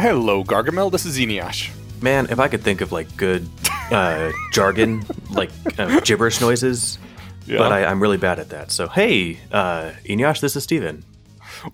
[0.00, 0.90] Hello, Gargamel.
[0.90, 1.68] This is Eneasz.
[2.00, 3.46] Man, if I could think of like good
[3.90, 6.98] uh, jargon, like uh, gibberish noises,
[7.44, 7.58] Yeah.
[7.58, 8.72] but I, I'm really bad at that.
[8.72, 11.04] So, hey, uh, this is Steven.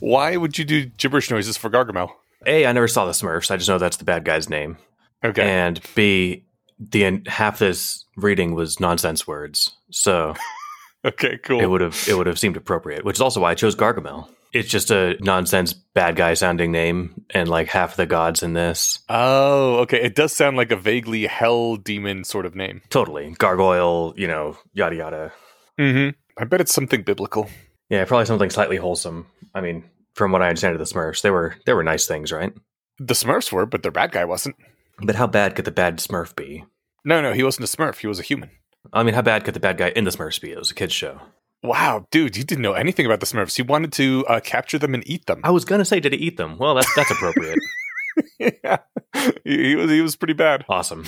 [0.01, 2.11] Why would you do gibberish noises for Gargamel?
[2.47, 3.53] A, I never saw the Smurfs.
[3.53, 4.77] I just know that's the bad guy's name.
[5.25, 5.43] Okay.
[5.49, 6.45] And B,
[6.81, 10.35] the half this reading was nonsense words, so
[11.05, 11.61] okay, cool.
[11.61, 13.05] it would have it would have seemed appropriate.
[13.05, 14.29] Which is also why I chose Gargamel.
[14.59, 19.01] It's just a nonsense bad guy sounding name, and like half the gods in this.
[19.09, 20.03] oh, okay.
[20.03, 22.83] It does sound like a vaguely hell demon sort of name.
[22.91, 25.33] Totally gargoyle, you know, yada yada.
[25.79, 26.19] Mm-hmm.
[26.39, 27.49] I bet it's something biblical.
[27.89, 29.27] Yeah, probably something slightly wholesome.
[29.55, 29.85] I mean,
[30.15, 32.53] from what I understand of the Smurfs, they were they were nice things, right?
[32.99, 34.57] The Smurfs were, but their bad guy wasn't.
[35.03, 36.65] But how bad could the bad Smurf be?
[37.05, 37.99] No, no, he wasn't a Smurf.
[37.99, 38.51] He was a human.
[38.93, 40.51] I mean, how bad could the bad guy in the Smurfs be?
[40.51, 41.21] It was a kids show.
[41.63, 43.59] Wow, dude, you didn't know anything about the Smurfs.
[43.59, 45.41] You wanted to uh, capture them and eat them.
[45.43, 46.59] I was gonna say, did he eat them?
[46.59, 47.59] Well, that's that's appropriate.
[48.39, 48.79] yeah,
[49.45, 50.65] he, he was he was pretty bad.
[50.69, 51.05] awesome.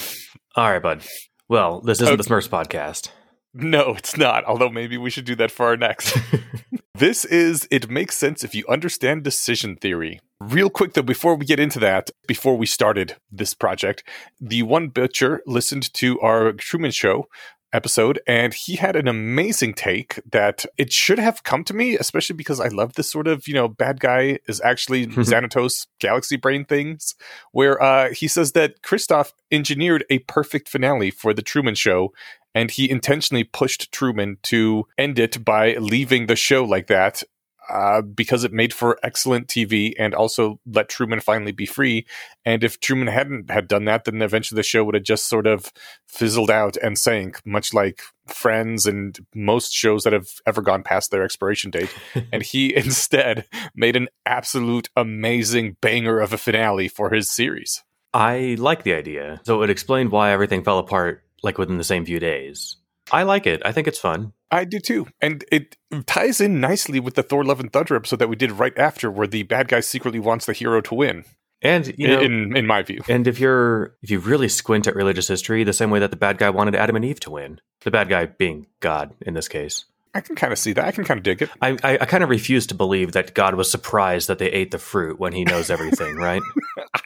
[0.57, 1.03] All right, bud.
[1.49, 2.17] Well, this isn't Okay.
[2.17, 3.11] the Smurfs podcast.
[3.55, 4.45] No, it's not.
[4.45, 6.17] Although maybe we should do that for our next.
[6.95, 10.21] this is It Makes Sense If You Understand Decision Theory.
[10.41, 14.05] Real quick, though, before we get into that, before we started this project,
[14.41, 17.27] the one butcher listened to our Truman Show
[17.73, 22.35] episode and he had an amazing take that it should have come to me especially
[22.35, 26.65] because i love this sort of you know bad guy is actually xanatos galaxy brain
[26.65, 27.15] things
[27.53, 32.13] where uh, he says that christof engineered a perfect finale for the truman show
[32.55, 37.23] and he intentionally pushed Truman to end it by leaving the show like that
[37.69, 42.07] uh, because it made for excellent TV and also let Truman finally be free.
[42.45, 45.47] And if Truman hadn't had done that, then eventually the show would have just sort
[45.47, 45.73] of
[46.07, 51.11] fizzled out and sank, much like Friends and most shows that have ever gone past
[51.11, 51.95] their expiration date.
[52.33, 57.83] and he instead made an absolute amazing banger of a finale for his series.
[58.13, 59.41] I like the idea.
[59.45, 62.77] So it explained why everything fell apart like within the same few days.
[63.11, 63.63] I like it.
[63.65, 64.33] I think it's fun.
[64.51, 65.07] I do too.
[65.21, 65.77] And it
[66.07, 69.11] ties in nicely with the Thor Love and Thunder episode that we did right after
[69.11, 71.25] where the bad guy secretly wants the hero to win.
[71.61, 73.01] And you know, in in my view.
[73.09, 76.17] and if you're if you really squint at religious history, the same way that the
[76.17, 79.49] bad guy wanted Adam and Eve to win, the bad guy being God in this
[79.49, 79.85] case.
[80.15, 80.85] I can kind of see that.
[80.85, 81.51] I can kind of dig it.
[81.61, 84.71] I, I, I kind of refuse to believe that God was surprised that they ate
[84.71, 86.43] the fruit when he knows everything, right?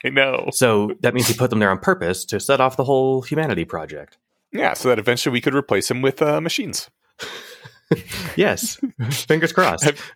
[0.05, 0.49] I know.
[0.53, 3.65] So that means he put them there on purpose to set off the whole humanity
[3.65, 4.19] project.
[4.53, 6.91] Yeah, so that eventually we could replace him with uh, machines.
[8.37, 8.81] Yes.
[9.11, 9.85] Fingers crossed.
[9.85, 10.13] Have,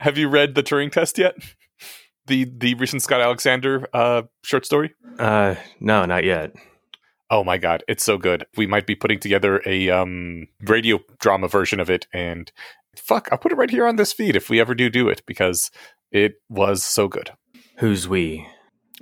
[0.00, 1.34] have you read the Turing test yet?
[2.26, 4.94] The the recent Scott Alexander uh, short story?
[5.18, 6.52] Uh, no, not yet.
[7.30, 8.46] Oh my god, it's so good.
[8.56, 12.50] We might be putting together a um, radio drama version of it, and
[12.96, 15.22] fuck, I'll put it right here on this feed if we ever do do it
[15.26, 15.70] because
[16.10, 17.32] it was so good.
[17.78, 18.46] Who's we?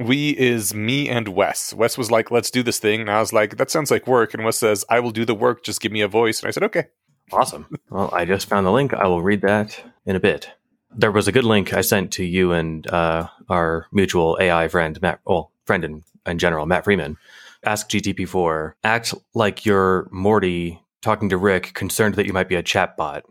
[0.01, 1.73] We is me and Wes.
[1.75, 4.35] Wes was like, "Let's do this thing," and I was like, "That sounds like work."
[4.35, 5.63] And Wes says, "I will do the work.
[5.63, 6.87] Just give me a voice." And I said, "Okay."
[7.33, 7.67] Awesome.
[7.91, 8.93] Well, I just found the link.
[8.95, 10.51] I will read that in a bit.
[10.95, 15.01] There was a good link I sent to you and uh, our mutual AI friend,
[15.01, 17.17] Matt, well, friend in, in general, Matt Freeman.
[17.65, 22.63] Ask GPT4, act like you're Morty talking to Rick, concerned that you might be a
[22.63, 23.23] chatbot.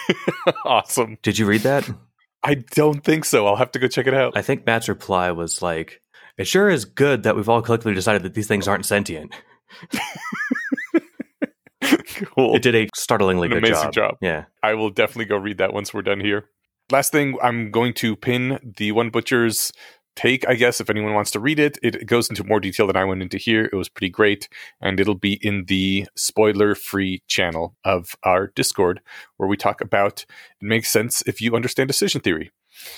[0.64, 1.18] awesome.
[1.22, 1.88] Did you read that?
[2.42, 3.46] I don't think so.
[3.46, 4.36] I'll have to go check it out.
[4.36, 6.00] I think Matt's reply was like,
[6.38, 9.34] it sure is good that we've all collectively decided that these things aren't sentient.
[12.24, 12.54] cool.
[12.54, 13.92] It did a startlingly An good amazing job.
[13.92, 14.16] job.
[14.20, 14.44] Yeah.
[14.62, 16.48] I will definitely go read that once we're done here.
[16.90, 19.72] Last thing, I'm going to pin the One Butcher's
[20.14, 21.78] take, I guess, if anyone wants to read it.
[21.82, 23.70] It goes into more detail than I went into here.
[23.72, 24.46] It was pretty great.
[24.80, 29.00] And it'll be in the spoiler free channel of our Discord,
[29.38, 30.26] where we talk about
[30.60, 32.50] it makes sense if you understand decision theory.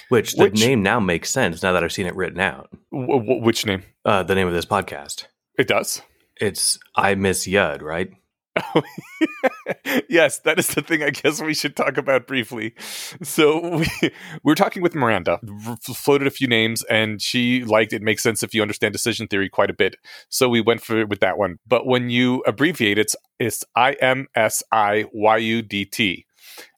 [0.09, 2.71] Which the Which- name now makes sense now that I've seen it written out.
[2.91, 3.83] W- w- which name?
[4.05, 5.27] Uh, the name of this podcast.
[5.59, 6.03] It does.
[6.41, 8.11] It's I Miss Yud, right?
[10.09, 12.75] yes, that is the thing I guess we should talk about briefly.
[13.23, 14.11] So we, we
[14.43, 15.41] were talking with Miranda,
[15.81, 19.49] floated a few names, and she liked it makes sense if you understand decision theory
[19.49, 19.97] quite a bit.
[20.29, 21.59] So we went for with that one.
[21.67, 26.27] But when you abbreviate it, it's I M S I Y U D T.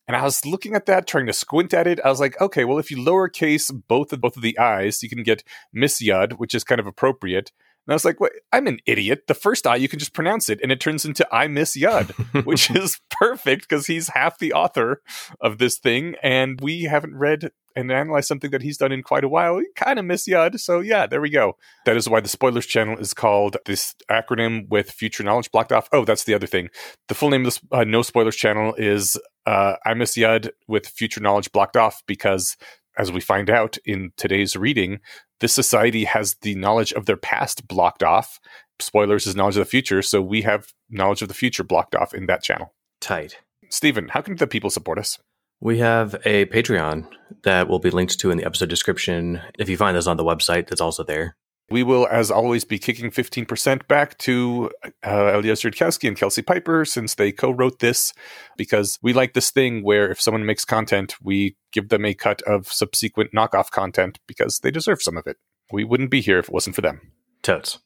[0.09, 1.99] And I was looking at that, trying to squint at it.
[2.05, 5.09] I was like, okay, well, if you lowercase both of both of the eyes, you
[5.09, 5.43] can get
[5.73, 7.51] Miss Yud, which is kind of appropriate.
[7.87, 9.29] And I was like, wait, I'm an idiot.
[9.29, 12.45] The first I, you can just pronounce it, and it turns into I Miss Yud,
[12.45, 15.03] which is perfect because he's half the author
[15.41, 16.17] of this thing.
[16.23, 19.57] And we haven't read and analyzed something that he's done in quite a while.
[19.57, 20.59] We kind of miss Yud.
[20.59, 21.57] So, yeah, there we go.
[21.85, 25.89] That is why the spoilers channel is called this acronym with future knowledge blocked off.
[25.93, 26.71] Oh, that's the other thing.
[27.09, 30.89] The full name of this uh, no spoilers channel is uh, I Miss Yud with
[30.89, 32.57] future knowledge blocked off because
[32.97, 35.01] as we find out in today's reading,
[35.41, 38.41] this society has the knowledge of their past blocked off.
[38.81, 42.15] Spoilers is knowledge of the future, so we have knowledge of the future blocked off
[42.15, 42.75] in that channel.
[43.01, 43.39] Tight.
[43.71, 45.19] Stephen, how can the people support us?
[45.61, 47.09] We have a Patreon
[47.45, 49.41] that will be linked to in the episode description.
[49.59, 51.37] If you find this on the website, that's also there.
[51.69, 54.71] We will, as always, be kicking 15% back to
[55.05, 58.13] uh, Eliezer Yudkowsky and Kelsey Piper since they co wrote this
[58.57, 62.41] because we like this thing where if someone makes content, we give them a cut
[62.43, 65.39] of subsequent knockoff content because they deserve some of it.
[65.73, 67.13] We wouldn't be here if it wasn't for them.
[67.43, 67.79] Totes.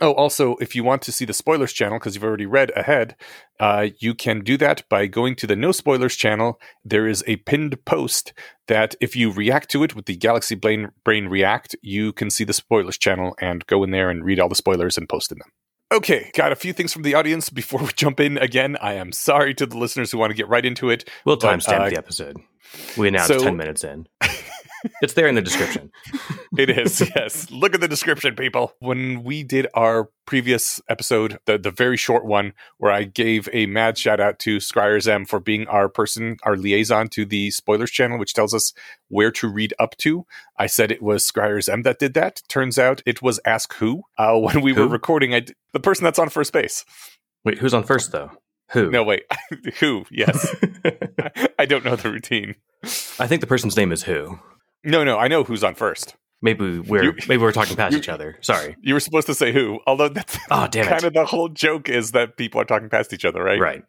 [0.00, 3.16] Oh, also, if you want to see the spoilers channel, because you've already read ahead,
[3.60, 6.60] uh, you can do that by going to the no spoilers channel.
[6.84, 8.32] There is a pinned post
[8.68, 12.44] that if you react to it with the Galaxy Brain, Brain React, you can see
[12.44, 15.38] the spoilers channel and go in there and read all the spoilers and post in
[15.38, 15.48] them.
[15.92, 18.76] Okay, got a few things from the audience before we jump in again.
[18.80, 21.08] I am sorry to the listeners who want to get right into it.
[21.24, 22.38] We'll timestamp uh, the episode.
[22.96, 24.08] We announced so- 10 minutes in.
[25.02, 25.90] it's there in the description.
[26.56, 27.50] It is, yes.
[27.50, 28.74] Look at the description, people.
[28.78, 33.66] When we did our previous episode, the, the very short one, where I gave a
[33.66, 37.90] mad shout out to Scryers M for being our person, our liaison to the spoilers
[37.90, 38.72] channel, which tells us
[39.08, 40.26] where to read up to.
[40.56, 42.42] I said it was Scryers M that did that.
[42.48, 44.04] Turns out it was Ask Who.
[44.16, 46.84] Uh, when we were recording, I d- the person that's on first base.
[47.44, 48.30] Wait, who's on first, though?
[48.70, 48.90] Who?
[48.90, 49.24] No, wait.
[49.80, 50.04] who?
[50.10, 50.54] Yes.
[51.58, 52.54] I don't know the routine.
[53.18, 54.38] I think the person's name is Who.
[54.84, 56.14] No, no, I know who's on first.
[56.42, 58.36] Maybe we're You- maybe we're talking past you- each other.
[58.42, 58.76] Sorry.
[58.82, 61.06] You were supposed to say who, although that's Oh, damn kind it.
[61.06, 63.58] of the whole joke is that people are talking past each other, right?
[63.58, 63.82] Right.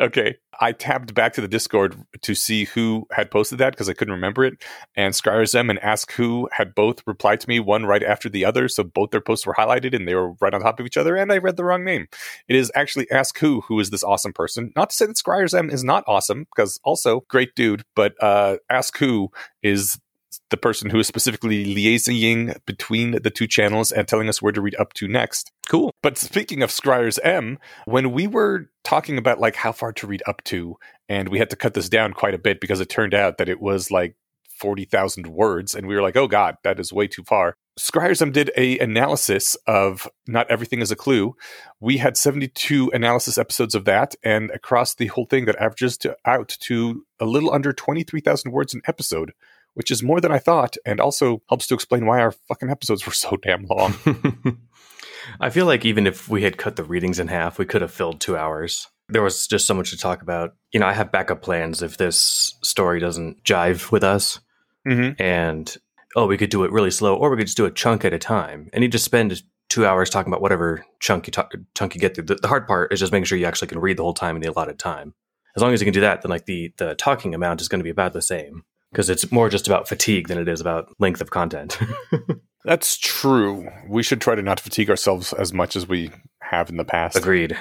[0.00, 0.36] Okay.
[0.60, 4.14] I tabbed back to the Discord to see who had posted that because I couldn't
[4.14, 4.62] remember it.
[4.94, 8.68] And Scryers and Ask Who had both replied to me, one right after the other.
[8.68, 11.16] So both their posts were highlighted and they were right on top of each other.
[11.16, 12.06] And I read the wrong name.
[12.48, 14.72] It is actually Ask Who, who is this awesome person.
[14.76, 18.58] Not to say that Scryers M is not awesome, because also great dude, but uh,
[18.70, 19.30] Ask Who
[19.62, 19.98] is
[20.50, 24.60] the person who is specifically liaising between the two channels and telling us where to
[24.60, 25.52] read up to next.
[25.68, 25.92] Cool.
[26.02, 30.22] But speaking of Scryers M, when we were talking about like how far to read
[30.26, 30.76] up to,
[31.08, 33.48] and we had to cut this down quite a bit because it turned out that
[33.48, 34.16] it was like
[34.58, 38.20] forty thousand words, and we were like, "Oh God, that is way too far." Scryers
[38.20, 41.36] M did a analysis of not everything is a clue.
[41.80, 45.96] We had seventy two analysis episodes of that, and across the whole thing, that averages
[45.98, 49.32] to out to a little under twenty three thousand words an episode.
[49.74, 53.06] Which is more than I thought, and also helps to explain why our fucking episodes
[53.06, 53.94] were so damn long.
[55.40, 57.92] I feel like even if we had cut the readings in half, we could have
[57.92, 58.88] filled two hours.
[59.08, 60.54] There was just so much to talk about.
[60.72, 64.40] You know, I have backup plans if this story doesn't jive with us.
[64.86, 65.20] mm-hmm.
[65.20, 65.76] And,
[66.16, 68.12] oh, we could do it really slow, or we could just do a chunk at
[68.12, 68.68] a time.
[68.72, 72.14] And you just spend two hours talking about whatever chunk you, talk, chunk you get
[72.14, 72.24] through.
[72.24, 74.36] The, the hard part is just making sure you actually can read the whole time
[74.36, 75.14] in the allotted time.
[75.56, 77.80] As long as you can do that, then like the, the talking amount is going
[77.80, 80.88] to be about the same because it's more just about fatigue than it is about
[80.98, 81.78] length of content.
[82.64, 83.68] That's true.
[83.88, 87.16] We should try to not fatigue ourselves as much as we have in the past.
[87.16, 87.56] Agreed.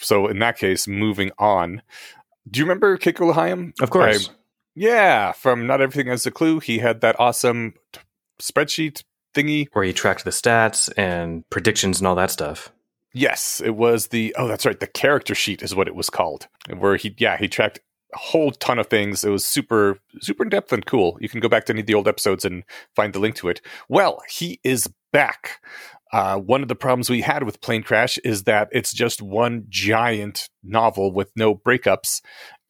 [0.00, 1.80] So, in that case, moving on.
[2.50, 3.72] Do you remember Cakoluchiam?
[3.80, 4.28] Of course.
[4.28, 4.32] I-
[4.74, 6.58] yeah, from Not Everything Has a Clue.
[6.58, 8.00] He had that awesome t-
[8.40, 9.04] spreadsheet
[9.34, 9.68] thingy.
[9.72, 12.72] Where he tracked the stats and predictions and all that stuff.
[13.12, 14.80] Yes, it was the, oh, that's right.
[14.80, 16.48] The character sheet is what it was called.
[16.74, 17.80] Where he, yeah, he tracked
[18.14, 19.24] whole ton of things.
[19.24, 21.18] It was super, super in depth and cool.
[21.20, 22.64] You can go back to any of the old episodes and
[22.94, 23.60] find the link to it.
[23.88, 25.60] Well, he is back.
[26.12, 30.50] Uh, one of the problems we had with Planecrash is that it's just one giant
[30.62, 32.20] novel with no breakups.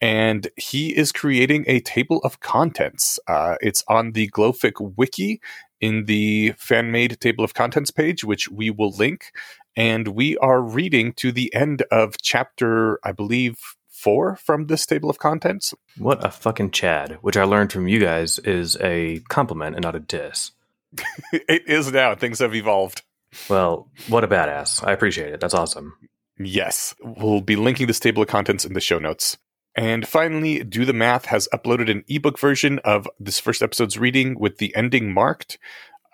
[0.01, 3.19] And he is creating a table of contents.
[3.27, 5.41] Uh, it's on the Glowfic wiki
[5.81, 9.33] in the fan made table of contents page, which we will link.
[9.77, 13.59] And we are reading to the end of chapter, I believe,
[14.03, 15.73] four from this table of contents.
[15.97, 19.95] What a fucking Chad, which I learned from you guys is a compliment and not
[19.95, 20.51] a diss.
[21.33, 22.15] it is now.
[22.15, 23.03] Things have evolved.
[23.49, 24.87] Well, what a badass.
[24.87, 25.41] I appreciate it.
[25.41, 25.95] That's awesome.
[26.39, 29.39] Yes, we'll be linking this table of contents in the show notes.
[29.75, 34.39] And finally, Do the Math has uploaded an ebook version of this first episode's reading
[34.39, 35.59] with the ending marked.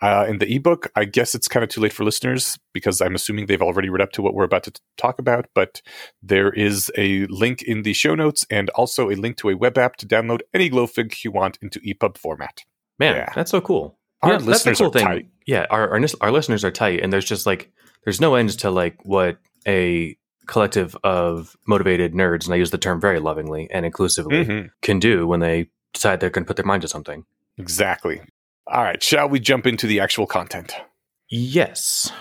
[0.00, 3.14] Uh, in the ebook, I guess it's kind of too late for listeners because I'm
[3.16, 5.46] assuming they've already read up to what we're about to t- talk about.
[5.54, 5.82] But
[6.22, 9.76] there is a link in the show notes and also a link to a web
[9.76, 12.64] app to download any Glowfic you want into EPUB format.
[12.98, 13.32] Man, Yeah.
[13.34, 13.98] that's so cool.
[14.22, 15.06] Our Yeah, that's the listeners cool are thing.
[15.06, 15.28] tight.
[15.46, 17.70] Yeah, our, our our listeners are tight, and there's just like
[18.04, 22.78] there's no end to like what a collective of motivated nerds, and I use the
[22.78, 24.70] term very lovingly and inclusively, Mhm.
[24.82, 27.24] can do when they decide they're going to put their mind to something.
[27.58, 28.20] Exactly.
[28.70, 30.74] All right, shall we jump into the actual content?
[31.30, 32.12] Yes.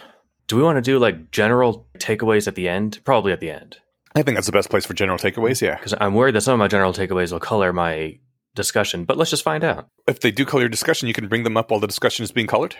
[0.47, 3.01] Do we want to do like general takeaways at the end?
[3.03, 3.77] Probably at the end.
[4.15, 5.61] I think that's the best place for general takeaways.
[5.61, 5.75] Yeah.
[5.75, 8.17] because I'm worried that some of my general takeaways will color my
[8.55, 9.89] discussion, but let's just find out.
[10.07, 12.31] If they do color your discussion, you can bring them up while the discussion is
[12.31, 12.75] being colored.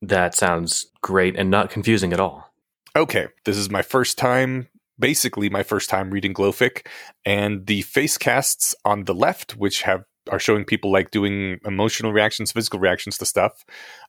[0.00, 2.52] That sounds great and not confusing at all.
[2.96, 4.68] Okay, this is my first time,
[4.98, 6.86] basically my first time reading Glowfic,
[7.24, 12.12] and the face casts on the left, which have are showing people like doing emotional
[12.12, 13.64] reactions, physical reactions to stuff.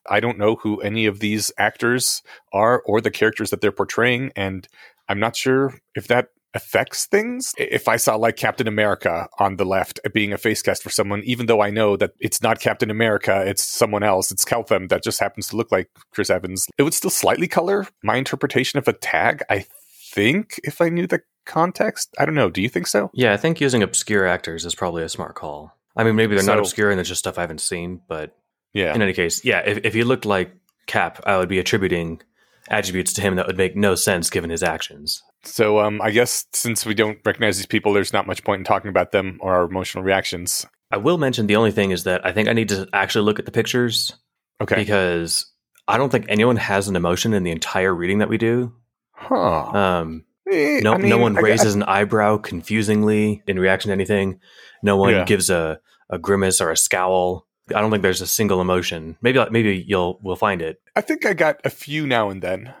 [0.08, 4.32] I don't know who any of these actors are or the characters that they're portraying,
[4.36, 4.66] and
[5.08, 7.54] I'm not sure if that affects things.
[7.58, 11.22] If I saw like Captain America on the left being a face cast for someone,
[11.24, 15.04] even though I know that it's not Captain America, it's someone else, it's Keltham that
[15.04, 18.88] just happens to look like Chris Evans, it would still slightly color my interpretation of
[18.88, 19.42] a tag.
[19.50, 19.66] I
[20.12, 22.50] think if I knew the context, I don't know.
[22.50, 23.10] Do you think so?
[23.12, 25.75] Yeah, I think using obscure actors is probably a smart call.
[25.96, 28.36] I mean, maybe they're not obscure and it's just stuff I haven't seen, but
[28.74, 28.94] Yeah.
[28.94, 30.52] in any case, yeah, if, if he looked like
[30.86, 32.20] Cap, I would be attributing
[32.68, 35.22] attributes to him that would make no sense given his actions.
[35.44, 38.64] So um, I guess since we don't recognize these people, there's not much point in
[38.64, 40.66] talking about them or our emotional reactions.
[40.90, 43.38] I will mention the only thing is that I think I need to actually look
[43.38, 44.12] at the pictures
[44.60, 44.76] Okay.
[44.76, 45.46] because
[45.88, 48.74] I don't think anyone has an emotion in the entire reading that we do.
[49.12, 49.34] Huh.
[49.72, 53.92] Um, Eh, no, I mean, no one I- raises an eyebrow confusingly in reaction to
[53.92, 54.40] anything.
[54.82, 55.24] No one Yeah.
[55.24, 57.46] gives a, a grimace or a scowl.
[57.74, 59.16] I don't think there's a single emotion.
[59.22, 60.80] Maybe maybe you'll we'll find it.
[60.94, 62.72] I think I got a few now and then.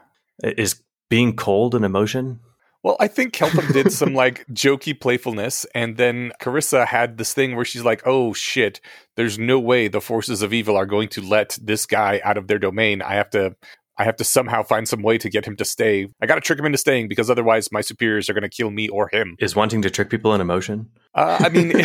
[0.44, 2.40] Is being cold an emotion?
[2.84, 7.56] Well, I think Keltham did some like jokey playfulness, and then Carissa had this thing
[7.56, 8.80] where she's like, "Oh shit,
[9.16, 12.46] there's no way the forces of evil are going to let this guy out of
[12.46, 13.02] their domain.
[13.02, 13.56] I have to,
[13.98, 16.08] I have to somehow find some way to get him to stay.
[16.20, 18.70] I got to trick him into staying because otherwise my superiors are going to kill
[18.70, 20.90] me or him." Is wanting to trick people an emotion?
[21.14, 21.72] Uh, I mean,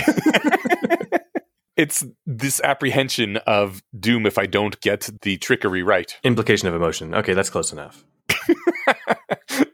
[1.78, 6.18] it's this apprehension of doom if I don't get the trickery right.
[6.24, 7.16] Implication of emotion.
[7.16, 8.04] Okay, that's close enough.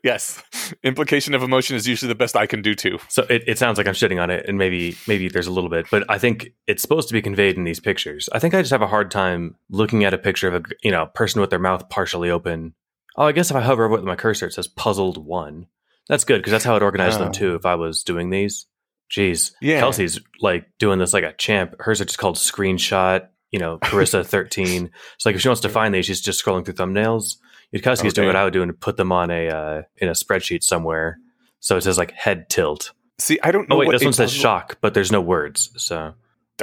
[0.08, 0.42] yes,
[0.84, 2.98] implication of emotion is usually the best I can do too.
[3.10, 5.70] So it, it sounds like I'm shitting on it, and maybe maybe there's a little
[5.70, 8.30] bit, but I think it's supposed to be conveyed in these pictures.
[8.34, 10.92] I think I just have a hard time looking at a picture of a you
[10.92, 12.74] know person with their mouth partially open.
[13.16, 15.68] Oh, I guess if I hover over it with my cursor, it says puzzled one.
[16.08, 17.20] That's good because that's how I'd organize Oh.
[17.20, 17.56] them too.
[17.56, 18.66] If I was doing these,
[19.12, 19.80] jeez, Yeah.
[19.80, 21.76] Kelsey's like doing this like a champ.
[21.80, 23.28] Hers are just called screenshot.
[23.52, 24.92] You know, Carissa thirteen.
[25.18, 27.38] So like if she wants to find these, she's just scrolling through thumbnails.
[27.74, 28.26] Doing Okay.
[28.26, 31.20] what I would do and put them on a uh, in a spreadsheet somewhere.
[31.60, 32.92] So it says like head tilt.
[33.20, 33.76] See, I don't know.
[33.76, 35.72] Oh wait, what this one says puzzle- shock, but there's no words.
[35.78, 36.14] So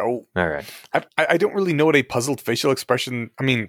[0.00, 0.64] Oh, all right.
[0.92, 3.30] I, I don't really know what a puzzled facial expression.
[3.38, 3.68] I mean,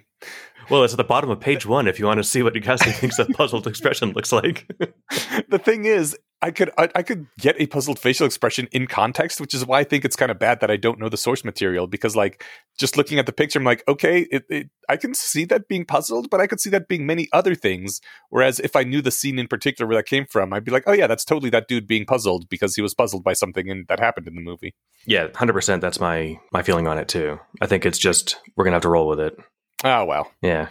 [0.70, 2.92] Well, it's at the bottom of page one if you want to see what Cassie
[2.92, 4.68] thinks a puzzled expression looks like.
[5.50, 9.40] the thing is, I could I, I could get a puzzled facial expression in context,
[9.40, 11.44] which is why I think it's kind of bad that I don't know the source
[11.44, 12.44] material because, like,
[12.78, 15.86] just looking at the picture, I'm like, okay, it, it, I can see that being
[15.86, 18.02] puzzled, but I could see that being many other things.
[18.30, 20.84] Whereas if I knew the scene in particular where that came from, I'd be like,
[20.88, 23.86] oh yeah, that's totally that dude being puzzled because he was puzzled by something in,
[23.88, 24.76] that happened in the movie.
[25.06, 25.82] yeah, hundred percent.
[25.82, 27.40] That's my my feeling on it too.
[27.62, 29.38] I think it's just we're gonna have to roll with it.
[29.86, 30.32] Oh well.
[30.42, 30.68] Yeah,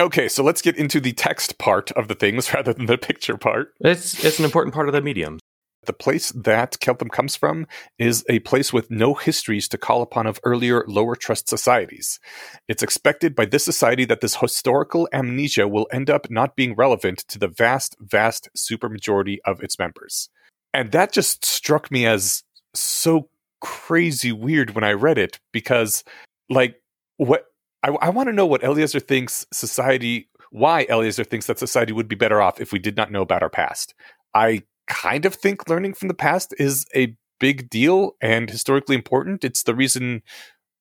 [0.00, 3.36] Okay, so let's get into the text part of the things rather than the picture
[3.36, 3.74] part.
[3.80, 5.38] it's it's an important part of the medium.
[5.84, 7.66] The place that Keltham comes from
[7.98, 12.20] is a place with no histories to call upon of earlier lower trust societies.
[12.68, 17.20] It's expected by this society that this historical amnesia will end up not being relevant
[17.28, 20.28] to the vast, vast supermajority of its members.
[20.74, 22.42] And that just struck me as
[22.74, 23.30] so
[23.62, 26.04] crazy weird when I read it because,
[26.50, 26.76] like,
[27.16, 27.46] what
[27.82, 32.08] I, I want to know what Eliezer thinks society, why Eliezer thinks that society would
[32.08, 33.94] be better off if we did not know about our past.
[34.34, 39.44] I kind of think learning from the past is a big deal and historically important.
[39.44, 40.22] It's the reason,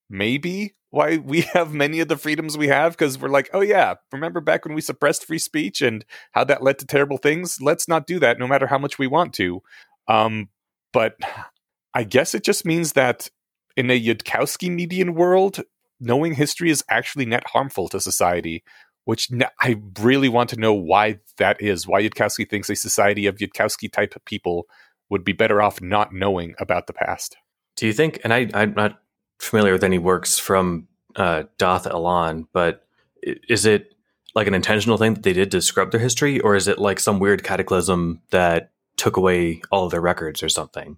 [0.10, 3.96] maybe, why we have many of the freedoms we have because we're like, oh, yeah,
[4.12, 7.62] remember back when we suppressed free speech and how that led to terrible things?
[7.62, 9.62] Let's not do that no matter how much we want to.
[10.08, 10.50] Um,
[10.94, 11.15] but
[11.94, 13.29] I guess it just means that
[13.75, 15.62] in a Yudkowsky median world,
[16.00, 18.63] knowing history is actually net harmful to society
[19.10, 21.88] which I really want to know why that is.
[21.88, 24.68] Why Yudkowsky thinks a society of Yudkowsky type of people
[25.10, 27.36] would be better off not knowing about the past.
[27.75, 28.20] Do you think?
[28.24, 29.01] And I I'm not
[29.39, 32.86] familiar with any works from uh, dath ilan, but
[33.24, 33.96] is it
[34.36, 37.00] like an intentional thing that they did to scrub their history, or is it like
[37.00, 40.98] some weird cataclysm that took away all of their records or something?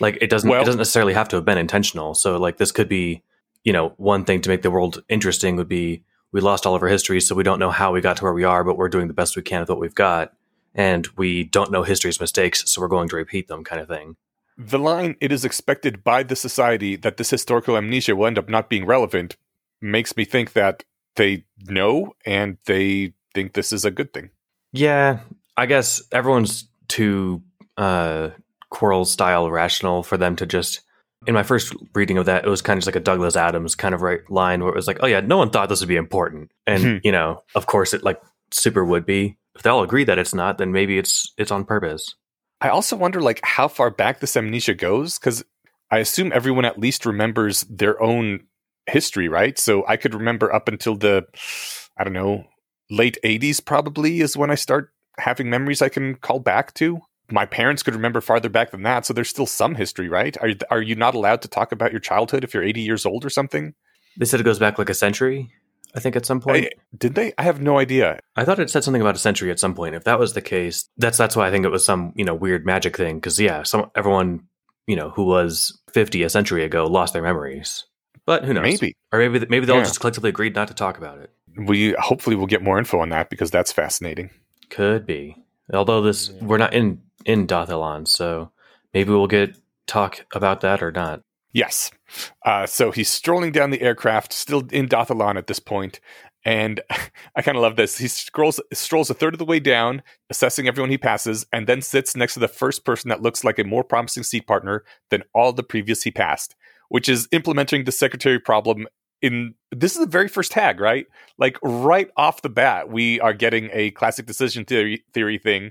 [0.00, 2.14] Like it doesn't Well- it doesn't necessarily have to have been intentional.
[2.14, 3.22] So like this could be,
[3.64, 6.02] you know, one thing to make the world interesting would be
[6.32, 8.32] we lost all of our history, so we don't know how we got to where
[8.32, 10.32] we are, but we're doing the best we can with what we've got.
[10.74, 14.16] And we don't know history's mistakes, so we're going to repeat them, kind of thing.
[14.56, 18.48] The line, it is expected by the society that this historical amnesia will end up
[18.48, 19.36] not being relevant,
[19.80, 20.84] makes me think that
[21.16, 24.30] they know and they think this is a good thing.
[24.72, 25.20] Yeah,
[25.56, 27.42] I guess everyone's too
[27.76, 28.30] uh,
[28.72, 30.80] Quirrell style rational for them to just
[31.26, 33.74] In my first reading of that, it was kind of just like a Douglas Adams
[33.74, 35.88] kind of right line where it was like, oh yeah, no one thought this would
[35.88, 36.50] be important.
[36.66, 36.96] And, Hmm.
[37.04, 39.36] you know, of course it like super would be.
[39.54, 42.14] If they all agree that it's not, then maybe it's it's on purpose.
[42.60, 45.44] I also wonder like how far back this amnesia goes because
[45.90, 48.44] I assume everyone at least remembers their own
[48.86, 49.58] history, right?
[49.58, 51.24] So I could remember up until the
[51.98, 52.44] I don't know
[52.90, 57.00] late '80s probably is when I start having memories I can call back to.
[57.32, 60.36] My parents could remember farther back than that, so there's still some history, right?
[60.40, 63.24] Are are you not allowed to talk about your childhood if you're 80 years old
[63.24, 63.74] or something?
[64.18, 65.50] They said it goes back like a century,
[65.94, 66.66] I think, at some point.
[66.66, 67.32] I- did they?
[67.38, 68.20] I have no idea.
[68.36, 69.94] I thought it said something about a century at some point.
[69.94, 72.34] If that was the case, that's that's why I think it was some you know
[72.34, 73.16] weird magic thing.
[73.16, 74.44] Because yeah, some everyone
[74.86, 77.84] you know who was fifty a century ago lost their memories.
[78.26, 78.64] But who knows?
[78.64, 79.84] Maybe or maybe maybe they all Yeah.
[79.84, 81.30] just collectively agreed not to talk about it.
[81.56, 84.28] we hopefully we'll get more info on that because that's fascinating.
[84.70, 85.36] Could be.
[85.72, 88.50] Although this we're not in in dath ilan, so
[88.92, 91.22] maybe we'll get talk about that or not.
[91.52, 91.90] Yes.
[92.44, 96.00] Uh, so he's strolling down the aircraft, still in dath ilan at this point,
[96.44, 96.80] and
[97.36, 97.98] I kind of love this.
[97.98, 101.82] He scrolls, strolls a third of the way down, assessing everyone he passes, and then
[101.82, 105.22] sits next to the first person that looks like a more promising seat partner than
[105.34, 106.54] all the previous he passed,
[106.88, 108.86] which is implementing the secretary problem.
[109.20, 111.06] In this is the very first tag, right?
[111.38, 115.70] Like right off the bat, we are getting a classic decision theory theory thing.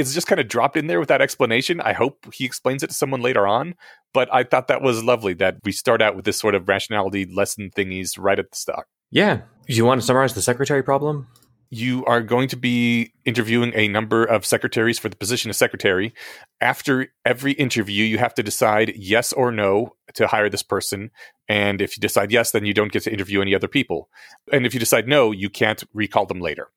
[0.00, 1.80] It's just kind of dropped in there without explanation.
[1.80, 3.74] I hope he explains it to someone later on
[4.12, 7.26] but I thought that was lovely that we start out with this sort of rationality
[7.26, 8.86] lesson thingies right at the start.
[9.10, 9.42] Yeah.
[9.66, 11.28] Do you want to summarize the secretary problem?
[11.72, 16.12] You are going to be interviewing a number of secretaries for the position of secretary.
[16.60, 21.12] After every interview, you have to decide yes or no to hire this person.
[21.48, 24.08] And if you decide yes, then you don't get to interview any other people.
[24.52, 26.70] And if you decide no, you can't recall them later.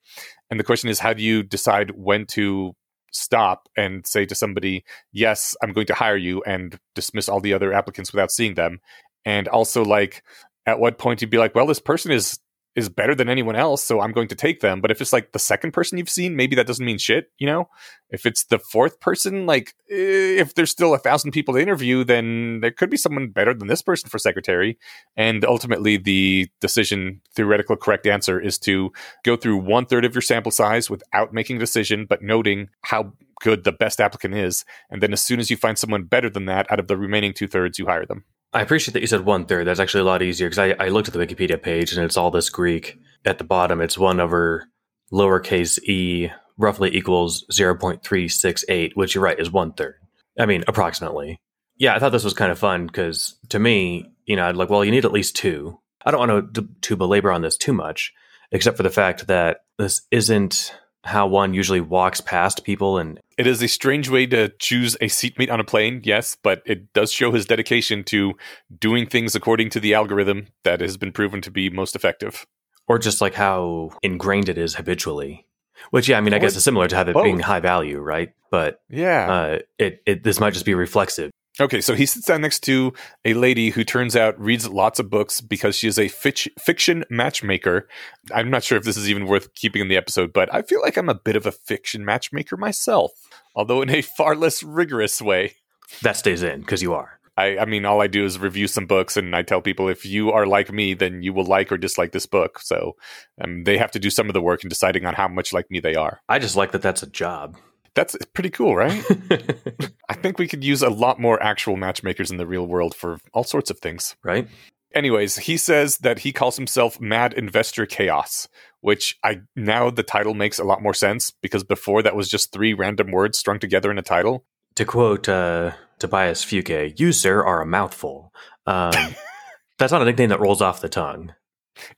[0.51, 2.75] And the question is, how do you decide when to
[3.13, 7.53] stop and say to somebody, yes, I'm going to hire you and dismiss all the
[7.53, 8.79] other applicants without seeing them?
[9.25, 10.23] And also, like,
[10.65, 12.39] at what point you'd be like, well, this person is
[12.75, 14.81] is better than anyone else, so I'm going to take them.
[14.81, 17.45] But if it's like the second person you've seen, maybe that doesn't mean shit, you
[17.45, 17.69] know?
[18.09, 22.03] If it's the fourth person, like eh, if there's still a thousand people to interview,
[22.03, 24.77] then there could be someone better than this person for secretary.
[25.15, 28.91] And ultimately, the decision, theoretical correct answer is to
[29.23, 33.13] go through one third of your sample size without making a decision, but noting how
[33.41, 34.65] good the best applicant is.
[34.89, 37.33] And then as soon as you find someone better than that out of the remaining
[37.33, 38.25] two thirds, you hire them.
[38.53, 39.65] I appreciate that you said one third.
[39.65, 42.17] That's actually a lot easier because I, I looked at the Wikipedia page and it's
[42.17, 42.99] all this Greek.
[43.25, 44.67] At the bottom, it's one over
[45.11, 49.95] lowercase e roughly equals 0.368, which you're right is one third.
[50.37, 51.39] I mean, approximately.
[51.77, 54.69] Yeah, I thought this was kind of fun because to me, you know, I'd like,
[54.69, 55.79] well, you need at least two.
[56.05, 58.13] I don't want to, to belabor on this too much,
[58.51, 63.45] except for the fact that this isn't how one usually walks past people and It
[63.47, 67.11] is a strange way to choose a seatmate on a plane, yes, but it does
[67.11, 68.33] show his dedication to
[68.79, 72.45] doing things according to the algorithm that has been proven to be most effective.
[72.87, 75.45] or just like how ingrained it is habitually.
[75.91, 78.33] Which, yeah, I mean, I guess it's similar to have it being high value, right?
[78.51, 79.31] But Yeah.
[79.31, 81.31] uh, it, it this might just be reflexive.
[81.61, 82.93] Okay, so he sits down next to
[83.25, 87.05] a lady who turns out reads lots of books because she is a fic- fiction
[87.11, 87.87] matchmaker.
[88.33, 90.81] I'm not sure if this is even worth keeping in the episode, but I feel
[90.81, 93.11] like I'm a bit of a fiction matchmaker myself,
[93.55, 95.57] although in a far less rigorous way.
[96.01, 97.19] That stays in because you are.
[97.37, 100.05] I, I mean, all I do is review some books, and I tell people if
[100.05, 102.59] you are like me, then you will like or dislike this book.
[102.59, 102.95] So
[103.39, 105.69] um, they have to do some of the work in deciding on how much like
[105.69, 106.21] me they are.
[106.27, 107.57] I just like that that's a job.
[107.95, 109.03] That's pretty cool, right?
[110.09, 113.19] I think we could use a lot more actual matchmakers in the real world for
[113.33, 114.15] all sorts of things.
[114.23, 114.47] right?
[114.93, 118.47] Anyways, he says that he calls himself Mad Investor Chaos,
[118.81, 122.51] which I now the title makes a lot more sense because before that was just
[122.51, 124.45] three random words strung together in a title.
[124.75, 128.33] To quote uh, Tobias Fünke, you, sir, are a mouthful.
[128.67, 128.93] Um,
[129.79, 131.33] that's not a nickname that rolls off the tongue.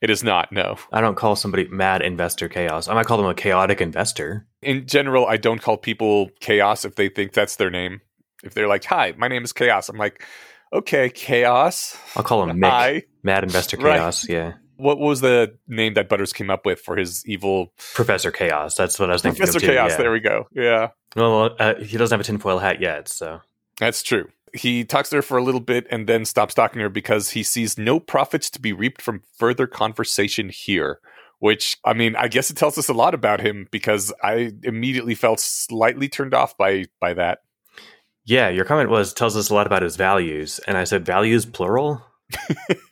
[0.01, 0.77] It is not, no.
[0.91, 2.87] I don't call somebody mad investor chaos.
[2.87, 4.47] I might call them a chaotic investor.
[4.61, 8.01] In general, I don't call people Chaos if they think that's their name.
[8.43, 10.23] If they're like, "Hi, my name is Chaos," I'm like,
[10.73, 12.69] "Okay, Chaos." I'll call him Mick.
[12.69, 13.03] Hi.
[13.23, 13.97] Mad investor Right.
[13.97, 14.27] chaos.
[14.29, 14.53] Yeah.
[14.77, 18.75] What was the name that Butters came up with for his evil Professor Chaos.
[18.75, 19.67] That's what I was thinking Professor of too.
[19.69, 19.91] Chaos?
[19.91, 19.97] yeah.
[19.97, 20.47] There we go.
[20.51, 20.89] Yeah.
[21.15, 23.39] Well, uh, he doesn't have a tinfoil hat yet, so
[23.79, 24.27] That's true.
[24.55, 27.31] He talks to her for a little bit and then stops talking to her because
[27.31, 30.99] he sees no profits to be reaped from further conversation here.
[31.39, 35.15] Which, I mean, I guess it tells us a lot about him because I immediately
[35.15, 37.39] felt slightly turned off by by that.
[38.25, 38.49] yeah.
[38.49, 42.01] Your comment was tells us a lot about his values, and I said values plural.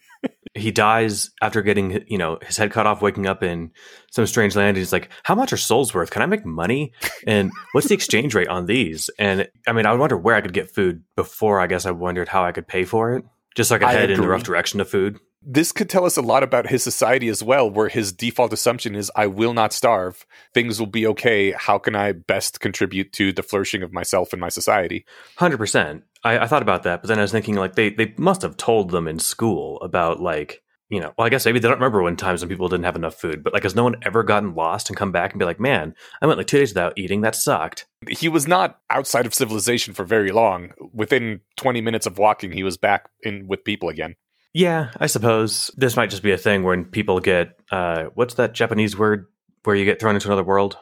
[0.56, 3.72] he dies after getting you know his head cut off, waking up in
[4.12, 4.70] some strange land.
[4.70, 6.12] and He's like, "How much are souls worth?
[6.12, 6.94] Can I make money?
[7.26, 10.54] And what's the exchange rate on these?" And I mean, I wonder where I could
[10.54, 11.60] get food before.
[11.60, 14.12] I guess I wondered how I could pay for it, just so I could head
[14.12, 15.18] in the rough direction of food.
[15.46, 18.96] This could tell us a lot about his society as well, where his default assumption
[18.96, 20.26] is I will not starve.
[20.54, 21.52] Things will be okay.
[21.52, 25.06] How can I best contribute to the flourishing of myself and my society?
[25.38, 26.04] Hundred percent.
[26.24, 28.58] I, I thought about that, but then I was thinking like they they must have
[28.58, 31.14] told them in school about like you know.
[31.18, 33.44] Well, I guess maybe they don't remember when times when people didn't have enough food,
[33.44, 35.96] but like has no one ever gotten lost and come back and be like, man,
[36.22, 37.22] I went like two days without eating.
[37.22, 37.88] That sucked.
[38.08, 40.72] He was not outside of civilization for very long.
[40.94, 44.16] Within 20 minutes of walking, he was back in with people again.
[44.54, 48.54] Yeah, I suppose this might just be a thing when people get uh, what's that
[48.54, 49.26] Japanese word
[49.64, 50.78] where you get thrown into another world?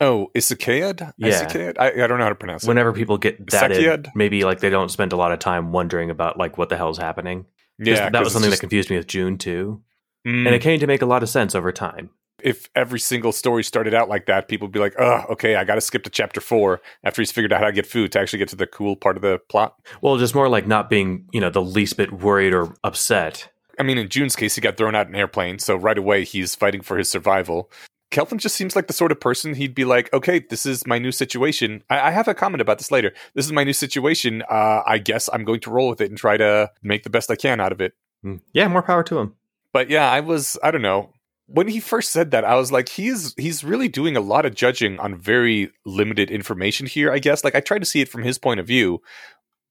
[0.00, 1.12] Oh, Isekai'd?
[1.18, 1.28] Yeah.
[1.28, 1.76] Isekai'd?
[1.78, 2.68] I, I don't know how to pronounce it.
[2.68, 6.38] Whenever people get that, maybe like they don't spend a lot of time wondering about
[6.38, 7.46] like what the hell's happening.
[7.78, 9.82] yeah, that was something just- that confused me with June too,
[10.26, 10.46] Mm.
[10.46, 12.10] and it came to make a lot of sense over time.
[12.42, 15.64] if every single story started out like that, people would be like, oh, okay, I
[15.64, 18.18] got to skip to chapter four after he's figured out how to get food to
[18.18, 19.74] actually get to the cool part of the plot.
[20.00, 23.50] Well, just more like not being you know the least bit worried or upset.
[23.78, 26.54] I mean, in June's case, he got thrown out an airplane, so right away he's
[26.54, 27.70] fighting for his survival.
[28.10, 30.98] Keltham just seems like the sort of person he'd be like, okay, this is my
[30.98, 31.84] new situation.
[31.88, 33.12] I, I have a comment about this later.
[33.34, 34.42] This is my new situation.
[34.50, 37.30] Uh, I guess I'm going to roll with it and try to make the best
[37.30, 37.94] I can out of it.
[38.24, 38.40] Mm.
[38.52, 39.34] Yeah, more power to him.
[39.72, 41.12] But yeah, I was, I don't know.
[41.46, 44.54] When he first said that, I was like, he's he's really doing a lot of
[44.54, 47.42] judging on very limited information here, I guess.
[47.42, 49.02] Like I tried to see it from his point of view,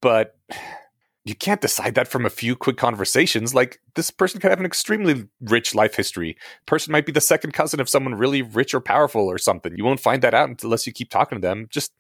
[0.01, 0.37] but
[1.29, 3.53] you can't decide that from a few quick conversations.
[3.53, 6.35] Like this person could have an extremely rich life history.
[6.65, 9.77] Person might be the second cousin of someone really rich or powerful or something.
[9.77, 11.67] You won't find that out unless you keep talking to them.
[11.69, 11.93] Just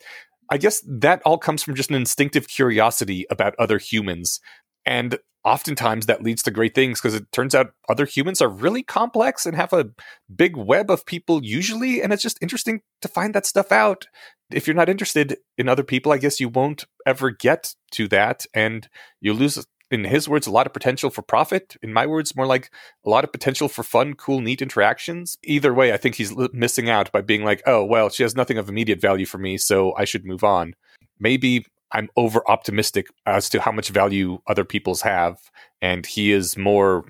[0.49, 4.39] I guess that all comes from just an instinctive curiosity about other humans.
[4.83, 8.81] And oftentimes that leads to great things because it turns out other humans are really
[8.81, 9.91] complex and have a
[10.35, 12.01] big web of people usually.
[12.01, 14.07] And it's just interesting to find that stuff out.
[14.51, 18.45] If you're not interested in other people, I guess you won't ever get to that.
[18.53, 18.89] And
[19.21, 21.75] you lose, in his words, a lot of potential for profit.
[21.81, 22.71] In my words, more like
[23.05, 25.37] a lot of potential for fun, cool, neat interactions.
[25.43, 28.57] Either way, I think he's missing out by being like, oh, well, she has nothing
[28.57, 30.75] of immediate value for me, so I should move on.
[31.19, 35.39] Maybe I'm over optimistic as to how much value other people's have,
[35.81, 37.05] and he is more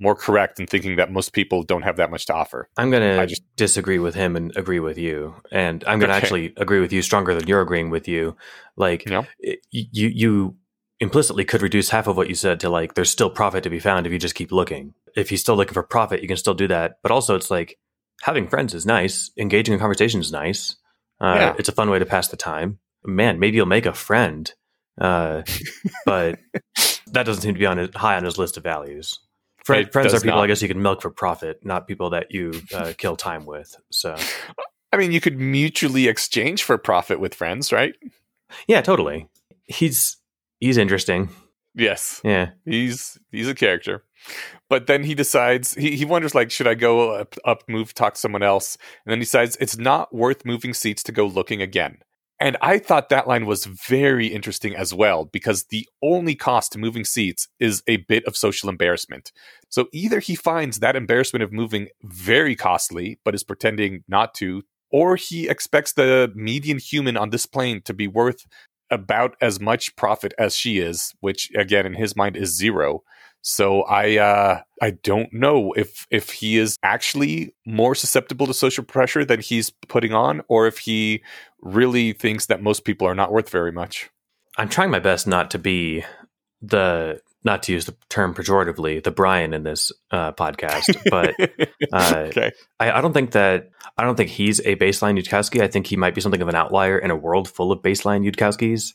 [0.00, 2.68] more correct in thinking that most people don't have that much to offer.
[2.76, 6.08] I'm going I to just- disagree with him and agree with you, and I'm going
[6.10, 6.24] to Okay.
[6.24, 8.36] actually agree with you stronger than you're agreeing with you.
[8.76, 10.56] Like You it- you, you
[11.00, 13.78] implicitly could reduce half of what you said to like there's still profit to be
[13.78, 14.94] found if you just keep looking.
[15.16, 16.98] If he's still looking for profit, you can still do that.
[17.02, 17.78] But also, it's like
[18.22, 20.76] having friends is nice, engaging in conversation is nice.
[21.20, 21.54] Uh, Yeah.
[21.58, 22.78] It's a fun way to pass the time.
[23.04, 24.52] Man, maybe you'll make a friend,
[25.00, 25.42] uh,
[26.06, 26.38] but
[27.12, 29.18] that doesn't seem to be on his, high on his list of values.
[29.70, 30.44] Friend, It friends are people not.
[30.44, 33.76] I guess you can milk for profit, not people that you uh, kill time with.
[33.90, 34.16] So
[34.92, 37.94] I mean, you could mutually exchange for profit with friends, right?
[38.66, 39.28] yeah, totally.
[39.64, 40.16] He's
[40.58, 41.30] he's interesting.
[41.74, 42.20] Yes.
[42.24, 44.04] Yeah, He's he's a character.
[44.68, 48.14] But then he decides he, he wonders like should I go up, up move talk
[48.14, 51.62] to someone else and then he decides it's not worth moving seats to go looking
[51.62, 51.98] again.
[52.40, 56.78] And I thought that line was very interesting as well because the only cost to
[56.78, 59.30] moving seats is a bit of social embarrassment.
[59.68, 64.62] So either he finds that embarrassment of moving very costly but is pretending not to
[64.90, 68.46] or he expects the median human on this plane to be worth
[68.90, 73.02] about as much profit as she is, which again in his mind is zero.
[73.42, 78.84] So I uh I don't know if if he is actually more susceptible to social
[78.84, 81.22] pressure than he's putting on or if he
[81.60, 84.10] really thinks that most people are not worth very much.
[84.58, 86.04] I'm trying my best not to be
[86.62, 91.34] the not to use the term pejoratively, the Brian in this uh, podcast, but
[91.92, 92.52] uh, okay.
[92.78, 95.62] I, I don't think that I don't think he's a baseline Yudkowsky.
[95.62, 98.30] I think he might be something of an outlier in a world full of baseline
[98.30, 98.92] Yudkowskis.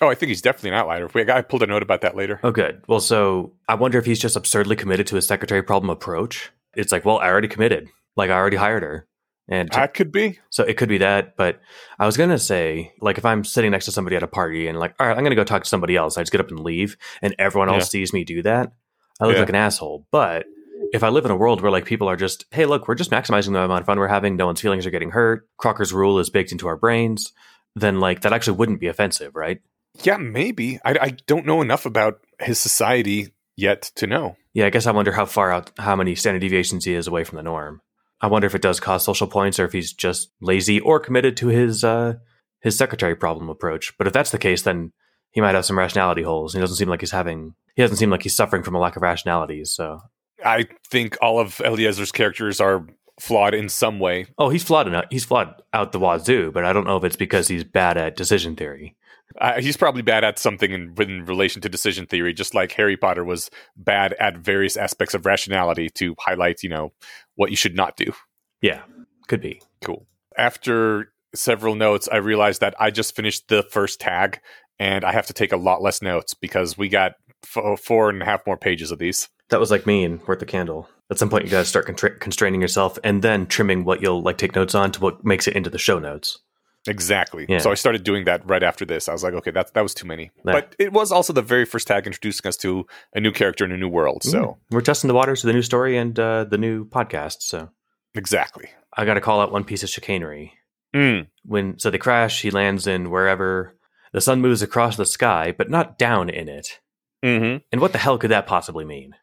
[0.00, 1.08] Oh, I think he's definitely an outlier.
[1.12, 2.38] We I pulled a note about that later.
[2.42, 2.82] Oh, good.
[2.86, 6.50] Well, so I wonder if he's just absurdly committed to his secretary problem approach.
[6.76, 7.88] It's like, well, I already committed.
[8.16, 9.06] Like I already hired her,
[9.48, 10.38] and That could be.
[10.50, 11.60] So it could be that, but
[11.98, 14.78] I was gonna say, like, if I'm sitting next to somebody at a party and
[14.78, 16.60] like, all right, I'm gonna go talk to somebody else, I just get up and
[16.60, 18.72] leave, and everyone else sees me do that,
[19.20, 19.40] I look Yeah.
[19.40, 20.06] like an asshole.
[20.10, 20.46] But
[20.92, 23.10] if I live in a world where like people are just, hey, look, we're just
[23.10, 26.18] maximizing the amount of fun we're having, no one's feelings are getting hurt, Crocker's rule
[26.18, 27.32] is baked into our brains,
[27.74, 29.60] then like that actually wouldn't be offensive, right?
[30.02, 30.78] Yeah, maybe.
[30.84, 34.36] I, I don't know enough about his society yet to know.
[34.54, 37.24] Yeah, I guess I wonder how far out, how many standard deviations he is away
[37.24, 37.80] from the norm.
[38.20, 41.36] I wonder if it does cause social points or if he's just lazy or committed
[41.38, 42.14] to his uh,
[42.60, 43.96] his secretary problem approach.
[43.96, 44.92] But if that's the case, then
[45.30, 46.54] he might have some rationality holes.
[46.54, 47.54] He doesn't seem like he's having.
[47.76, 49.64] He doesn't seem like he's suffering from a lack of rationality.
[49.64, 50.00] So
[50.44, 52.86] I think all of Eliezer's characters are
[53.20, 54.26] flawed in some way.
[54.36, 55.04] Oh, he's flawed enough.
[55.10, 58.16] He's flawed out the wazoo, but I don't know if it's because he's bad at
[58.16, 58.96] decision theory.
[59.40, 62.96] Uh, he's probably bad at something in, in relation to decision theory, just like Harry
[62.96, 66.92] Potter was bad at various aspects of rationality to highlight, you know,
[67.36, 68.12] what you should not do.
[68.60, 68.82] Yeah,
[69.28, 69.62] could be.
[69.82, 70.06] Cool.
[70.36, 74.40] After several notes, I realized that I just finished the first tag
[74.78, 77.12] and I have to take a lot less notes because we got
[77.44, 79.28] f- four and a half more pages of these.
[79.50, 80.88] That was like me and Worth the Candle.
[81.10, 84.22] At some point, you got to start contra- constraining yourself and then trimming what you'll
[84.22, 86.38] like take notes on to what makes it into the show notes.
[86.86, 87.44] Exactly.
[87.48, 87.58] Yeah.
[87.58, 89.08] So I started doing that right after this.
[89.08, 90.30] I was like, okay, that that was too many.
[90.44, 90.52] Yeah.
[90.52, 93.72] But it was also the very first tag introducing us to a new character in
[93.72, 94.22] a new world.
[94.22, 94.56] So Mm.
[94.70, 97.42] we're testing the waters of the new story and uh, the new podcast.
[97.42, 97.70] So
[98.14, 98.68] exactly.
[98.96, 100.54] I got to call out one piece of chicanery.
[100.94, 101.26] Mm.
[101.44, 103.76] When so they crash, he lands in wherever
[104.12, 106.80] the sun moves across the sky, but not down in it.
[107.22, 109.14] hmm And what the hell could that possibly mean?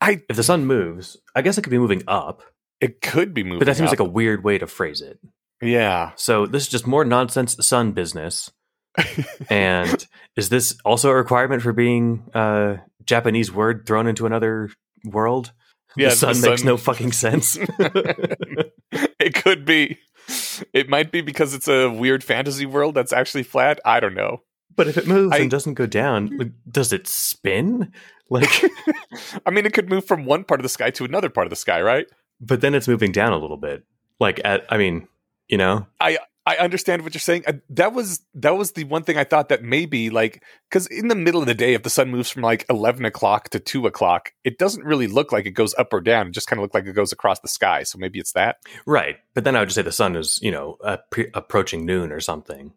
[0.00, 2.42] I If the sun moves, I guess it could be moving up,
[2.80, 3.92] it could be moving, but that seems up.
[4.00, 5.20] like a weird way to phrase it.
[5.62, 6.12] Yeah.
[6.16, 8.50] So this is just more nonsense sun business.
[9.48, 14.70] and is this also a requirement for being a Japanese word thrown into another
[15.04, 15.52] world?
[15.96, 17.58] Yeah, the sun the makes sun- no fucking sense.
[17.78, 19.98] it could be.
[20.72, 23.80] It might be because it's a weird fantasy world that's actually flat.
[23.84, 24.42] I don't know.
[24.74, 26.36] but if it moves I- and doesn't go down, hmm.
[26.38, 27.92] like, does it spin?
[28.30, 28.64] Like,
[29.44, 31.50] I mean, it could move from one part of the sky to another part of
[31.50, 32.06] the sky, right?
[32.42, 33.84] but then it's moving down a little bit.
[34.20, 35.08] Like, at I mean,
[35.52, 35.86] you know,
[36.44, 37.44] I understand what you're saying.
[37.70, 41.14] That was that was the one thing I thought that maybe like because in the
[41.14, 44.32] middle of the day, if the sun moves from like eleven o'clock to two o'clock,
[44.42, 46.26] it doesn't really look like it goes up or down.
[46.26, 47.84] It just kind of look like it goes across the sky.
[47.84, 48.56] So maybe it's that.
[48.86, 49.18] right?
[49.34, 52.10] But then I would just say the sun is, you know, uh, pre- approaching noon
[52.10, 52.72] or something.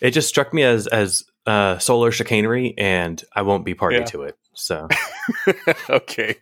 [0.00, 4.04] It just struck me as as uh, solar chicanery, and I won't be party Yeah.
[4.04, 4.38] to it.
[4.54, 4.88] So
[5.90, 6.36] okay.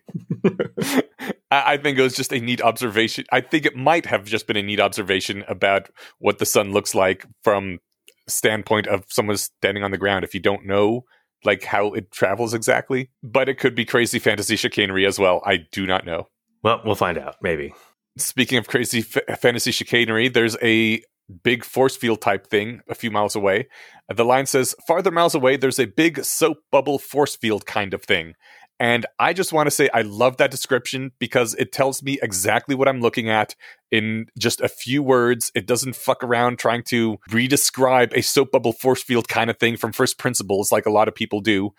[1.52, 3.26] I, I think it was just a neat observation.
[3.30, 6.94] I think it might have just been a neat observation about what the sun looks
[6.94, 7.78] like from
[8.26, 10.24] standpoint of someone standing on the ground.
[10.24, 11.04] If you don't know
[11.44, 15.42] like how it travels exactly, but it could be crazy fantasy chicanery as well.
[15.44, 16.28] I do not know.
[16.62, 17.36] well, we'll find out.
[17.42, 17.74] Maybe.
[18.16, 21.02] Speaking of crazy f- fantasy chicanery, there's a
[21.42, 23.68] big force field type thing a few miles away.
[24.14, 28.02] The line says, farther miles away, there's a big soap bubble force field kind of
[28.04, 28.34] thing.
[28.82, 32.74] And I just want to say I love that description because it tells me exactly
[32.74, 33.54] what I'm looking at
[33.92, 35.52] in just a few words.
[35.54, 39.76] It doesn't fuck around trying to redescribe a soap bubble force field kind of thing
[39.76, 41.70] from first principles like a lot of people do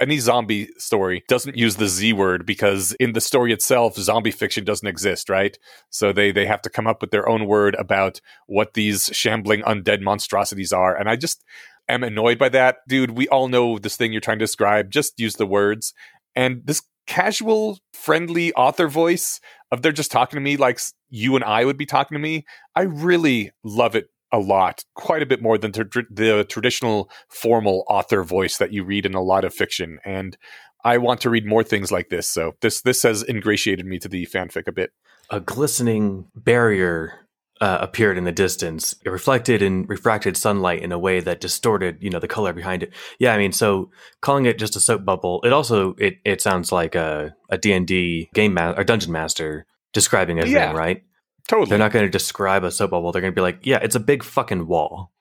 [0.00, 4.64] any zombie story doesn't use the Z word because in the story itself, zombie fiction
[4.64, 5.56] doesn't exist, right?
[5.90, 9.62] So they they have to come up with their own word about what these shambling
[9.62, 10.96] undead monstrosities are.
[10.96, 11.44] And I just
[11.88, 12.78] am annoyed by that.
[12.88, 14.90] Dude, we all know this thing you're trying to describe.
[14.90, 15.94] Just use the words.
[16.34, 19.40] And this casual, friendly author voice
[19.70, 22.44] of they're just talking to me like you and I would be talking to me.
[22.76, 28.22] I really love it a lot, quite a bit more than the traditional formal author
[28.22, 29.98] voice that you read in a lot of fiction.
[30.04, 30.36] And
[30.84, 32.28] I want to read more things like this.
[32.28, 34.90] So this this has ingratiated me to the fanfic a bit.
[35.30, 37.26] a glistening barrier
[37.62, 38.94] uh, appeared in the distance.
[39.04, 42.82] It reflected and refracted sunlight in a way that distorted, you know, the color behind
[42.82, 42.92] it.
[43.18, 46.72] Yeah, I mean, so calling it just a soap bubble, it also it it sounds
[46.72, 50.68] like a a D and D game ma- or dungeon master describing a Yeah.
[50.68, 51.02] thing, right?
[51.48, 51.68] Totally.
[51.70, 53.12] They're not going to describe a soap bubble.
[53.12, 55.12] They're going to be like, yeah, it's a big fucking wall.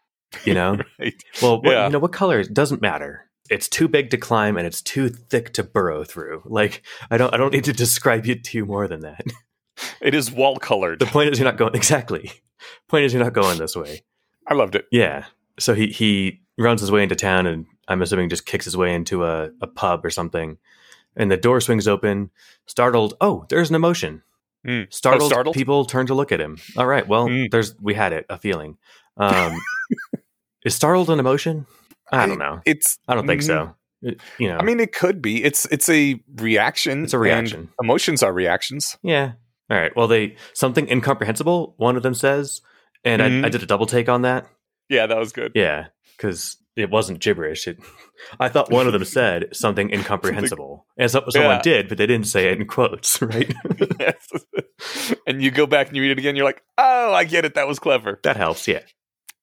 [0.46, 1.14] You know, Right.
[1.42, 1.86] well, what, Yeah.
[1.88, 3.30] you know, what color it doesn't matter.
[3.50, 6.42] It's too big to climb and it's too thick to burrow through.
[6.46, 9.26] Like, I don't, I don't need to describe it to you more than that.
[10.02, 11.00] It is wall colored.
[11.00, 12.32] The point is you're not going exactly.
[12.88, 14.04] Point is you're not going this way.
[14.48, 14.86] I loved it.
[14.92, 15.26] Yeah.
[15.60, 18.94] So he he runs his way into town and I'm assuming just kicks his way
[18.94, 20.58] into a, a pub or something.
[21.16, 22.30] And the door swings open.
[22.68, 24.24] Startled, oh, there's an emotion.
[24.66, 24.84] Mm.
[24.84, 25.56] Oh, Startled, startled?
[25.56, 26.58] people turn to look at him.
[26.78, 27.50] All right, well, Mm.
[27.52, 28.78] there's we had it, a feeling.
[29.18, 29.58] Um
[30.66, 31.66] is startled an emotion?
[32.12, 32.62] I don't know.
[32.66, 33.76] It's I don't think mm, so.
[34.02, 34.58] It- you know.
[34.58, 35.44] I mean, it could be.
[35.44, 37.04] It's it's a reaction.
[37.04, 37.70] It's a reaction.
[37.82, 38.98] Emotions are reactions.
[39.04, 39.34] Yeah.
[39.72, 39.96] All right.
[39.96, 41.74] Well, they something incomprehensible.
[41.78, 42.62] One of them says,
[43.04, 43.52] and I, I Mhm.
[43.52, 44.46] did a double take on that.
[44.90, 45.54] Yeah, that was good.
[45.56, 47.68] Yeah, because it wasn't gibberish.
[47.68, 47.78] It,
[48.40, 51.62] I thought one of them said something incomprehensible, and so, someone Yeah.
[51.62, 53.52] did, but they didn't say it in quotes, right?
[54.00, 54.28] Yes.
[55.26, 56.36] and you go back and you read it again.
[56.36, 57.54] You're like, oh, I get it.
[57.54, 58.20] That was clever.
[58.24, 58.68] that helps.
[58.68, 58.82] Yeah,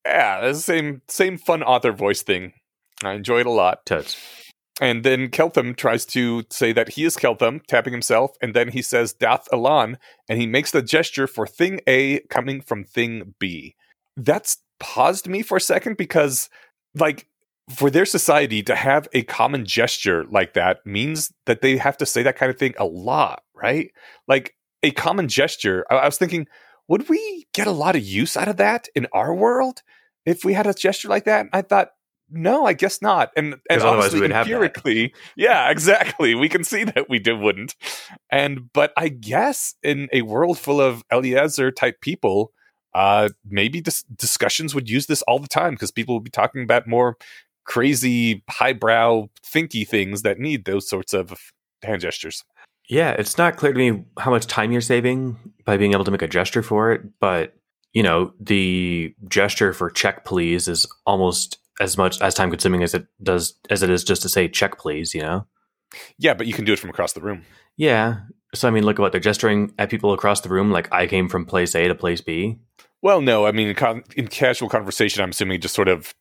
[0.04, 2.52] Yeah, the same same fun author voice thing.
[3.02, 3.86] I enjoy it a lot.
[3.86, 4.16] totes.
[4.80, 8.82] And then Keltham tries to say that he is Keltham, tapping himself, and then he
[8.82, 9.96] says dath ilan,
[10.28, 13.74] and he makes the gesture for thing A coming from thing B.
[14.16, 16.48] That's paused me for a second because,
[16.94, 17.26] like,
[17.68, 22.06] for their society to have a common gesture like that means that they have to
[22.06, 23.90] say that kind of thing a lot, right?
[24.26, 25.84] Like a common gesture.
[25.90, 26.46] I, I was thinking,
[26.88, 29.82] would we get a lot of use out of that in our world
[30.24, 31.46] if we had a gesture like that?
[31.52, 31.90] I thought,
[32.30, 33.30] no, I guess not.
[33.36, 34.52] And and obviously would have that.
[34.52, 36.34] empirically, yeah, exactly.
[36.34, 37.74] We can see that we did wouldn't.
[38.30, 42.52] And but I guess in a world full of Eliezer type people,
[42.94, 46.62] uh, maybe dis- discussions would use this all the time because people would be talking
[46.62, 47.16] about more
[47.64, 51.34] crazy, highbrow, thinky things that need those sorts of
[51.82, 52.44] hand gestures.
[52.88, 55.36] Yeah, it's not clear to me how much time you're saving
[55.66, 57.54] by being able to make a gesture for it, but
[57.92, 62.94] you know, the gesture for check please is almost as much as time consuming as
[62.94, 65.46] it does as it is just to say check please, you know?
[66.18, 67.42] Yeah, but you can do it from across the room.
[67.76, 68.20] Yeah.
[68.54, 71.06] So I mean look at what they're gesturing at people across the room like I
[71.06, 72.58] came from place A to place B.
[73.00, 76.12] Well, no, I mean, in, con- in casual conversation, I'm assuming it just sort of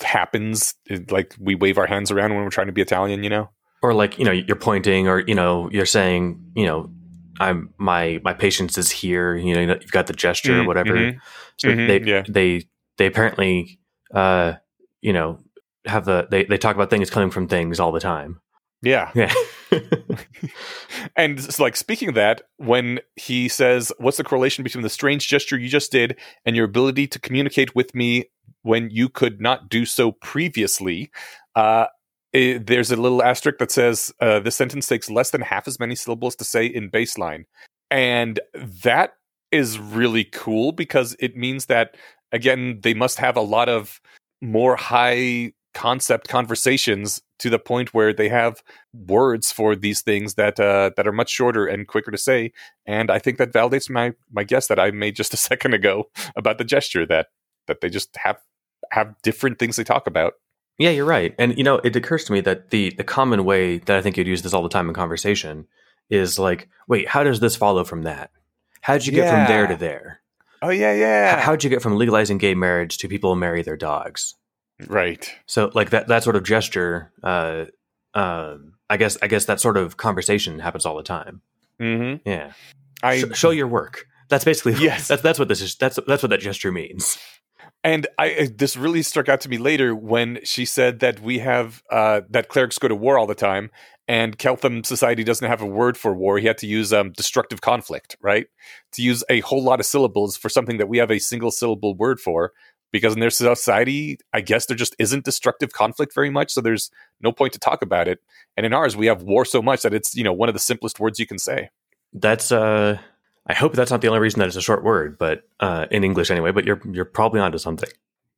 [0.00, 0.74] happens.
[0.86, 3.50] It- like we wave our hands around when we're trying to be Italian, you know?
[3.82, 6.90] Or like, you know, you're pointing or, you know, you're saying, you know,
[7.38, 10.94] I'm my my patience is here, you know, you've got the gesture or Mm, whatever.
[10.94, 11.18] mhm,
[11.58, 12.22] So mhm, they yeah.
[12.26, 13.78] they they apparently
[14.14, 14.54] uh
[15.06, 15.38] you know
[15.86, 18.40] have the they, they talk about things coming from things all the time.
[18.82, 19.10] Yeah.
[19.14, 19.32] Yeah.
[21.16, 25.28] And it's like speaking of that, when he says, "What's the correlation between the strange
[25.28, 28.24] gesture you just did and your ability to communicate with me
[28.62, 31.10] when you could not do so previously?"
[31.54, 31.86] Uh,
[32.34, 35.80] eh, there's a little asterisk that says uh, this sentence takes less than half as
[35.80, 37.44] many syllables to say in baseline,
[37.90, 39.14] and that
[39.50, 41.96] is really cool because it means that
[42.30, 44.00] again they must have a lot of
[44.40, 48.62] more high concept conversations to the point where they have
[48.94, 52.52] words for these things that uh, that are much shorter and quicker to say.
[52.86, 56.04] And I think that validates my my guess that I made just a second ago
[56.34, 57.28] about the gesture that
[57.66, 58.38] that they just have
[58.90, 60.34] have different things they talk about.
[60.78, 61.34] yeah, you're right.
[61.38, 64.16] And you know, it occurs to me that the the common way that I think
[64.16, 65.66] you'd use this all the time in conversation
[66.08, 68.30] is like, wait, how does this follow from that?
[68.80, 70.20] How'd you get from there to there?
[70.62, 74.34] Oh yeah, yeah, How'd you get from legalizing gay marriage to people marry their dogs?
[74.88, 75.30] right.
[75.46, 77.66] So like that that sort of gesture, uh,
[78.14, 81.40] um, I guess I guess that sort of conversation happens all the time.
[81.80, 82.28] Mm-hmm.
[82.28, 82.52] Yeah,
[83.02, 84.06] I Sh- show your work.
[84.28, 85.08] That's basically Yes.
[85.08, 85.76] That's that's what this is.
[85.76, 87.18] That's that's what that gesture means.
[87.86, 91.84] And I this really struck out to me later when she said that we have
[91.88, 93.70] uh, that clerics go to war all the time,
[94.08, 96.40] and Keltham society doesn't have a word for war.
[96.40, 98.48] He had to use um, destructive conflict, right?
[98.94, 101.94] To use a whole lot of syllables for something that we have a single syllable
[101.94, 102.52] word for.
[102.90, 106.90] Because in their society, I guess there just isn't destructive conflict very much, so there's
[107.20, 108.18] no point to talk about it.
[108.56, 110.60] And in ours, we have war so much that it's you know one of the
[110.60, 111.70] simplest words you can say.
[112.12, 112.98] That's uh,
[113.46, 116.02] I hope that's not the only reason that it's a short word, but uh, in
[116.04, 116.50] English anyway.
[116.52, 117.88] But you're you're probably onto something.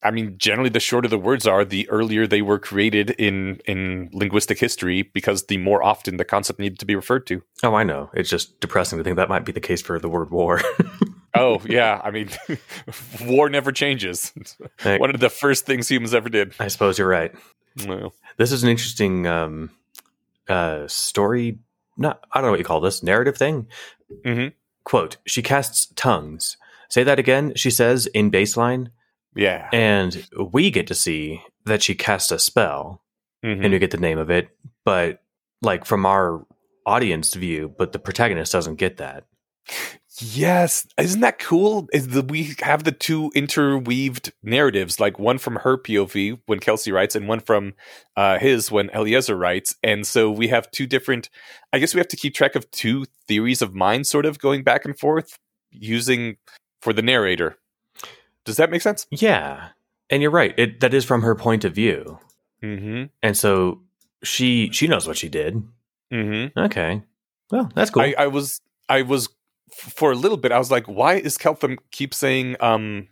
[0.01, 4.11] I mean, generally, the shorter the words are, the earlier they were created in in
[4.13, 7.43] linguistic history, because the more often the concept needed to be referred to.
[7.65, 8.11] Oh, I know.
[8.15, 10.61] It's just depressing to think that might be the case for the word war.
[11.35, 12.31] Oh yeah, I mean,
[13.27, 14.33] war never changes.
[14.83, 16.55] One of the first things humans ever did.
[16.59, 17.33] I suppose you're right.
[17.87, 19.71] Well, This is an interesting um,
[20.49, 21.59] uh, story.
[21.99, 23.67] Not I don't know what you call this narrative thing.
[24.25, 24.53] Mhm.
[24.89, 26.57] Quote: She casts tongues.
[26.89, 27.53] Say that again.
[27.57, 28.89] She says in baseline,
[29.37, 33.03] yeah, and we get to see that she casts a spell,
[33.45, 33.63] Mhm.
[33.65, 34.49] and we get the name of it.
[34.87, 35.23] But
[35.61, 36.47] like from our
[36.87, 39.25] audience view, but the protagonist doesn't get that.
[40.19, 40.87] Yes.
[40.99, 41.89] Isn't that cool?
[41.93, 46.93] Is that we have the two interweaved narratives, like one from her POV when Kelsey
[46.93, 47.75] writes, and one from
[48.17, 51.31] uh, his when Eliezer writes, and so we have two different.
[51.73, 54.63] I guess we have to keep track of two theories of mind, sort of going
[54.63, 55.39] back and forth,
[55.71, 56.37] using
[56.81, 57.57] for the narrator.
[58.45, 59.07] Does that make sense?
[59.11, 59.69] Yeah,
[60.11, 60.55] and you're right.
[60.59, 62.19] It that is from her point of view,
[62.63, 63.05] Mm-hmm.
[63.23, 63.83] and so
[64.23, 65.63] she she knows what she did.
[66.13, 66.59] Mm-hmm.
[66.59, 67.03] Okay,
[67.51, 68.03] well that's cool.
[68.03, 69.29] I, I was I was
[69.79, 73.09] for a little bit I was like, why is Keltham keep saying um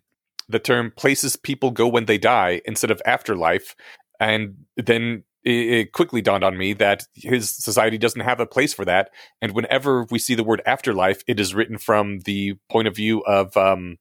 [0.49, 3.75] the term places people go when they die instead of afterlife?
[4.21, 8.75] And then it, it quickly dawned on me that his society doesn't have a place
[8.75, 9.11] for that.
[9.41, 13.21] And whenever we see the word afterlife, it is written from the point of view
[13.21, 13.99] of um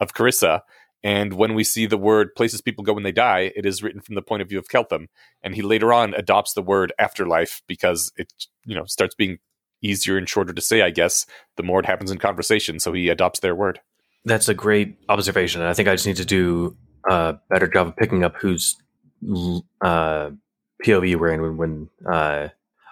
[0.00, 0.60] of Carissa.
[1.04, 4.00] And when we see the word places people go when they die, it is written
[4.00, 5.06] from the point of view of Keltham.
[5.42, 8.32] And he later on adopts the word afterlife because it,
[8.64, 9.38] you know, starts being
[9.82, 11.26] easier and shorter to say, I guess,
[11.56, 12.78] the more it happens in conversation.
[12.80, 13.80] So he adopts their word.
[14.24, 15.60] That's a great observation.
[15.60, 16.76] and I think I just need to do
[17.10, 18.76] a better job of picking up whose
[19.80, 20.30] uh,
[20.84, 22.48] POV we're in when, when uh,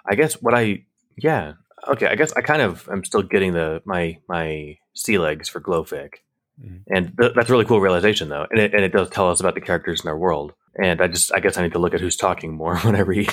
[0.09, 0.85] I guess what I
[1.17, 1.53] yeah
[1.87, 5.59] okay I guess I kind of I'm still getting the my my sea legs for
[5.61, 6.15] Glowfic,
[6.61, 6.83] Mhm.
[6.89, 9.39] and th- that's a really cool realization though, and it, and it does tell us
[9.39, 10.53] about the characters in our world.
[10.81, 13.01] And I just I guess I need to look at who's talking more when I
[13.01, 13.29] read.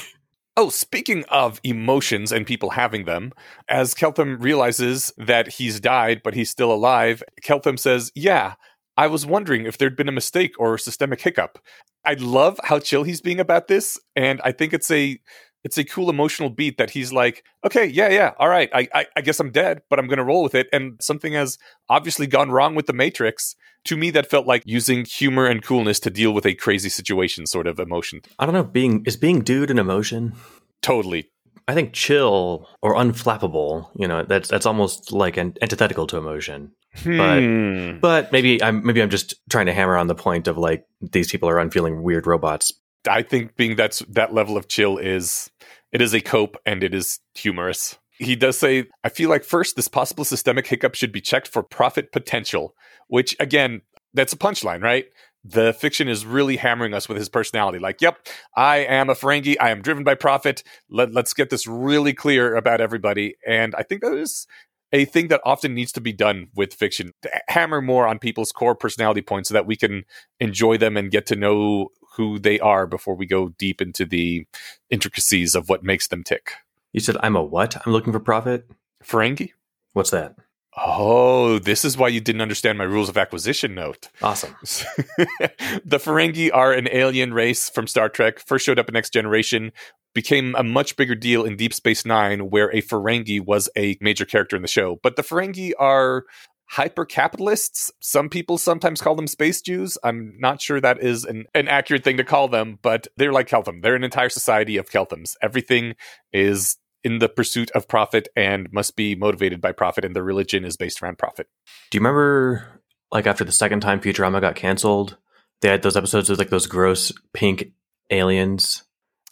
[0.61, 3.31] Oh, speaking of emotions and people having them,
[3.69, 8.55] as Keltham realizes that he's died, but he's still alive, Keltham says, Yeah,
[8.97, 11.61] I was wondering if there'd been a mistake or a systemic hiccup.
[12.05, 15.21] I love how chill he's being about this, and I think it's a
[15.65, 19.07] it's a cool emotional beat that he's like, okay, yeah, yeah, all right, I, I,
[19.17, 20.69] I guess I'm dead, but I'm going to roll with it.
[20.73, 23.57] And something has obviously gone wrong with the Matrix.
[23.85, 27.47] To me, that felt like using humor and coolness to deal with a crazy situation,
[27.47, 28.21] sort of emotion.
[28.39, 28.65] I don't know.
[28.65, 30.35] Being is being dude an emotion?
[30.83, 31.31] Totally.
[31.69, 33.89] I think chill or unflappable.
[33.95, 36.73] You know, that's that's almost like an antithetical to emotion.
[36.97, 37.19] Hmm.
[37.19, 40.85] But but maybe I'm maybe I'm just trying to hammer on the point of like
[41.01, 42.73] these people are unfeeling weird robots.
[43.09, 45.51] I think being that's that level of chill is
[45.93, 47.99] it is a cope and it is humorous.
[48.19, 51.63] He does say, I feel like first this possible systemic hiccup should be checked for
[51.63, 52.75] profit potential,
[53.07, 53.83] which again,
[54.13, 55.07] that's a punchline, right?
[55.45, 57.79] The fiction is really hammering us with his personality.
[57.79, 59.57] Like, yep, I am a Ferengi.
[59.61, 60.65] I am driven by profit.
[60.91, 63.37] Let, let's get this really clear about everybody.
[63.47, 64.49] And I think that is
[64.93, 67.13] a thing that often needs to be done with fiction.
[67.49, 70.05] Hammer more on people's core personality points so that we can
[70.41, 74.45] enjoy them and get to know who they are before we go deep into the
[74.91, 76.51] intricacies of what makes them tick.
[76.93, 77.77] You said I'm a what?
[77.87, 78.69] I'm looking for profit.
[79.03, 79.53] Ferengi?
[79.93, 80.35] What's that?
[80.77, 84.09] Oh, this is why you didn't understand my rules of acquisition note.
[84.21, 84.55] Awesome.
[84.63, 89.73] the Ferengi are an alien race from Star Trek, first showed up in Next Generation,
[90.15, 94.25] became a much bigger deal in Deep Space Nine, where a Ferengi was a major
[94.25, 94.99] character in the show.
[95.03, 96.25] But the Ferengi are
[96.71, 97.91] hyper capitalists.
[98.01, 99.97] Some people sometimes call them space Jews.
[100.05, 103.49] I'm not sure that is an, an accurate thing to call them, but they're like
[103.49, 103.83] Keltham.
[103.83, 105.35] They're an entire society of Kelthams.
[105.43, 105.95] Everything
[106.33, 110.65] is in the pursuit of profit and must be motivated by profit, and their religion
[110.65, 111.47] is based around profit.
[111.91, 115.17] Do you remember, like, after the second time Futurama got canceled,
[115.63, 117.73] they had those episodes with like those gross pink
[118.11, 118.83] aliens,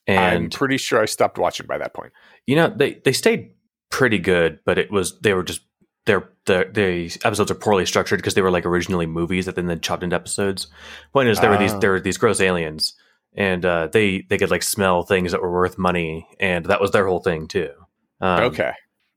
[0.07, 2.13] And I'm pretty sure I stopped watching by that point.
[2.47, 3.51] you know they they stayed
[3.91, 5.61] pretty good, but it was they were just
[6.07, 9.67] they're the the episodes are poorly structured because they were like originally movies that then
[9.67, 10.69] they chopped into episodes.
[11.13, 11.79] Point is, there were these Ah.
[11.79, 12.95] there were these gross aliens,
[13.37, 16.93] and uh, they they could like smell things that were worth money, and that was
[16.93, 17.71] their whole thing too.
[18.21, 18.73] Um, okay.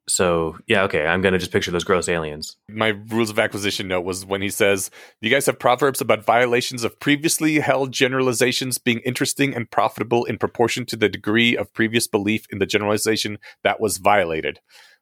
[0.08, 1.06] So yeah, okay.
[1.06, 2.58] I'm gonna just picture those gross aliens.
[2.68, 4.90] my rules of acquisition note was when he says,
[5.22, 10.40] You guys have proverbs about violations of previously held generalizations being interesting and profitable in
[10.40, 14.60] proportion to the degree of previous belief in the generalization that was violated.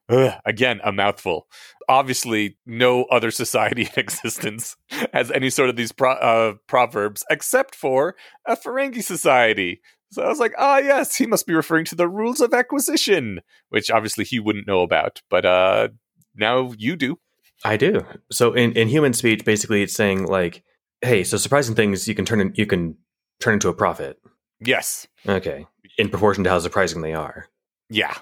[0.09, 1.47] Ugh, again, a mouthful.
[1.89, 4.75] Obviously, no other society in existence
[5.13, 9.81] has any sort of these pro- uh, proverbs except for a Ferengi society.
[10.11, 13.41] So I was like, ah, yes, he must be referring to the rules of acquisition,
[13.69, 15.21] which obviously he wouldn't know about.
[15.29, 15.89] But uh,
[16.35, 17.19] now you do.
[17.65, 18.05] I do.
[18.31, 20.63] So in, in human speech, basically, it's saying like,
[21.01, 22.95] "Hey, so surprising things you can turn in, you can
[23.41, 24.17] turn into a profit."
[24.59, 25.07] Yes.
[25.27, 25.65] Okay,
[25.97, 27.47] in proportion to how surprising they are.
[27.89, 28.13] Yeah.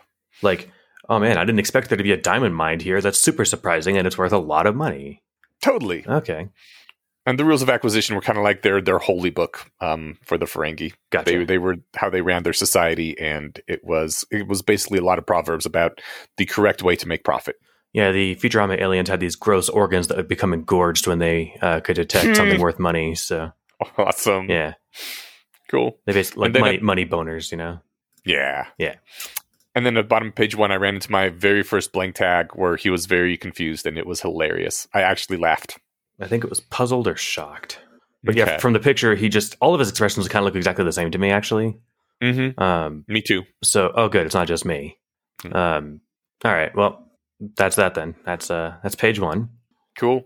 [0.42, 0.70] Like,
[1.10, 3.02] oh man, I didn't expect there to be a diamond mine here.
[3.02, 5.22] That's super surprising, and it's worth a lot of money.
[5.62, 6.06] Totally.
[6.08, 6.50] Okay,
[7.26, 10.38] And the rules of acquisition were kind of like their their holy book um, for
[10.38, 10.94] the Ferengi.
[11.12, 11.32] gotcha.
[11.40, 15.04] They they were how they ran their society, and it was it was basically a
[15.04, 16.02] lot of proverbs about
[16.38, 17.56] the correct way to make profit.
[17.94, 21.80] yeah, the Futurama aliens had these gross organs that would become engorged when they uh,
[21.80, 23.16] could detect something worth money.
[23.16, 23.52] So
[23.98, 24.50] Awesome.
[24.50, 24.74] yeah,
[25.72, 25.98] Cool.
[26.06, 27.52] they basically like money, money boners.
[27.52, 27.80] You know.
[28.26, 28.68] Yeah.
[28.78, 28.96] Yeah.
[29.76, 32.16] And then at the bottom of page one, I ran into my very first blank
[32.16, 34.88] tag where he was very confused, and it was hilarious.
[34.94, 35.78] I actually laughed.
[36.20, 37.80] I think it was puzzled or shocked.
[38.24, 40.86] But yeah, from the picture, he just all of his expressions kind of look exactly
[40.86, 41.30] the same to me.
[41.30, 41.78] Actually,
[42.24, 42.58] Mm-hmm.
[42.64, 43.44] um, Me too.
[43.62, 44.98] so oh, good, it's not just me.
[45.42, 45.54] Hmm.
[45.54, 46.02] Um,
[46.46, 47.12] all right, well,
[47.58, 48.16] that's that then.
[48.26, 49.50] That's uh, that's page one.
[49.98, 50.24] Cool.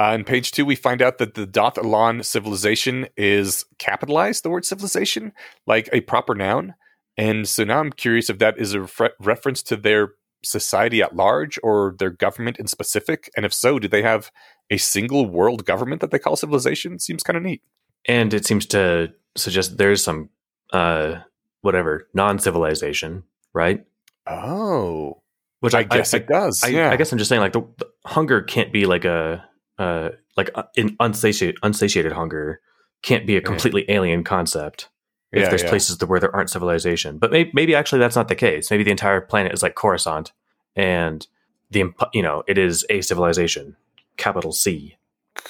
[0.00, 4.50] Uh, in page two, we find out that the dath ilan civilization is capitalized, the
[4.50, 5.32] word civilization,
[5.66, 6.74] like a proper noun.
[7.20, 10.12] And so now I'm curious if that is a refre- reference to their
[10.42, 13.30] society at large or their government in specific.
[13.36, 14.30] And if so, do they have
[14.70, 16.98] a single world government that they call civilization?
[16.98, 17.60] Seems kind of neat.
[18.08, 20.30] And it seems to suggest there's some
[20.72, 21.16] uh,
[21.60, 23.84] whatever non-civilization, right?
[24.26, 25.20] Oh,
[25.60, 26.64] Which I, guess it does.
[26.64, 26.90] I, yeah.
[26.90, 29.44] I guess I'm just saying, like the, the hunger can't be like a
[29.78, 32.62] uh, like uh, an unsatiated unsatiated hunger
[33.02, 34.88] can't be a completely alien concept.
[35.32, 35.68] If Yeah, there's yeah.
[35.68, 38.70] places where there aren't civilization, but maybe, maybe actually that's not the case.
[38.70, 40.32] Maybe the entire planet is like Coruscant,
[40.76, 41.26] and
[41.70, 43.76] the you know it is a civilization,
[44.16, 44.96] capital C,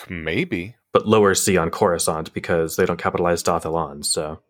[0.09, 0.76] Maybe.
[0.93, 4.05] but lower C on Coruscant because they don't capitalize dath ilan.
[4.05, 4.41] So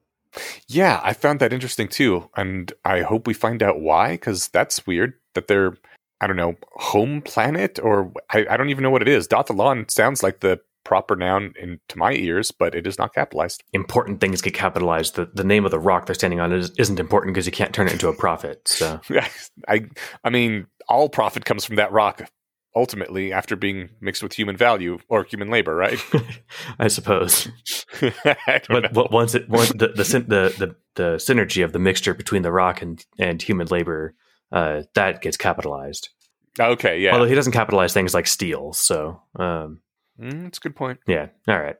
[0.66, 2.28] Yeah, I found that interesting too.
[2.36, 5.76] And I hope we find out why, because that's weird that they're,
[6.20, 9.26] I don't know, home planet or I, I don't even know what it is.
[9.26, 13.62] dath ilan sounds like the proper noun into my ears, but it is not capitalized.
[13.72, 15.16] Important things get capitalized.
[15.16, 17.74] The the name of the rock they're standing on is, isn't important because you can't
[17.74, 18.66] turn it into a profit.
[18.66, 19.00] So
[19.68, 19.86] I
[20.24, 22.30] I mean, all profit comes from that rock
[22.74, 25.98] ultimately after being mixed with human value or human labor, right?
[26.78, 27.48] I suppose.
[28.02, 32.14] I But, but once it once the the, the the the synergy of the mixture
[32.14, 34.14] between the rock and and human labor
[34.52, 36.10] uh, that gets capitalized.
[36.58, 38.72] okay, yeah, Although he doesn't capitalize things like steel.
[38.72, 39.80] So um,
[40.20, 41.00] mm, that's a good point.
[41.06, 41.76] yeah, all right.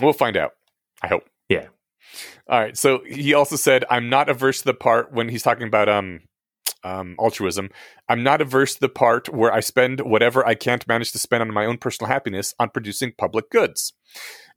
[0.00, 0.52] We'll find out.
[1.02, 1.24] I hope.
[1.48, 1.66] Yeah.
[2.48, 2.76] All right.
[2.76, 6.20] So he also said, "I'm not averse to the part when he's talking about um,
[6.84, 7.70] um, altruism.
[8.08, 11.42] I'm not averse to the part where I spend whatever I can't manage to spend
[11.42, 13.92] on my own personal happiness on producing public goods.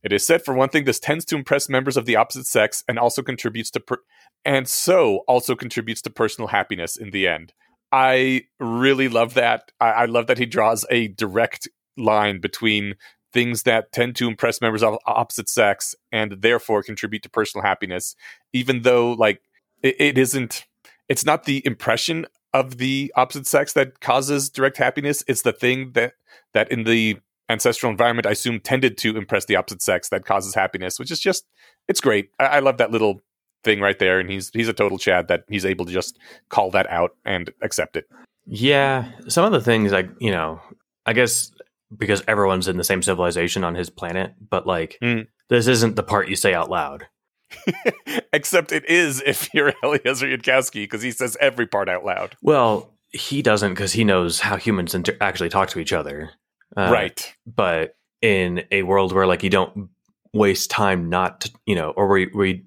[0.04, 2.84] It is said, for one thing, this tends to impress members of the opposite sex
[2.88, 4.02] and also contributes to per-
[4.44, 7.54] and so also contributes to personal happiness in the end.
[7.92, 9.72] I really love that.
[9.80, 12.96] I, I love that he draws a direct line between
[13.34, 18.16] things that tend to impress members of opposite sex and therefore contribute to personal happiness,
[18.54, 19.42] even though like
[19.82, 20.66] it, it isn't.
[21.08, 25.24] It's not the impression of the opposite sex that causes direct happiness.
[25.28, 26.14] It's the thing that
[26.54, 27.18] that in the
[27.50, 31.20] ancestral environment, I assume, tended to impress the opposite sex that causes happiness, which is
[31.20, 31.46] just
[31.88, 32.30] it's great.
[32.40, 33.22] I, I love that little
[33.64, 36.18] thing right there, and he's he's a total Chad that he's able to just
[36.50, 38.06] call that out and accept it.
[38.46, 40.62] Yeah, some of the things like you know,
[41.06, 41.52] I guess
[41.96, 45.28] because everyone's in the same civilization on his planet, but like Mm.
[45.50, 47.08] this isn't the part you say out loud.
[48.34, 52.36] Except it is if you're Eliezer Yudkowsky because he says every part out loud.
[52.42, 56.32] Well, he doesn't because he knows how humans inter- actually talk to each other.
[56.78, 57.36] Uh, right.
[57.46, 59.90] But in a world where like you don't
[60.34, 62.62] waste time not, to, you know, or where, you, where you,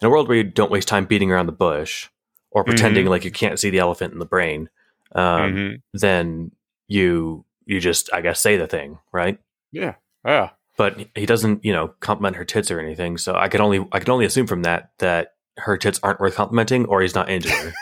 [0.00, 2.08] in a world where you don't waste time beating around the bush
[2.50, 4.68] or pretending like you can't see the elephant in the brain,
[5.14, 5.82] um, Mhm.
[5.92, 6.50] then
[6.88, 9.38] you you just I guess say the thing, right?
[9.72, 9.94] Yeah.
[10.24, 10.50] Yeah.
[10.76, 13.16] But he doesn't, you know, compliment her tits or anything.
[13.18, 16.34] So I can only I can only assume from that that her tits aren't worth
[16.34, 17.72] complimenting, or he's not into her,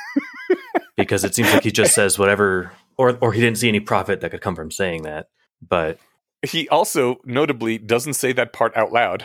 [0.97, 4.20] because it seems like he just says whatever, or or he didn't see any profit
[4.20, 5.28] that could come from saying that.
[5.66, 5.99] But
[6.47, 9.24] He also notably doesn't say that part out loud.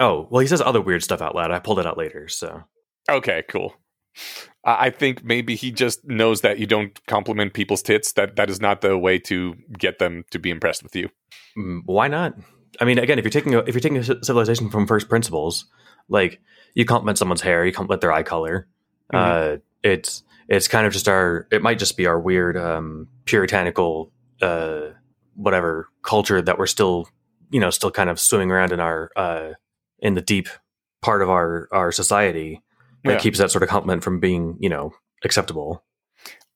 [0.00, 1.50] oh well, he says other weird stuff out loud.
[1.50, 2.62] I pulled it out later, so
[3.10, 3.74] Okay, cool.
[4.64, 8.12] I think maybe he just knows that you don't compliment people's tits.
[8.12, 11.10] That that is not the way to get them to be impressed with you.
[11.56, 12.34] mm, why not?
[12.80, 15.66] I mean, again, if you're taking a, if you're taking a civilization from first principles,
[16.08, 16.40] like
[16.74, 18.68] you compliment someone's hair, you compliment their eye color.
[19.12, 21.46] Uh, it's it's kind of just our.
[21.52, 24.10] It might just be our weird um, puritanical
[24.40, 24.90] uh,
[25.34, 27.08] whatever culture that we're still
[27.50, 29.50] you know still kind of swimming around in our uh,
[29.98, 30.48] in the deep
[31.02, 32.62] part of our our society
[33.04, 33.18] that Yeah.
[33.18, 34.92] keeps that sort of compliment from being you know
[35.24, 35.84] acceptable.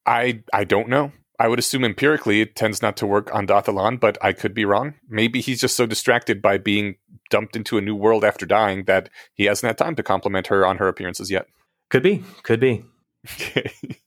[0.06, 1.12] I I don't know.
[1.40, 4.54] I would assume empirically it tends not to work on dath ilan, but I could
[4.54, 4.94] be wrong.
[5.08, 6.96] Maybe he's just so distracted by being
[7.30, 10.66] dumped into a new world after dying that he hasn't had time to compliment her
[10.66, 11.46] on her appearances yet.
[11.90, 12.84] Could be, could be.
[13.32, 13.70] Okay.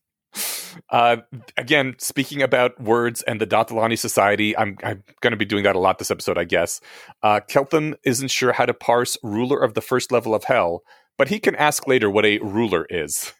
[0.89, 1.17] Uh,
[1.57, 5.63] again, speaking about words and the dath ilani Society, I'm I'm going to be doing
[5.63, 6.79] that a lot this episode, I guess.
[7.21, 10.81] Uh, Keltham isn't sure how to parse ruler of the first level of hell,
[11.21, 13.33] but he can ask later what a ruler is,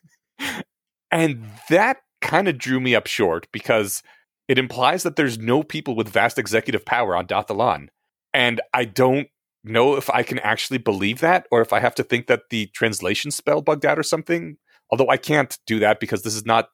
[1.12, 4.04] and that kind of drew me up short because
[4.48, 7.88] it implies that there's no people with vast executive power on dath ilan,
[8.34, 9.30] and I don't
[9.64, 12.68] know if I can actually believe that or if I have to think that the
[12.68, 14.58] translation spell bugged out or something
[14.92, 16.70] although I can't do that because this is not.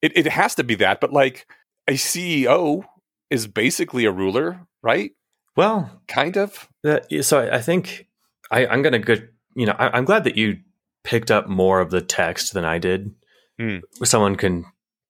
[0.00, 1.46] It it has to be that, but like
[1.88, 2.84] a CEO
[3.30, 5.10] is basically a ruler, right?
[5.56, 6.68] Well, Kind of.
[6.84, 8.06] Uh, so I, I think
[8.50, 9.16] I, I'm going to go.
[9.56, 10.58] You know, I, I'm glad that you
[11.02, 13.14] picked up more of the text than I did.
[13.58, 13.78] Hmm.
[14.04, 14.64] Someone can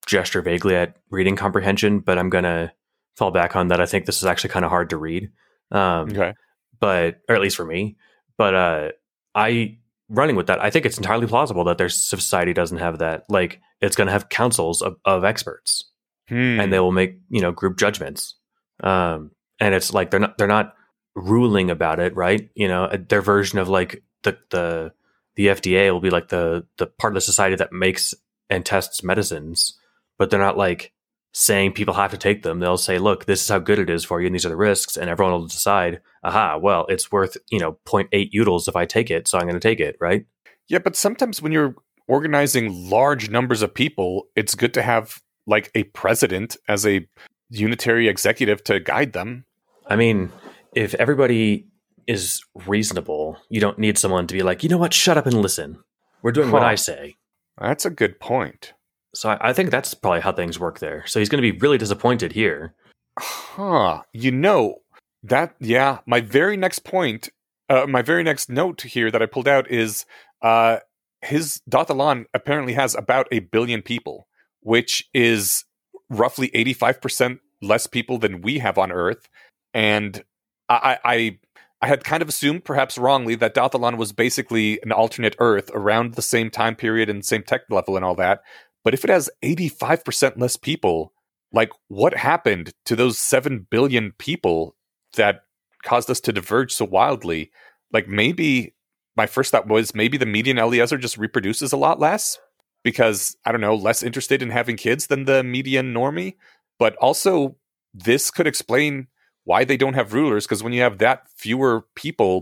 [0.05, 2.71] gesture vaguely at reading comprehension, but I'm going to
[3.15, 3.81] fall back on that.
[3.81, 5.29] I think this is actually kind of hard to read,
[5.71, 6.33] um, Okay.
[6.79, 7.97] but or at least for me.
[8.37, 8.89] But uh,
[9.35, 9.77] I
[10.09, 10.63] running with that.
[10.63, 13.25] I think it's entirely plausible that their society doesn't have that.
[13.29, 15.83] Like, it's going to have councils of, of experts
[16.29, 16.59] Hmm.
[16.59, 18.35] and they will make you know group judgments
[18.83, 19.31] um
[19.61, 20.75] and it's like they're not they're not
[21.15, 24.93] ruling about it right you know their version of like the the
[25.35, 28.13] the FDA will be like the the part of the society that makes
[28.49, 29.77] and tests medicines
[30.17, 30.93] but they're not like
[31.33, 34.03] saying people have to take them they'll say look this is how good it is
[34.03, 37.37] for you and these are the risks and everyone will decide aha well it's worth
[37.51, 40.25] you know 0.8 utils if i take it so i'm going to take it right
[40.67, 41.75] yeah, but sometimes when you're
[42.07, 47.07] organizing large numbers of people, it's good to have like a president as a
[47.49, 49.45] unitary executive to guide them.
[49.87, 50.31] I mean,
[50.75, 51.67] if everybody
[52.07, 55.41] is reasonable, you don't need someone to be like, you know what, shut up and
[55.41, 55.79] listen.
[56.21, 56.63] We're doing what.
[56.63, 57.17] I say.
[57.59, 58.73] That's a good point.
[59.13, 61.05] So I, I think that's probably how things work there.
[61.05, 62.73] So he's going to be really disappointed here.
[63.19, 64.03] Huh.
[64.13, 64.77] You know,
[65.23, 67.29] That yeah, my very next point,
[67.69, 70.05] uh, my very next note here that I pulled out is
[70.41, 70.77] uh,
[71.21, 74.27] his dath ilan apparently has about a billion people,
[74.61, 75.65] which is
[76.09, 79.27] roughly eighty five percent less people than we have on Earth,
[79.73, 80.23] and
[80.69, 81.39] I, I
[81.81, 85.69] I had kind of assumed, perhaps wrongly, that dath ilan was basically an alternate Earth
[85.73, 88.41] around the same time period and same tech level and all that.
[88.83, 91.13] But if it has 85% less people,
[91.51, 94.75] like what happened to those 7 billion people
[95.15, 95.41] that
[95.83, 97.51] caused us to diverge so wildly?
[97.93, 98.73] Like maybe
[99.15, 102.37] my first thought was maybe the median Eliezer just reproduces a lot less
[102.83, 106.35] because, I don't know, less interested in having kids than the median normie.
[106.79, 107.57] But also,
[107.93, 109.07] this could explain
[109.49, 111.73] why they don't have rulers because when you have that fewer
[112.03, 112.33] people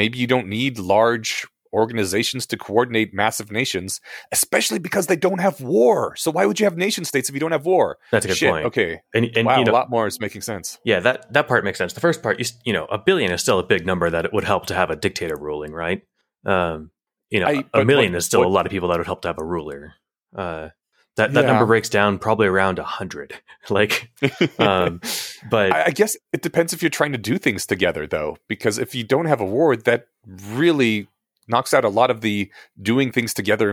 [0.00, 1.30] maybe you don't need large
[1.72, 6.66] organizations to coordinate massive nations especially because they don't have war so why would you
[6.66, 8.66] have nation states if you don't have war That's a good Shit, point.
[8.66, 11.48] okay And, and wow you know, a lot more is making sense yeah, that that
[11.48, 11.92] part makes sense.
[11.94, 14.32] The first part, you, you know, a billion is still a big number that it
[14.32, 16.02] would help to have a dictator ruling, right?
[16.46, 16.90] Um,
[17.30, 19.06] you know, I- a million what- is still what- a lot of people that would
[19.12, 19.94] help to have a ruler.
[20.36, 20.68] Uh,
[21.16, 21.46] that that Yeah.
[21.52, 23.34] number breaks down probably around a hundred.
[23.70, 24.10] like,
[24.58, 25.00] um,
[25.50, 28.78] but I, I guess it depends if you're trying to do things together though because
[28.78, 30.06] if you don't have a ward that
[30.50, 31.08] really
[31.48, 32.50] knocks out a lot of the
[32.80, 33.68] doing things together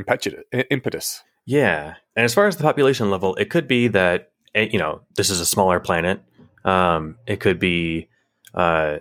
[0.70, 4.78] impetus Yeah, and as far as the population level, it could be that eh, you
[4.80, 6.22] know this is a smaller planet.
[6.64, 8.08] Um, it could be,
[8.54, 9.00] uh,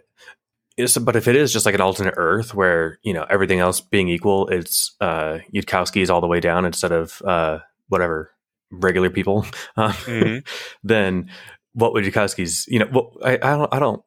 [1.02, 4.08] but if it is just like an alternate Earth where you know everything else being
[4.08, 7.58] equal, it's uh, Yudkowsky's all the way down instead of uh,
[7.90, 8.32] whatever
[8.72, 9.46] regular people.
[9.76, 10.46] Uh, Mhm.
[10.82, 11.30] Then
[11.74, 12.66] what would Yudkowsky's?
[12.68, 13.74] You know, well, I, I don't.
[13.74, 14.02] I don't.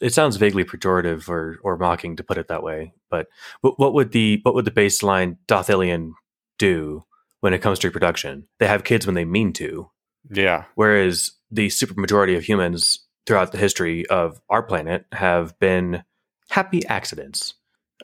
[0.00, 2.92] It sounds vaguely pejorative or or mocking to put it that way.
[3.10, 3.26] But
[3.60, 6.12] what, what would the what would the baseline Dothilian
[6.58, 7.04] do
[7.40, 8.48] when it comes to reproduction?
[8.58, 9.90] They have kids when they mean to,
[10.30, 16.02] yeah whereas the supermajority of humans throughout the history of our planet have been
[16.50, 17.54] happy accidents.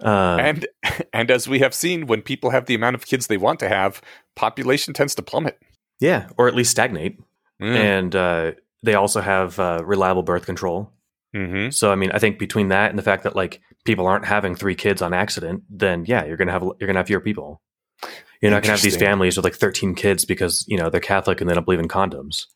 [0.01, 0.67] Um, and
[1.13, 3.69] and as we have seen when people have the amount of kids they want to
[3.69, 4.01] have
[4.35, 5.59] population tends to plummet
[6.03, 7.19] yeah, or at least stagnate.
[7.63, 7.77] Mm.
[7.77, 10.93] And uh, they also have uh, reliable birth control.
[11.33, 14.27] hmm So I mean, I think between that and the fact that like people aren't
[14.27, 17.63] having three kids on accident, then yeah, you're gonna have you're gonna have fewer people.
[18.41, 21.41] You're not gonna have these families with like 13 kids because you know they're Catholic
[21.41, 22.47] and they don't believe in condoms.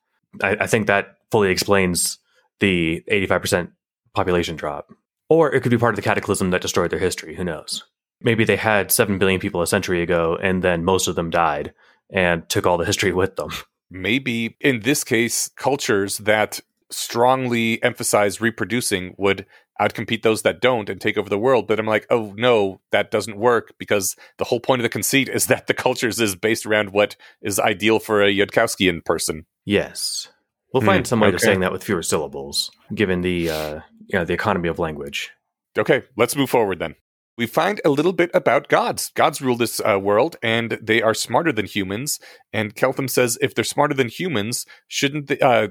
[0.43, 2.19] I, I think that fully explains
[2.59, 3.71] the 85 percent
[4.13, 4.91] population drop,
[5.29, 7.35] or it could be part of the cataclysm that destroyed their history.
[7.37, 7.85] Who knows?
[8.21, 11.75] Maybe they had seven billion people a century ago, and then most of them died
[12.11, 13.51] and took all the history with them.
[13.91, 16.59] maybe in this case cultures that
[16.91, 19.47] strongly emphasize reproducing would
[19.81, 23.13] outcompete those that don't and take over the world but i'm like oh no that
[23.13, 26.67] doesn't work because the whole point of the conceit is that the cultures is based
[26.67, 30.29] around what is ideal for a yudkowskian person Yes.
[30.73, 31.45] We'll Hmm, find some way to okay.
[31.45, 35.31] saying that with fewer syllables, given the uh, you know the economy of language.
[35.79, 36.95] Okay, let's move forward then.
[37.39, 39.11] We find a little bit about gods.
[39.15, 42.19] Gods rule this uh, world, and they are smarter than humans.
[42.53, 45.39] And Keltham says if they're smarter than humans, shouldn't they?
[45.39, 45.69] Uh,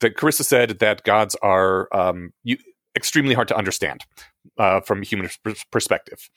[0.00, 2.56] that Carissa said that gods are um, you,
[2.94, 4.04] extremely hard to understand
[4.58, 6.28] uh, from a human pers- perspective.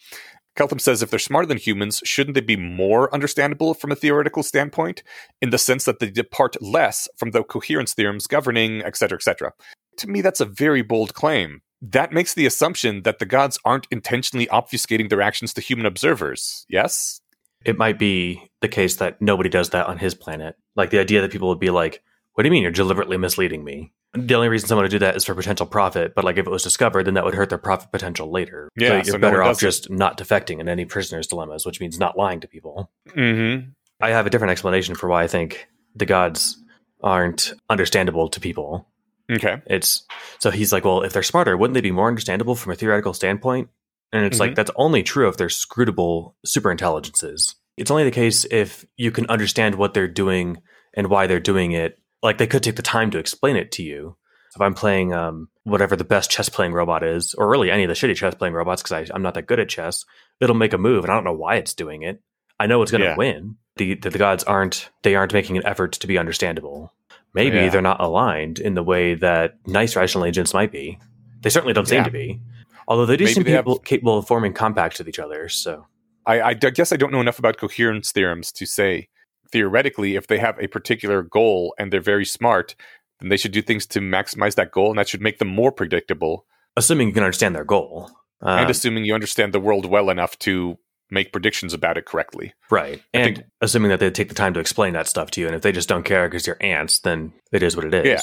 [0.57, 4.43] Keltham says if they're smarter than humans, shouldn't they be more understandable from a theoretical
[4.43, 5.01] standpoint,
[5.41, 9.53] in the sense that they depart less from the coherence theorems governing, etc., etc.
[10.01, 13.87] To me, that's a very bold claim that makes the assumption that the gods aren't
[13.91, 16.65] intentionally obfuscating their actions to human observers.
[16.69, 17.21] Yes?
[17.65, 20.55] It might be the case that nobody does that on his planet.
[20.75, 22.01] Like the idea that people would be like,
[22.33, 25.15] "What do you mean you're deliberately misleading me?" The only reason someone would do that
[25.15, 26.13] is for potential profit.
[26.15, 28.69] But like if it was discovered, then that would hurt their profit potential later.
[28.75, 29.67] Yeah, so you're so better one off does it.
[29.67, 32.91] just not defecting in any prisoner's dilemmas, which means not lying to people.
[33.09, 33.69] Mm-hmm.
[34.01, 36.57] I have a different explanation for why I think the gods
[37.03, 38.87] aren't understandable to people.
[39.31, 39.61] Okay.
[39.67, 40.03] It's
[40.39, 43.13] so he's like, well, if they're smarter, wouldn't they be more understandable from a theoretical
[43.13, 43.69] standpoint?
[44.11, 44.41] And it's Mhm.
[44.41, 47.55] like that's only true if they're scrutable superintelligences.
[47.77, 50.57] It's only the case if you can understand what they're doing
[50.93, 51.97] and why they're doing it.
[52.21, 54.17] Like they could take the time to explain it to you.
[54.53, 57.87] If I'm playing um, whatever the best chess playing robot is, or really any of
[57.87, 60.03] the shitty chess playing robots, because I'm not that good at chess,
[60.41, 62.21] it'll make a move, and I don't know why it's doing it.
[62.59, 63.15] I know it's going to Yeah.
[63.15, 63.55] win.
[63.77, 66.91] The, the the gods aren't they aren't making an effort to be understandable.
[67.33, 67.69] Maybe Yeah.
[67.69, 70.99] they're not aligned in the way that nice rational agents might be.
[71.41, 72.03] They certainly don't seem Yeah.
[72.05, 72.41] to be.
[72.87, 75.47] Although they do Maybe seem they have- capable, capable of forming compacts with each other.
[75.49, 75.85] So
[76.25, 79.09] I guess I don't know enough about coherence theorems to say
[79.51, 82.75] theoretically if they have a particular goal and they're very smart,
[83.19, 85.71] then they should do things to maximize that goal, and that should make them more
[85.71, 86.45] predictable.
[86.77, 88.09] assuming you can understand their goal,
[88.41, 90.77] um, and assuming you understand the world well enough to
[91.11, 92.53] make predictions about it correctly.
[92.69, 95.41] right, I and think- assuming that they take the time to explain that stuff to
[95.41, 97.93] you, and if they just don't care because you're ants, then it is what it
[97.93, 98.05] is.
[98.07, 98.21] Yeah.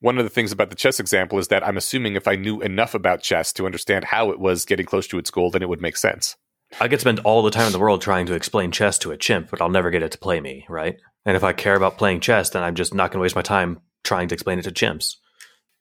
[0.00, 2.60] one of the things about the chess example is that I'm assuming if I knew
[2.60, 5.68] enough about chess to understand how it was getting close to its goal, then it
[5.68, 6.36] would make sense.
[6.80, 9.16] I could spend all the time in the world trying to explain chess to a
[9.16, 10.96] chimp, but I'll never get it to play me, right?
[11.24, 13.42] And if I care about playing chess, then I'm just not going to waste my
[13.42, 15.16] time trying to explain it to chimps.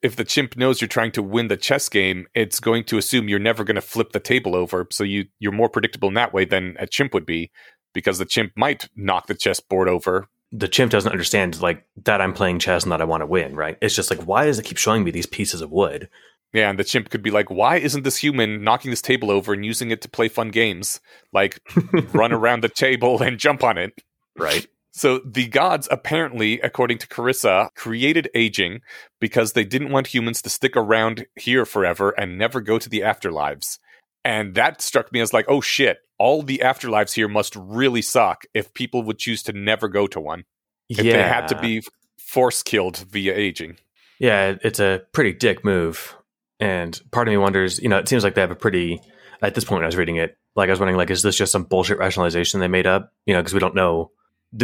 [0.04, 3.30] If the chimp knows you're trying to win the chess game, it's going to assume
[3.30, 4.86] you're never going to flip the table over.
[4.92, 7.52] So you you're more predictable in that way than a chimp would be,
[7.94, 10.28] because the chimp might knock the chess board over.
[10.52, 13.56] The chimp doesn't understand like that I'm playing chess and that I want to win,
[13.56, 13.78] right?
[13.82, 16.10] It's just like why does it keep showing me these pieces of wood?
[16.54, 19.54] Yeah, and the chimp could be like, "Why isn't this human knocking this table over
[19.54, 21.00] and using it to play fun games,
[21.32, 21.60] like
[22.14, 23.94] run around the table and jump on it?"
[24.38, 24.68] Right.
[24.94, 28.82] So the gods apparently, according to Carissa, created aging
[29.20, 33.00] because they didn't want humans to stick around here forever and never go to the
[33.00, 33.80] afterlives.
[34.24, 38.46] And that struck me as like, oh shit, all the afterlives here must really suck
[38.54, 40.44] if people would choose to never go to one.
[40.90, 41.14] If yeah.
[41.14, 41.82] they had to be
[42.20, 43.78] force killed via aging.
[44.20, 46.16] Yeah, it's a pretty dick move.
[46.60, 49.02] And part of me wonders, you know, it seems like they have a pretty
[49.42, 51.36] at this point when I was reading it, like I was wondering, like, is this
[51.36, 53.12] just some bullshit rationalization they made up?
[53.26, 54.12] You know, because we don't know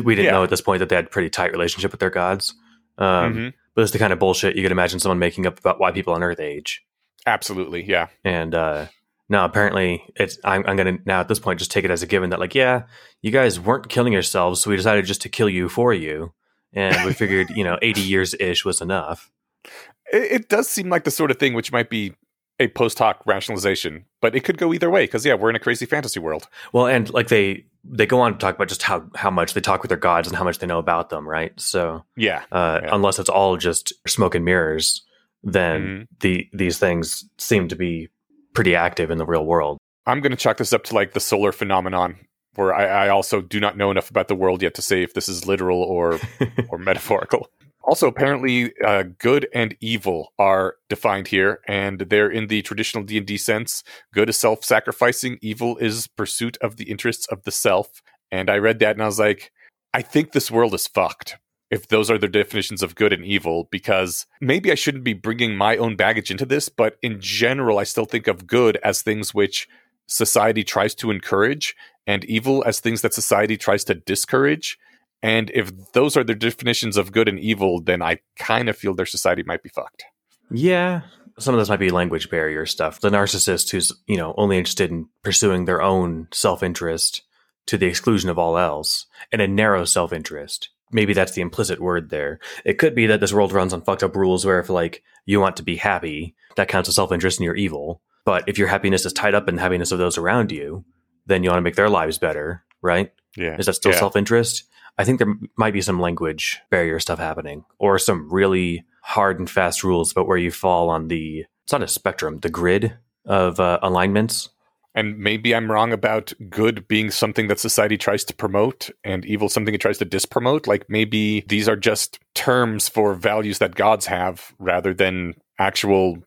[0.03, 0.31] we didn't yeah.
[0.31, 2.53] know at this point that they had a pretty tight relationship with their gods.
[2.97, 3.47] Um, mm-hmm.
[3.75, 6.13] But it's the kind of bullshit you could imagine someone making up about why people
[6.13, 6.83] on Earth age.
[7.25, 8.07] Absolutely, yeah.
[8.23, 8.87] And uh,
[9.29, 12.03] now apparently it's I'm, I'm going to now at this point just take it as
[12.03, 12.83] a given that like yeah,
[13.21, 16.33] you guys weren't killing yourselves, so we decided just to kill you for you,
[16.73, 19.31] and we figured you know 80 years ish was enough.
[20.11, 22.15] It, it does seem like the sort of thing which might be
[22.59, 25.59] a post hoc rationalization, but it could go either way because yeah, we're in a
[25.59, 26.47] crazy fantasy world.
[26.73, 29.61] Well, and like they they go on to talk about just how how much they
[29.61, 31.57] talk with their gods and how much they know about them, right?
[31.59, 32.89] So yeah, uh, yeah.
[32.91, 35.05] unless it's all just smoke and mirrors,
[35.43, 36.03] then mm-hmm.
[36.19, 38.09] the these things seem to be
[38.53, 39.77] pretty active in the real world.
[40.05, 42.17] I'm going to chalk this up to like the solar phenomenon,
[42.55, 45.13] where I, I also do not know enough about the world yet to say if
[45.13, 46.19] this is literal or
[46.69, 47.47] or metaphorical.
[47.89, 53.17] Also, apparently, uh, good and evil are defined here, and they're in the traditional D
[53.17, 53.83] and D sense.
[54.13, 58.03] Good is self-sacrificing; evil is pursuit of the interests of the self.
[58.31, 59.51] And I read that, and I was like,
[59.91, 61.37] I think this world is fucked.
[61.71, 65.55] If those are the definitions of good and evil, because maybe I shouldn't be bringing
[65.55, 69.33] my own baggage into this, but in general, I still think of good as things
[69.33, 69.67] which
[70.05, 71.75] society tries to encourage,
[72.05, 74.77] and evil as things that society tries to discourage.
[75.21, 78.93] And if those are their definitions of good and evil, then I kind of feel
[78.93, 80.05] their society might be fucked.
[80.51, 81.01] Yeah.
[81.37, 82.99] Some of this might be language barrier stuff.
[82.99, 87.23] The narcissist who's, you know, only interested in pursuing their own self interest
[87.67, 90.69] to the exclusion of all else and a narrow self interest.
[90.91, 92.39] Maybe that's the implicit word there.
[92.65, 95.39] It could be that this world runs on fucked up rules where if like you
[95.39, 98.01] want to be happy, that counts as self interest and you're evil.
[98.25, 100.83] But if your happiness is tied up in the happiness of those around you,
[101.25, 103.13] then you want to make their lives better, right?
[103.37, 103.55] Yeah.
[103.57, 103.99] Is that still yeah.
[103.99, 104.63] self interest?
[104.97, 109.49] I think there might be some language barrier stuff happening or some really hard and
[109.49, 113.59] fast rules about where you fall on the, it's not a spectrum, the grid of
[113.59, 114.49] uh, alignments.
[114.95, 119.47] And maybe I'm wrong about good being something that society tries to promote and evil
[119.47, 120.67] something it tries to dispromote.
[120.67, 126.17] Like maybe these are just terms for values that gods have rather than actual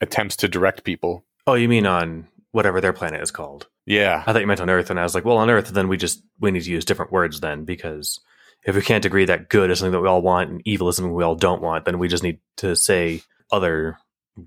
[0.00, 1.24] attempts to direct people.
[1.46, 3.66] Oh, you mean on whatever their planet is called?
[3.84, 4.22] Yeah.
[4.26, 5.96] I thought you meant on Earth, and I was like, well, on Earth, then we
[5.96, 8.20] just we need to use different words then because
[8.64, 10.96] if we can't agree that good is something that we all want and evil is
[10.96, 13.98] something we all don't want, then we just need to say other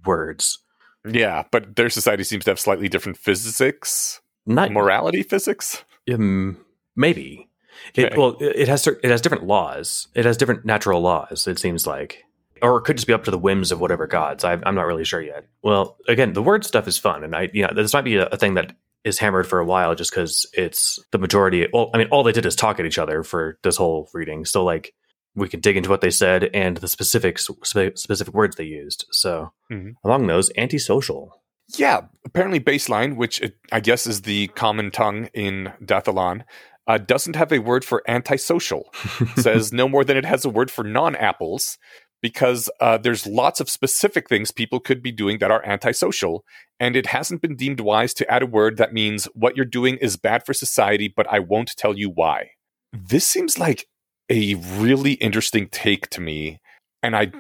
[0.06, 0.60] words.
[1.08, 5.84] Yeah, but their society seems to have slightly different physics, not morality physics.
[6.12, 6.58] Um,
[6.96, 7.50] maybe.
[7.90, 8.04] Okay.
[8.04, 10.08] It, well, it has it has different laws.
[10.16, 11.46] It has different natural laws.
[11.46, 12.24] It seems like,
[12.62, 14.44] or it could just be up to the whims of whatever gods.
[14.44, 15.48] I, am not really sure yet.
[15.62, 18.28] Well, again, the word stuff is fun, and I, you know, this might be a,
[18.28, 21.68] a thing that is hammered for a while just because it's the majority.
[21.72, 24.46] Well, I mean, all they did is talk at each other for this whole reading.
[24.46, 24.94] So, like,
[25.36, 29.06] we could dig into what they said and the specifics, spe- specific words they used.
[29.12, 29.92] So, mm-hmm.
[30.04, 31.42] among those, antisocial.
[31.78, 36.44] Yeah, apparently baseline, which it, I guess is the common tongue in dath ilan,
[36.88, 38.94] uh, doesn't have a word for antisocial.
[39.36, 41.78] says no more than it has a word for non-apples
[42.22, 46.44] because uh, there's lots of specific things people could be doing that are antisocial.
[46.80, 49.98] And it hasn't been deemed wise to add a word that means what you're doing
[49.98, 52.52] is bad for society, but I won't tell you why.
[52.92, 53.88] This seems like
[54.30, 56.60] a really interesting take to me.
[57.04, 57.32] And I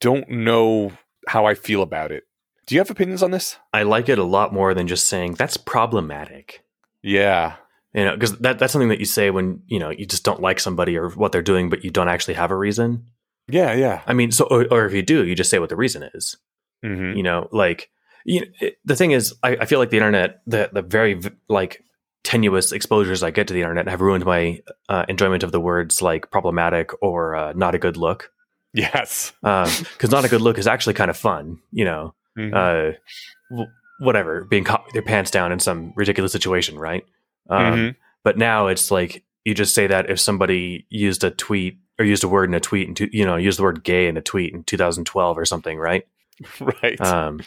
[0.00, 0.92] don't know
[1.28, 2.24] how I feel about it.
[2.66, 3.58] Do you have opinions on this?
[3.72, 6.64] I like it a lot more than just saying that's problematic.
[7.02, 7.56] Yeah.
[7.92, 10.40] You know, because that, that's something that you say when, you know, you just don't
[10.40, 13.06] like somebody or what they're doing, but you don't actually have a reason.
[13.48, 14.02] Yeah, yeah.
[14.06, 16.36] I mean, so or, or if you do, you just say what the reason is.
[16.84, 17.16] Mm-hmm.
[17.16, 17.90] You know, like
[18.24, 21.20] you know, it, the thing is, I, I, feel like the internet, the the very
[21.48, 21.82] like
[22.24, 26.00] tenuous exposures I get to the internet have ruined my uh, enjoyment of the words
[26.02, 28.30] like problematic or uh, not a good look.
[28.72, 29.32] Yes.
[29.42, 32.14] Because not a good look is actually kind of fun, you know.
[32.38, 32.54] Mhm.
[32.54, 32.96] Uh,
[33.50, 33.70] w-
[34.00, 37.04] whatever, being caught with your pants down in some ridiculous situation, right?
[37.50, 37.96] Um, Mhm.
[38.24, 42.24] But now it's like you just say that if somebody used a tweet or used
[42.24, 44.52] a word in a tweet, and you know, used the word gay in a tweet
[44.54, 46.06] in 2012 or something, right?
[46.82, 47.00] right.
[47.00, 47.40] Um,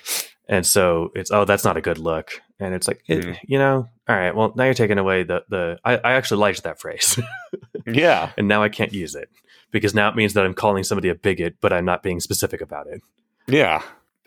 [0.48, 3.38] and so it's oh, that's not a good look, and it's like it, Mhm.
[3.48, 5.80] you know, all right, well now you're taking away the the.
[5.84, 7.20] I, I actually liked that phrase,
[7.88, 8.32] yeah.
[8.38, 9.30] and now I can't use it
[9.72, 12.62] because now it means that I'm calling somebody a bigot, but I'm not being specific
[12.62, 13.02] about it.
[13.48, 13.82] Yeah.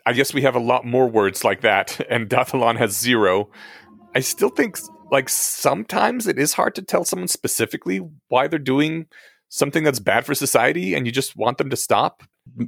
[0.05, 3.49] I guess we have a lot more words like that, and dath ilan has zero.
[4.15, 4.79] I still think,
[5.11, 9.05] like, sometimes it is hard to tell someone specifically why they're doing
[9.49, 12.23] something that's bad for society, and you just want them to stop.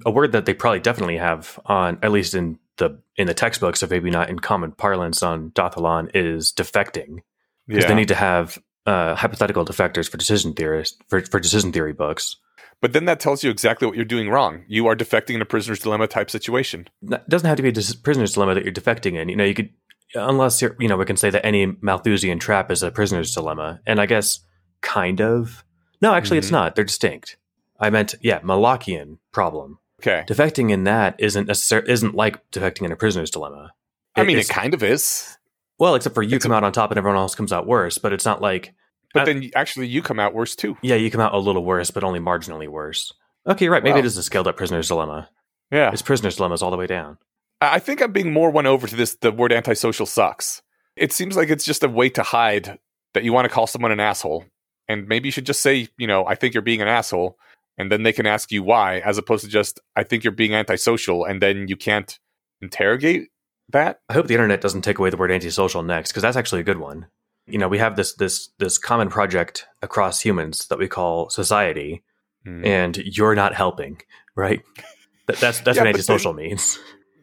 [0.05, 3.81] a word that they probably definitely have on at least in the in the textbooks,
[3.81, 7.19] or maybe not in common parlance on dath ilan, is defecting
[7.67, 7.89] because Yeah.
[7.89, 12.37] they need to have uh, hypothetical defectors for decision theorists for, for decision theory books.
[12.81, 14.63] but then that tells you exactly what you're doing wrong.
[14.67, 16.87] You are defecting in a prisoner's dilemma type situation.
[17.03, 19.29] It doesn't have to be a dis- prisoner's dilemma that you're defecting in.
[19.29, 19.69] You know, you could
[20.15, 23.79] unless you're you know we can say that any Malthusian trap is a prisoner's dilemma,
[23.85, 24.39] and I guess
[24.81, 25.63] kind of
[26.01, 26.51] no, actually it's Mhm.
[26.53, 26.75] not.
[26.75, 27.37] They're distinct.
[27.79, 29.79] I meant yeah, Molochian problem.
[30.01, 30.23] Okay.
[30.27, 33.71] Defecting in that isn't necessar- isn't like defecting in a prisoner's dilemma.
[34.15, 35.37] I mean, it kind of is.
[35.79, 37.97] Well, except for you It's come out on top and everyone else comes out worse,
[37.97, 38.73] but it's not like
[39.13, 40.77] But Uh, then actually, you come out worse too.
[40.81, 43.11] yeah, you come out a little worse, but only marginally worse.
[43.45, 43.83] Okay, right.
[43.83, 45.27] Maybe Well- it is a scaled up prisoner's dilemma.
[45.69, 45.91] Yeah.
[45.91, 47.17] It's prisoner's dilemmas all the way down.
[47.59, 49.15] I I think I'm being more won over to this.
[49.15, 50.61] The word antisocial sucks.
[50.95, 52.79] It seems like it's just a way to hide
[53.13, 54.45] that you want to call someone an asshole.
[54.87, 57.37] And maybe you should just say, you know, I think you're being an asshole.
[57.77, 60.53] And then they can ask you why, as opposed to just, I think you're being
[60.53, 61.23] antisocial.
[61.25, 62.19] And then you can't
[62.61, 63.29] interrogate
[63.69, 64.01] that.
[64.09, 66.65] I hope the internet doesn't take away the word antisocial next, because that's actually a
[66.65, 67.07] good one.
[67.47, 72.03] You know, we have this this this common project across humans that we call society,
[72.45, 72.65] Mm.
[72.65, 74.01] and you're not helping,
[74.35, 74.61] right?
[75.27, 76.79] That, that's that's Yeah, what antisocial means.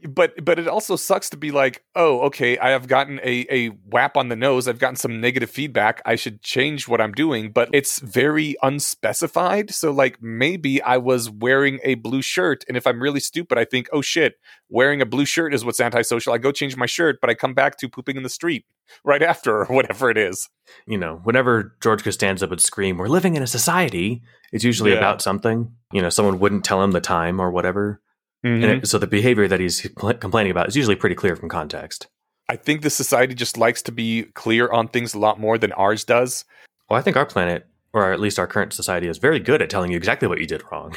[0.09, 3.69] But but it also sucks to be like, oh, okay, I have gotten a a
[3.69, 4.69] whap on the nose.
[4.69, 6.01] I've gotten some negative feedback.
[6.05, 9.71] I should change what I'm doing, but it's very unspecified.
[9.73, 13.65] So like maybe I was wearing a blue shirt, and if I'm really stupid, I
[13.65, 14.35] think, oh shit,
[14.69, 16.33] wearing a blue shirt is what's antisocial.
[16.33, 18.65] I go change my shirt, but I come back to pooping in the street
[19.05, 20.49] right after or whatever it is.
[20.87, 24.23] You know, whenever George Costanza would scream, "We're living in a society,"
[24.53, 24.99] it's usually Yeah.
[24.99, 25.73] about something.
[25.93, 28.01] You know, someone wouldn't tell him the time or whatever.
[28.43, 28.79] And mm-hmm.
[28.79, 32.07] it, so the behavior that he's compl- complaining about is usually pretty clear from context.
[32.49, 35.73] I think the society just likes to be clear on things a lot more than
[35.73, 36.45] ours does.
[36.89, 39.69] Well, I think our planet, or at least our current society, is very good at
[39.69, 40.95] telling you exactly what you did wrong.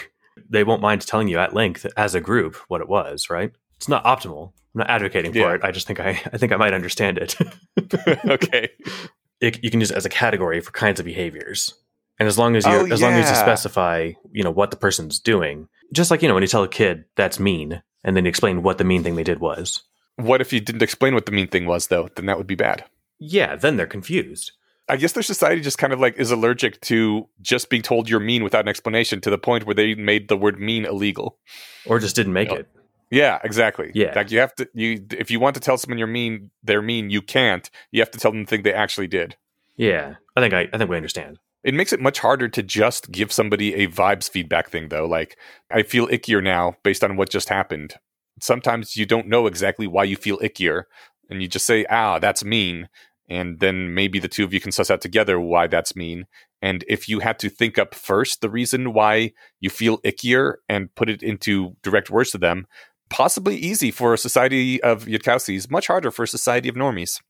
[0.50, 3.52] They won't mind telling you at length as a group what it was, right?
[3.76, 4.54] It's not optimal.
[4.74, 5.64] I'm not advocating for it.
[5.64, 7.36] I just think I, I think I might understand it.
[8.26, 8.70] okay.
[9.42, 9.62] it.
[9.62, 11.74] You can use it as a category for kinds of behaviors.
[12.20, 14.78] And as long as you Oh, as long as you specify, you know, what the
[14.78, 18.26] person's doing, just like you know when you tell a kid that's mean, and then
[18.26, 19.84] you explain what the mean thing they did was.
[20.18, 22.10] What if you didn't explain what the mean thing was, though?
[22.16, 22.86] Then that would be bad.
[23.20, 24.52] Yeah, then they're confused.
[24.90, 28.20] I guess their society just kind of like is allergic to just being told you're
[28.20, 31.38] mean without an explanation to the point where they made the word mean illegal.
[31.86, 32.58] Or just didn't make Yeah.
[32.58, 32.68] it.
[33.10, 33.92] Yeah, exactly.
[33.94, 34.14] Yeah.
[34.16, 37.10] Like you have to you if you want to tell someone you're mean, they're mean,
[37.10, 37.70] you can't.
[37.92, 39.36] You have to tell them the thing they actually did.
[39.78, 40.16] Yeah.
[40.36, 41.38] I think I, I think we understand.
[41.64, 45.06] It makes it much harder to just give somebody a vibes feedback thing though.
[45.06, 45.38] Like
[45.70, 47.96] I feel ickier now based on what just happened.
[48.40, 50.84] Sometimes you don't know exactly why you feel ickier
[51.30, 52.90] and you just say, "Ah, that's mean."
[53.30, 56.26] And then maybe the two of you can suss out together why that's mean.
[56.62, 59.32] And if you had to think up first the reason why
[59.62, 62.68] you feel ickier and put it into direct words to them,
[63.10, 67.22] possibly easy for a society of Yudkowskys, much harder for a society of normies.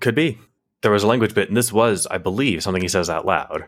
[0.00, 0.38] Could be.
[0.82, 3.66] There was a language bit, and this was, I believe, something he says out loud.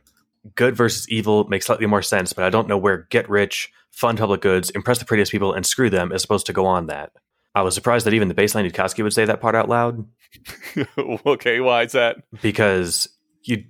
[0.55, 4.19] Good versus evil makes slightly more sense, but I don't know where get rich, fund
[4.19, 7.13] public goods, impress the prettiest people, and screw them is supposed to go on that.
[7.55, 10.07] I was surprised that even the baseline Yudkowsky would say that part out loud
[11.27, 12.17] okay, why is that?
[12.41, 13.09] because
[13.45, 13.65] you,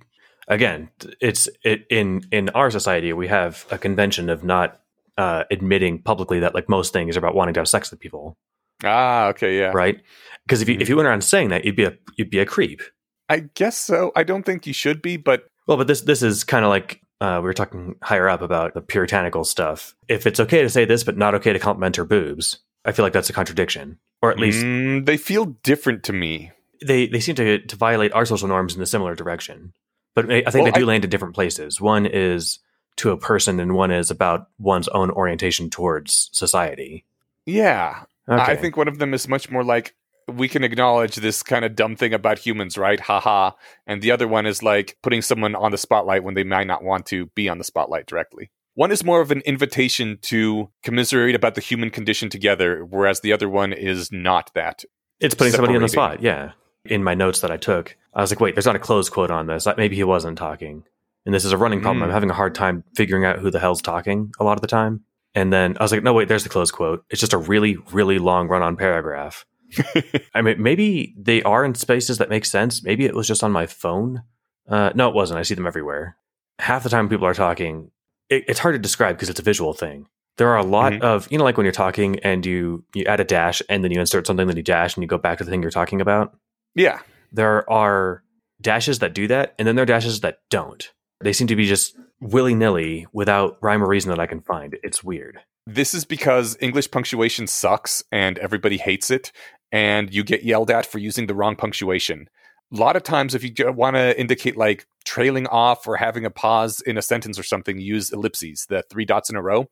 [0.47, 0.89] again,
[1.19, 4.79] it's it in in our society we have a convention of not
[5.17, 8.37] uh, admitting publicly that like most things are about wanting to have sex with people,
[8.85, 9.71] Ah, okay, yeah.
[9.73, 10.01] right?
[10.45, 12.45] Because if you if you went around saying that, you'd be a you'd be a
[12.45, 12.81] creep.
[13.29, 14.11] I guess so.
[14.15, 17.01] I don't think you should be, but Well, but this this is kind of like
[17.21, 19.95] uh, we were talking higher up about the puritanical stuff.
[20.09, 23.03] If it's okay to say this, but not okay to compliment her boobs, I feel
[23.05, 26.51] like that's a contradiction, or at least Mm, they feel different to me.
[26.85, 29.73] they they seem to to violate our social norms in a similar direction.
[30.15, 31.79] But I think Well, they do I- land in different places.
[31.81, 32.59] One is
[32.97, 37.05] to a person, and one is about one's own orientation towards society.
[37.45, 38.03] Yeah.
[38.29, 38.41] Okay.
[38.51, 39.95] I think one of them is much more like
[40.27, 42.99] we can acknowledge this kind of dumb thing about humans, right?
[42.99, 43.51] Haha.
[43.85, 46.83] And the other one is like putting someone on the spotlight when they might not
[46.83, 48.51] want to be on the spotlight directly.
[48.75, 53.31] One is more of an invitation to commiserate about the human condition together, whereas the
[53.31, 54.83] other one is not that.
[55.19, 56.21] It's putting somebody on the spot.
[56.21, 56.53] Yeah.
[56.85, 59.31] In my notes that I took, I was like, wait, there's not a close quote
[59.31, 59.65] on this.
[59.65, 60.83] Like, Maybe he wasn't talking.
[61.25, 62.01] And this is a running problem.
[62.01, 62.05] Mm.
[62.05, 64.67] I'm having a hard time figuring out who the hell's talking a lot of the
[64.67, 65.03] time.
[65.35, 67.05] And then I was like, no, wait, there's the close quote.
[67.09, 69.45] It's just a really, really long run on paragraph.
[70.33, 72.83] I mean, maybe they are in spaces that make sense.
[72.83, 74.23] Maybe it was just on my phone.
[74.67, 75.39] Uh, no, it wasn't.
[75.39, 76.17] I see them everywhere.
[76.59, 77.91] Half the time people are talking,
[78.29, 80.07] it, it's hard to describe because it's a visual thing.
[80.37, 81.01] There are a lot Mhm.
[81.01, 83.91] of, you know, like when you're talking and you you add a dash and then
[83.91, 86.01] you insert something, then you dash and you go back to the thing you're talking
[86.01, 86.35] about.
[86.75, 86.99] Yeah.
[87.31, 88.23] There are
[88.61, 90.91] dashes that do that, and then there are dashes that don't.
[91.21, 94.77] They seem to be just willy nilly without rhyme or reason that I can find.
[94.83, 95.39] It's weird.
[95.67, 99.31] This is because English punctuation sucks and everybody hates it,
[99.73, 102.29] and you get yelled at for using the wrong punctuation.
[102.71, 106.29] A lot of times, if you want to indicate like trailing off or having a
[106.29, 109.65] pause in a sentence or something, use ellipses, the three dots in a row.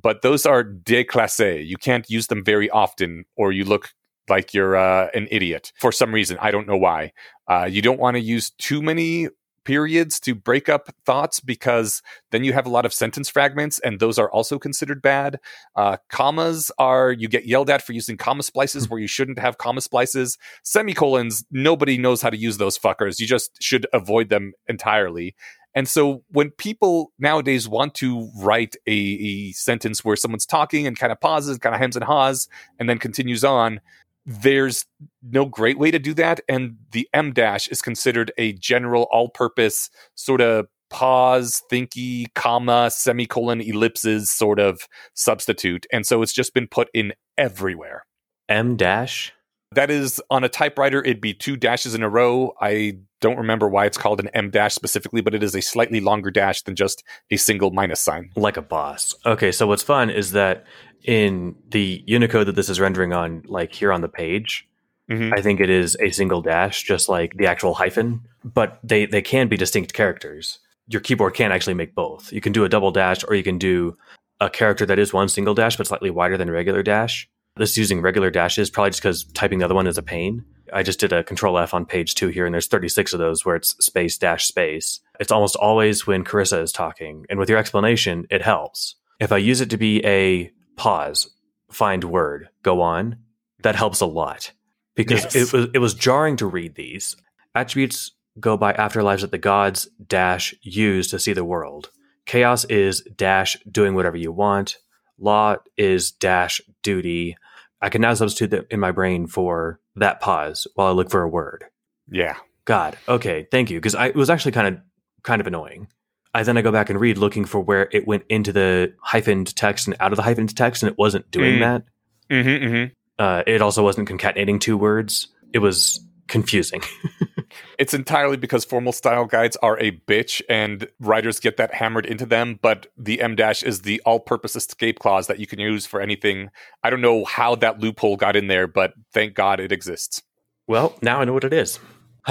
[0.00, 1.66] But those are déclassés.
[1.66, 3.90] You can't use them very often, or you look
[4.28, 6.38] like you're uh, an idiot for some reason.
[6.40, 7.12] I don't know why.
[7.48, 9.28] Uh, you don't want to use too many
[9.64, 14.00] periods to break up thoughts because then you have a lot of sentence fragments and
[14.00, 15.38] those are also considered bad.
[15.76, 19.58] Uh, commas are you get yelled at for using comma splices where you shouldn't have
[19.58, 20.38] comma splices.
[20.62, 23.18] Semicolons nobody knows how to use those fuckers.
[23.20, 25.34] You just should avoid them entirely.
[25.74, 30.98] And so when people nowadays want to write a, a sentence where someone's talking and
[30.98, 32.48] kind of pauses kind of hems and haws
[32.78, 33.80] and then continues on
[34.24, 34.84] there's
[35.22, 39.90] no great way to do that and the em dash is considered a general all-purpose
[40.14, 46.68] sort of pause thinky comma semicolon ellipses sort of substitute and so it's just been
[46.68, 48.04] put in everywhere
[48.48, 49.32] em dash.
[49.74, 53.68] That is on a typewriter it'd be two dashes in a row i don't remember
[53.68, 56.74] why it's called an em dash specifically but it is a slightly longer dash than
[56.74, 59.14] just a single minus sign like a boss.
[59.24, 60.64] Okay, so what's fun is that
[61.04, 64.68] in the Unicode that this is rendering on, like here on the page,
[65.10, 65.36] Mhm.
[65.36, 68.20] I think it is a single dash, just like the actual hyphen.
[68.44, 70.60] But they they can be distinct characters.
[70.88, 72.32] Your keyboard can actually make both.
[72.32, 73.96] You can do a double dash, or you can do
[74.40, 77.28] a character that is one single dash but slightly wider than a regular dash.
[77.56, 80.44] This is using regular dashes, probably just because typing the other one is a pain.
[80.72, 83.44] I just did a control F on page two here, and there's 36 of those
[83.44, 85.00] where it's space dash space.
[85.20, 88.94] It's almost always when Carissa is talking, and with your explanation, it helps.
[89.20, 91.28] If I use it to be a pause,
[91.70, 93.16] find word, go on,
[93.62, 94.52] that helps a lot
[94.94, 95.36] because Yes.
[95.36, 97.16] it was it was jarring to read these
[97.54, 101.90] attributes go by afterlives that the gods dash use to see the world.
[102.24, 104.78] Chaos is dash doing whatever you want.
[105.18, 107.36] Law is dash duty.
[107.80, 111.22] I can now substitute that in my brain for that pause while I look for
[111.22, 111.64] a word.
[112.10, 113.78] yeah God, okay, thank you.
[113.78, 114.80] Because it was actually kind of
[115.24, 115.88] kind of annoying.
[116.32, 119.52] I then I go back and read looking for where it went into the hyphened
[119.54, 121.60] text and out of the hyphened text, and it wasn't doing Mm.
[121.60, 121.82] that.
[122.30, 122.92] mm-hmm, mm-hmm.
[123.18, 125.28] Uh, it also wasn't concatenating two words.
[125.52, 126.82] It was confusing.
[127.78, 132.26] It's entirely because formal style guides are a bitch and writers get that hammered into
[132.26, 135.86] them, but the em dash is the all purpose escape clause that you can use
[135.86, 136.50] for anything.
[136.82, 140.22] I don't know how that loophole got in there, but thank God it exists.
[140.68, 141.78] well, now I know what it is.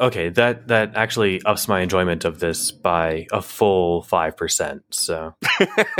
[0.00, 4.82] okay, that that actually ups my enjoyment of this by a full five percent.
[4.90, 5.34] So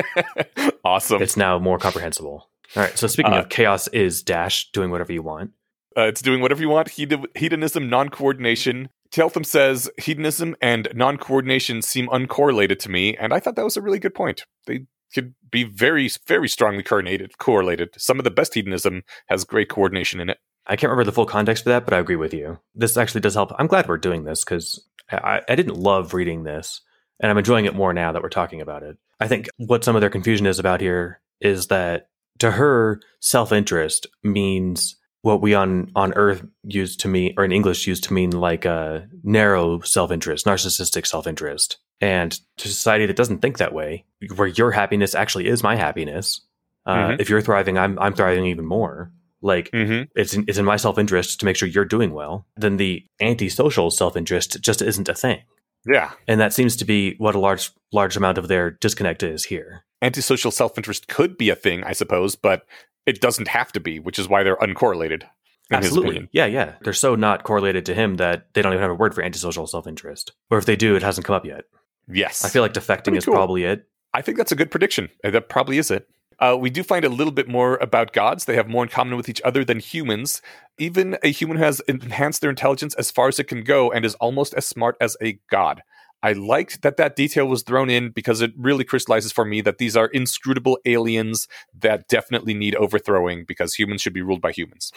[0.85, 1.23] awesome.
[1.23, 2.51] it's now more comprehensible.
[2.75, 2.97] All right.
[2.99, 5.53] So speaking Uh, of chaos, is dash doing whatever you want?
[5.97, 6.91] Uh, it's doing whatever you want.
[6.91, 8.91] Hed- hedonism, non coordination.
[9.11, 13.77] Keltham says hedonism and non coordination seem uncorrelated to me, and I thought that was
[13.77, 14.45] a really good point.
[14.67, 17.39] They could be very, very strongly correlated.
[17.39, 17.91] Correlated.
[17.97, 20.39] Some of the best hedonism has great coordination in it.
[20.67, 22.59] I can't remember the full context for that, but I agree with you.
[22.75, 23.53] This actually does help.
[23.59, 26.83] I'm glad we're doing this because I, I didn't love reading this,
[27.21, 28.99] and I'm enjoying it more now that we're talking about it.
[29.21, 32.09] I think what some of their confusion is about here is that
[32.41, 37.53] to her, self interest means what we on on Earth use to mean, or in
[37.53, 41.79] English use to mean like a narrow self interest, narcissistic self interest.
[42.01, 44.05] And to society that doesn't think that way,
[44.37, 46.41] where your happiness actually is my happiness.
[46.85, 47.21] Uh, Mhm.
[47.21, 49.11] If you're thriving, I'm I'm thriving even more.
[49.43, 50.05] Like Mm-hmm.
[50.15, 53.05] it's in, it's in my self interest to make sure you're doing well, then the
[53.21, 55.41] antisocial self interest just isn't a thing.
[55.87, 56.11] Yeah.
[56.27, 59.85] And that seems to be what a large large amount of their disconnect is here.
[60.07, 62.65] Antisocial self interest could be a thing, I suppose, but
[63.07, 65.25] it doesn't have to be, which is why they're uncorrelated.
[65.73, 66.29] Absolutely.
[66.33, 66.75] Yeah, yeah.
[66.83, 69.67] They're so not correlated to him that they don't even have a word for antisocial
[69.67, 70.31] self interest.
[70.49, 71.65] Or if they do, it hasn't come up yet.
[72.09, 72.45] Yes.
[72.45, 73.35] I feel like defecting Pretty is cool.
[73.35, 73.89] probably it.
[74.15, 75.09] I think that's a good prediction.
[75.25, 76.09] Uh, That probably is it.
[76.39, 78.45] Uh, we do find a little bit more about gods.
[78.45, 80.43] They have more in common with each other than humans.
[80.79, 84.05] Even a human who has enhanced their intelligence as far as it can go and
[84.05, 85.83] is almost as smart as a god.
[86.27, 89.79] I liked that that detail was thrown in because it really crystallizes for me that
[89.79, 91.47] these are inscrutable aliens
[91.79, 94.91] that definitely need overthrowing because humans should be ruled by humans.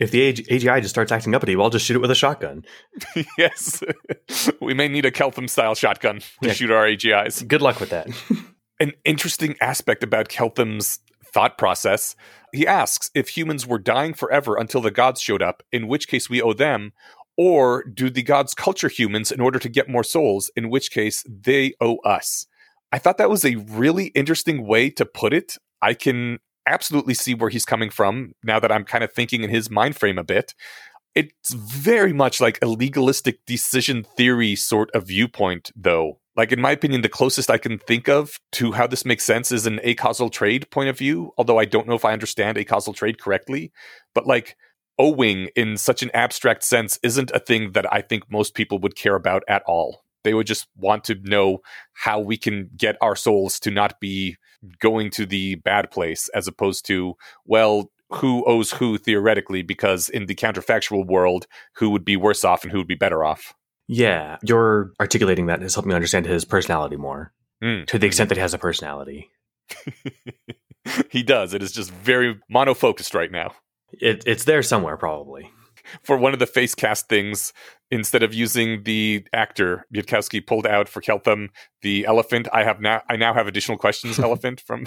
[0.00, 2.64] If the AGI just starts acting uppity, well, I'll just shoot it with a shotgun.
[3.38, 3.84] yes.
[4.60, 6.54] we may need a Keltham style shotgun to yeah.
[6.54, 7.46] shoot our AGIs.
[7.46, 8.08] Good luck with that.
[8.80, 12.16] An interesting aspect about Keltham's thought process
[12.52, 16.28] he asks if humans were dying forever until the gods showed up, in which case
[16.28, 16.92] we owe them,
[17.42, 21.24] or do the gods culture humans in order to get more souls, in which case
[21.26, 22.46] they owe us?
[22.92, 25.56] I thought that was a really interesting way to put it.
[25.80, 29.48] I can absolutely see where he's coming from now that I'm kind of thinking in
[29.48, 30.54] his mind frame a bit.
[31.14, 36.20] It's very much like a legalistic decision theory sort of viewpoint, though.
[36.36, 39.50] Like, in my opinion, the closest I can think of to how this makes sense
[39.50, 42.92] is an acausal trade point of view, although I don't know if I understand acausal
[42.92, 43.72] trade correctly.
[44.14, 44.58] But, like,
[45.00, 48.94] owing in such an abstract sense isn't a thing that I think most people would
[48.94, 50.04] care about at all.
[50.22, 51.60] They would just want to know
[51.94, 54.36] how we can get our souls to not be
[54.78, 57.14] going to the bad place as opposed to,
[57.46, 61.46] well, who owes who theoretically, because in the counterfactual world,
[61.76, 63.54] who would be worse off and who would be better off.
[63.88, 67.32] Yeah, you're articulating that has helped me understand his personality more
[67.62, 67.86] mm.
[67.86, 69.30] to the extent that he has a personality.
[71.10, 71.54] he does.
[71.54, 73.52] It is just very monofocused right now.
[73.92, 75.50] It, it's there somewhere, probably.
[76.02, 77.52] For one of the face cast things,
[77.90, 81.48] instead of using the actor Yudkowsky pulled out for Keltham
[81.82, 84.86] the elephant, I have now I now have additional questions elephant from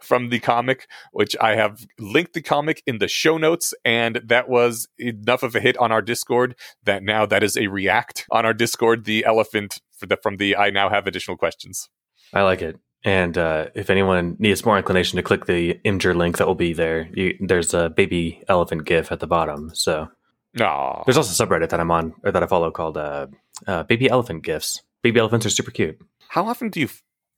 [0.00, 4.48] from the comic, which I have linked the comic in the show notes, and that
[4.48, 6.54] was enough of a hit on our Discord
[6.84, 9.04] that now that is a react on our Discord.
[9.04, 11.88] The elephant for the from the I now have additional questions.
[12.32, 12.78] I like it.
[13.04, 16.72] And uh, if anyone needs more inclination to click the Imgur link that will be
[16.72, 19.70] there, you, there's a baby elephant GIF at the bottom.
[19.74, 20.08] So
[21.04, 23.26] there's also a subreddit that I'm on or that I follow called uh,
[23.66, 24.82] uh, Baby Elephant GIFs.
[25.02, 25.98] Baby elephants are super cute.
[26.28, 26.88] How often do you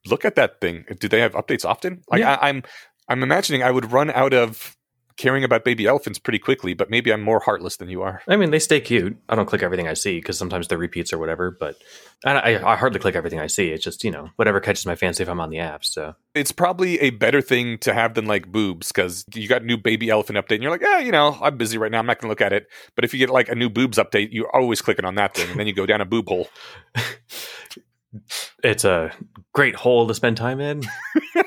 [0.05, 0.85] look at that thing?
[0.99, 2.01] Do they have updates often?
[2.09, 2.35] Like yeah.
[2.35, 2.63] I, I'm,
[3.09, 4.76] I'm imagining I would run out of
[5.17, 8.21] caring about baby elephants pretty quickly, but maybe I'm more heartless than you are.
[8.27, 9.17] I mean, they stay cute.
[9.27, 11.75] I don't click everything I see because sometimes they're repeats or whatever, but
[12.23, 13.69] I, I, hardly click everything I see.
[13.69, 15.83] It's just, you know, whatever catches my fancy if I'm on the app.
[15.83, 19.65] So it's probably a better thing to have than like boobs because you got a
[19.65, 21.99] new baby elephant update and you're like, yeah, you know, I'm busy right now.
[21.99, 22.67] I'm not going to look at it.
[22.95, 25.49] But if you get like a new boobs update, you're always clicking on that thing
[25.49, 26.47] and then you go down a boob hole.
[28.63, 29.11] it's a
[29.53, 30.83] great hole to spend time in.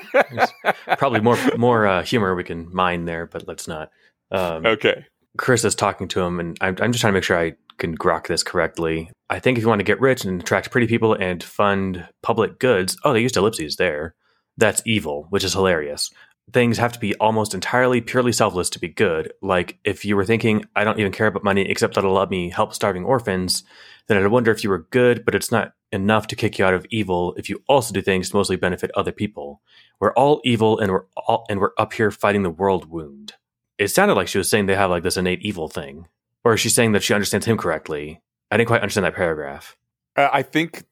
[0.97, 3.91] probably more more uh, humor we can mine there, but let's not.
[4.31, 5.05] Um, okay.
[5.37, 7.97] Chris is talking to him, and I'm, I'm just trying to make sure I can
[7.97, 9.09] grok this correctly.
[9.29, 12.59] I think if you want to get rich and attract pretty people and fund public
[12.59, 14.13] goods, oh, they used ellipses there.
[14.57, 16.11] That's evil, which is hilarious.
[16.51, 19.31] Things have to be almost entirely purely selfless to be good.
[19.41, 22.29] Like if you were thinking, I don't even care about money except that it'll let
[22.29, 23.63] me help starving orphans,
[24.07, 26.73] then I'd wonder if you were good, but it's not enough to kick you out
[26.73, 29.61] of evil if you also do things to mostly benefit other people.
[30.01, 33.33] We're all evil and we're all and we're up here fighting the world wound.
[33.77, 36.07] It sounded like she was saying they have like this innate evil thing.
[36.43, 38.21] Or is she saying that she understands him correctly?
[38.49, 39.77] I didn't quite understand that paragraph.
[40.17, 40.83] Uh, I think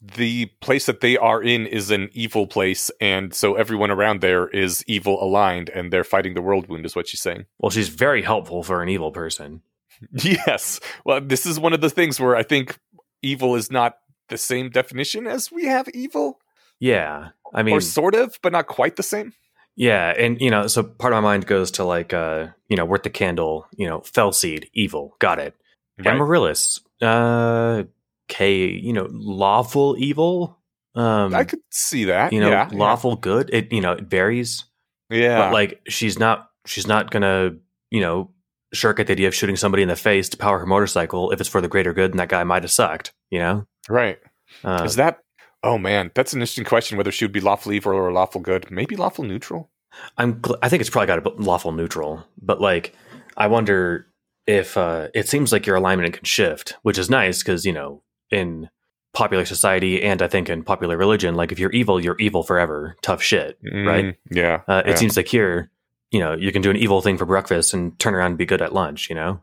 [0.00, 4.48] the place that they are in is an evil place, and so everyone around there
[4.48, 7.44] is evil aligned, and they're fighting the world wound, is what she's saying.
[7.58, 9.62] Well, she's very helpful for an evil person.
[10.12, 10.80] Yes.
[11.04, 12.78] Well, this is one of the things where I think
[13.22, 13.98] evil is not
[14.28, 16.40] the same definition as we have evil.
[16.80, 17.28] Yeah.
[17.54, 19.32] I mean, or sort of, but not quite the same.
[19.76, 22.84] Yeah, and you know, so part of my mind goes to like, uh, you know,
[22.84, 25.54] worth the candle, you know, Fel Seed, evil, got it.
[25.98, 26.08] Right.
[26.08, 27.84] Amaryllis, uh,
[28.28, 30.58] K, you know, lawful evil.
[30.94, 32.32] Um, I could see that.
[32.32, 33.20] You know, yeah, lawful yeah.
[33.20, 33.50] good.
[33.52, 34.64] It you know it varies.
[35.10, 37.56] Yeah, but like she's not she's not gonna
[37.90, 38.30] you know
[38.72, 41.40] shirk at the idea of shooting somebody in the face to power her motorcycle if
[41.40, 43.12] it's for the greater good, and that guy might have sucked.
[43.30, 44.18] You know, right?
[44.62, 45.18] Uh, Is that?
[45.64, 46.96] Oh man, that's an interesting question.
[46.96, 49.70] Whether she would be lawful evil or lawful good, maybe lawful neutral.
[50.18, 50.40] I'm.
[50.62, 52.94] I think it's probably got a lawful neutral, but like,
[53.36, 54.06] I wonder
[54.46, 58.02] if uh, it seems like your alignment can shift, which is nice because you know
[58.30, 58.68] in
[59.14, 62.96] popular society and I think in popular religion, like if you're evil, you're evil forever.
[63.02, 64.16] Tough shit, mm, right?
[64.30, 64.62] Yeah.
[64.68, 64.94] Uh, it yeah.
[64.96, 65.70] seems like here
[66.14, 68.46] you know, you can do an evil thing for breakfast and turn around and be
[68.46, 69.40] good at lunch, you know?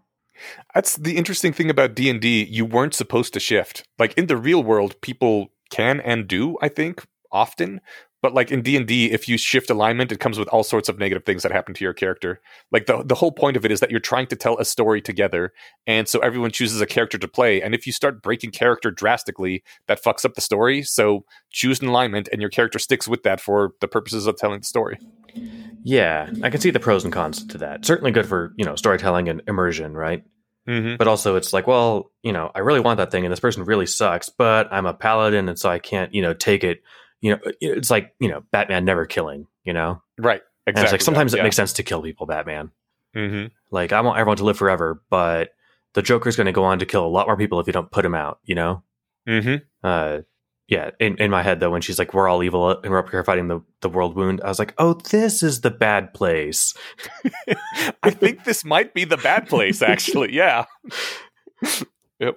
[0.73, 3.83] That's the interesting thing about D&D, you weren't supposed to shift.
[3.99, 7.81] Like in the real world, people can and do, I think, often,
[8.21, 11.25] but like in d&d if you shift alignment it comes with all sorts of negative
[11.25, 12.39] things that happen to your character.
[12.71, 15.01] Like the, the whole point of it is that you're trying to tell a story
[15.01, 15.53] together
[15.87, 19.63] and so everyone chooses a character to play and if you start breaking character drastically
[19.87, 20.83] that fucks up the story.
[20.83, 24.59] So choose an alignment and your character sticks with that for the purposes of telling
[24.59, 24.99] the story.
[25.83, 27.85] Yeah i can see the pros and cons to that.
[27.85, 30.23] Certainly good for you know storytelling and immersion right
[30.67, 30.97] Mm-hmm.
[30.97, 33.63] But also, it's like, well, you know, I really want that thing, and this person
[33.65, 36.83] really sucks, but I'm a paladin, and so I can't, you know, take it.
[37.19, 40.01] You know, it's like, you know, Batman never killing, you know?
[40.17, 40.41] Right.
[40.67, 40.83] And Exactly.
[40.83, 42.71] it's like sometimes that, it makes sense to kill people, Batman.
[43.13, 45.51] hmm Like, I want everyone to live forever, but
[45.93, 47.91] the Joker's going to go on to kill a lot more people if you don't
[47.91, 48.83] put him out, you know?
[49.27, 50.21] hmm Uh,
[50.71, 53.09] yeah, in, in my head, though, when she's like, we're all evil and we're up
[53.09, 56.73] here fighting the, the world wound, I was like, oh, this is the bad place.
[58.03, 60.33] I think this might be the bad place, actually.
[60.33, 60.63] Yeah.
[62.21, 62.35] Yep.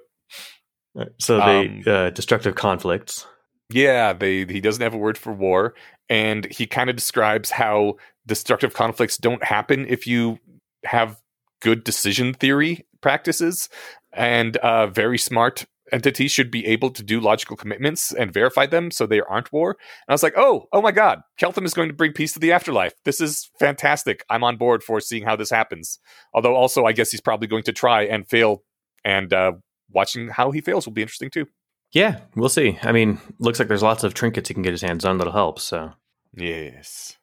[1.17, 3.25] So Um, the uh, destructive conflicts.
[3.69, 5.73] Yeah, they he doesn't have a word for war,
[6.09, 7.95] and he kind of describes how
[8.27, 10.39] destructive conflicts don't happen if you
[10.83, 11.21] have
[11.61, 13.69] good decision theory practices,
[14.11, 18.91] and uh, very smart entities should be able to do logical commitments and verify them
[18.91, 19.71] so they aren't war.
[19.71, 22.39] And I was like, oh, oh my god, Keltham is going to bring peace to
[22.39, 22.93] the afterlife.
[23.03, 24.23] This is fantastic.
[24.29, 25.99] I'm on board for seeing how this happens.
[26.33, 28.63] Although also, I guess he's probably going to try and fail,
[29.03, 29.53] and uh,
[29.89, 31.45] watching how he fails will be interesting too.
[31.91, 32.77] Yeah, we'll see.
[32.81, 35.31] I mean, looks like there's lots of trinkets he can get his hands on that'll
[35.31, 35.59] help.
[35.59, 35.93] So
[36.35, 37.17] Yes.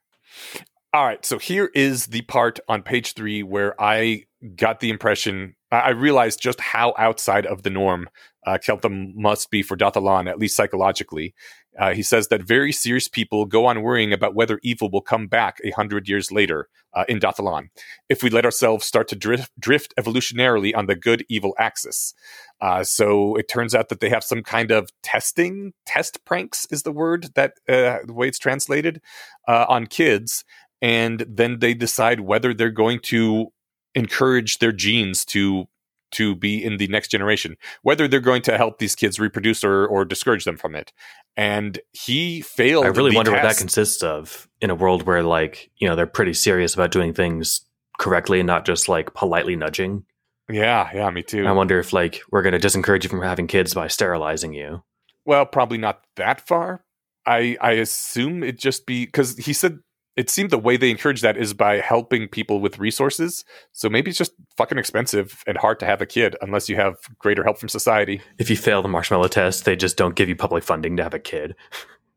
[0.94, 1.24] All right.
[1.24, 4.24] So here is the part on page three where I
[4.56, 8.08] got the impression, I realized just how outside of the norm
[8.46, 11.34] uh, Keltham must be for dath ilan, at least psychologically.
[11.78, 15.26] Uh, he says that very serious people go on worrying about whether evil will come
[15.26, 17.68] back a hundred years later uh, in dath ilan
[18.10, 22.14] if we let ourselves start to drift, drift evolutionarily on the good evil axis.
[22.60, 26.82] Uh, so it turns out that they have some kind of testing, test pranks is
[26.82, 29.00] the word that uh, the way it's translated
[29.48, 30.44] uh, on kids,
[30.82, 33.52] and then they decide whether they're going to
[33.94, 35.66] encourage their genes to
[36.12, 39.86] to be in the next generation, whether they're going to help these kids reproduce or
[39.86, 40.92] or discourage them from it.
[41.36, 42.84] And he failed.
[42.84, 46.06] I really wonder what that consists of in a world where, like, you know, they're
[46.06, 47.62] pretty serious about doing things
[47.98, 50.04] correctly and not just like politely nudging.
[50.50, 51.46] Yeah, yeah, me too.
[51.46, 54.82] I wonder if like we're going to disencourage you from having kids by sterilizing you.
[55.24, 56.84] Well, probably not that far.
[57.26, 59.78] I I assume it just be because he said
[60.16, 63.44] it seemed the way they encourage that is by helping people with resources.
[63.72, 66.96] So maybe it's just fucking expensive and hard to have a kid unless you have
[67.18, 68.20] greater help from society.
[68.38, 71.14] If you fail the marshmallow test, they just don't give you public funding to have
[71.14, 71.54] a kid.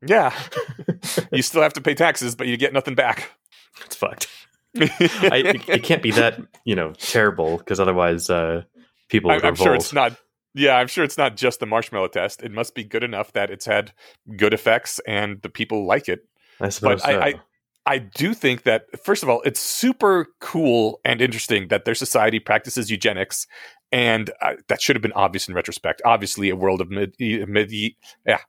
[0.06, 0.38] Yeah,
[1.32, 3.32] you still have to pay taxes, but you get nothing back.
[3.86, 4.28] It's fucked.
[4.78, 8.64] I, it, it can't be that you know terrible because otherwise uh,
[9.10, 9.66] people I, would I'm revolt.
[9.66, 10.16] sure it's not.
[10.54, 12.44] Yeah, I'm sure it's not just the marshmallow test.
[12.44, 13.94] It must be good enough that it's had
[14.38, 16.28] good effects and the people like it.
[16.60, 17.20] I suppose I- so.
[17.20, 17.34] I- I
[17.98, 22.90] do think that first of all, it's super cool and interesting that their society practices
[22.90, 23.46] eugenics,
[23.92, 26.02] and uh, that should have been obvious in retrospect.
[26.04, 27.72] Obviously, a world of mid, mid
[28.26, 28.40] yeah,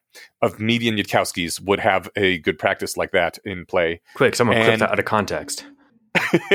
[0.40, 4.00] of median Yudkowskys would have a good practice like that in play.
[4.14, 5.66] Quick, someone clip and- that out of context.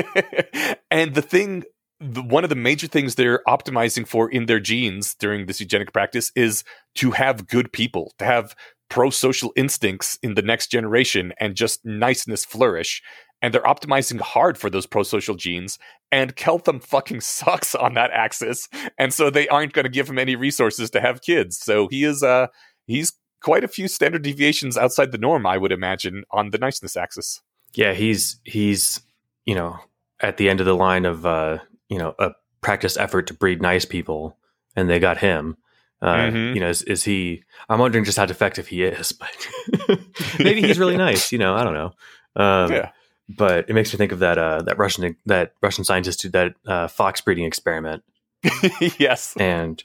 [0.90, 1.64] and the thing,
[2.00, 5.94] the, one of the major things they're optimizing for in their genes during this eugenic
[5.94, 6.64] practice is
[6.96, 8.56] to have good people, to have
[8.92, 13.02] pro social instincts in the next generation and just niceness flourish.
[13.42, 15.80] And they're optimizing hard for those pro social genes.
[16.12, 18.70] And Keltham fucking sucks on that axis.
[19.00, 21.58] And so they aren't going to give him any resources to have kids.
[21.58, 22.48] So he is, uh,
[22.86, 26.96] he's quite a few standard deviations outside the norm, I would imagine, on the niceness
[26.96, 27.42] axis.
[27.74, 29.02] Yeah, he's he's
[29.46, 29.80] you know
[30.20, 31.60] at the end of the line of uh,
[31.90, 32.32] you know a
[32.62, 34.38] practice effort to breed nice people,
[34.76, 35.58] and they got him.
[36.02, 36.56] Uh, Mhm.
[36.56, 37.44] You know, is, is he?
[37.70, 39.30] I'm wondering just how defective he is, but
[40.40, 41.32] maybe he's really nice.
[41.32, 41.94] You know, I don't know.
[42.36, 42.90] Um, Yeah.
[43.30, 46.56] But it makes me think of that uh, that Russian that Russian scientist who did
[46.66, 48.04] that uh, fox breeding experiment.
[49.00, 49.36] yes.
[49.38, 49.82] And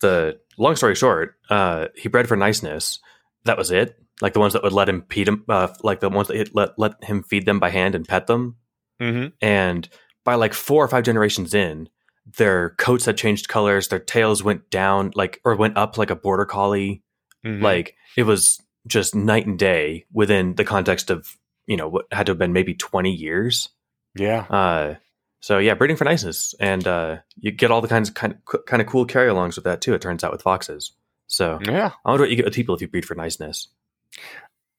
[0.00, 2.98] the long story short, uh, he bred for niceness.
[3.44, 3.96] That was it.
[4.20, 6.78] Like the ones that would let him feed him, uh, like the ones that let
[6.78, 8.56] let him feed them by hand and pet them.
[9.00, 9.88] hmm And
[10.24, 11.88] by like four or five generations in,
[12.26, 13.88] their coats had changed colors.
[13.88, 17.02] Their tails went down, like or went up like a border collie.
[17.44, 17.62] Mm-hmm.
[17.62, 21.36] Like it was just night and day within the context of
[21.66, 23.68] you know what had to have been maybe twenty years.
[24.14, 24.40] yeah.
[24.50, 24.94] Uh,
[25.40, 28.66] so yeah, breeding for niceness, and uh, you get all the kinds of kind of,
[28.66, 29.94] kind of cool carry alongs with that too.
[29.94, 30.92] It turns out with foxes.
[31.28, 31.92] So Yeah.
[32.04, 33.68] I wonder what you get with people if you breed for niceness.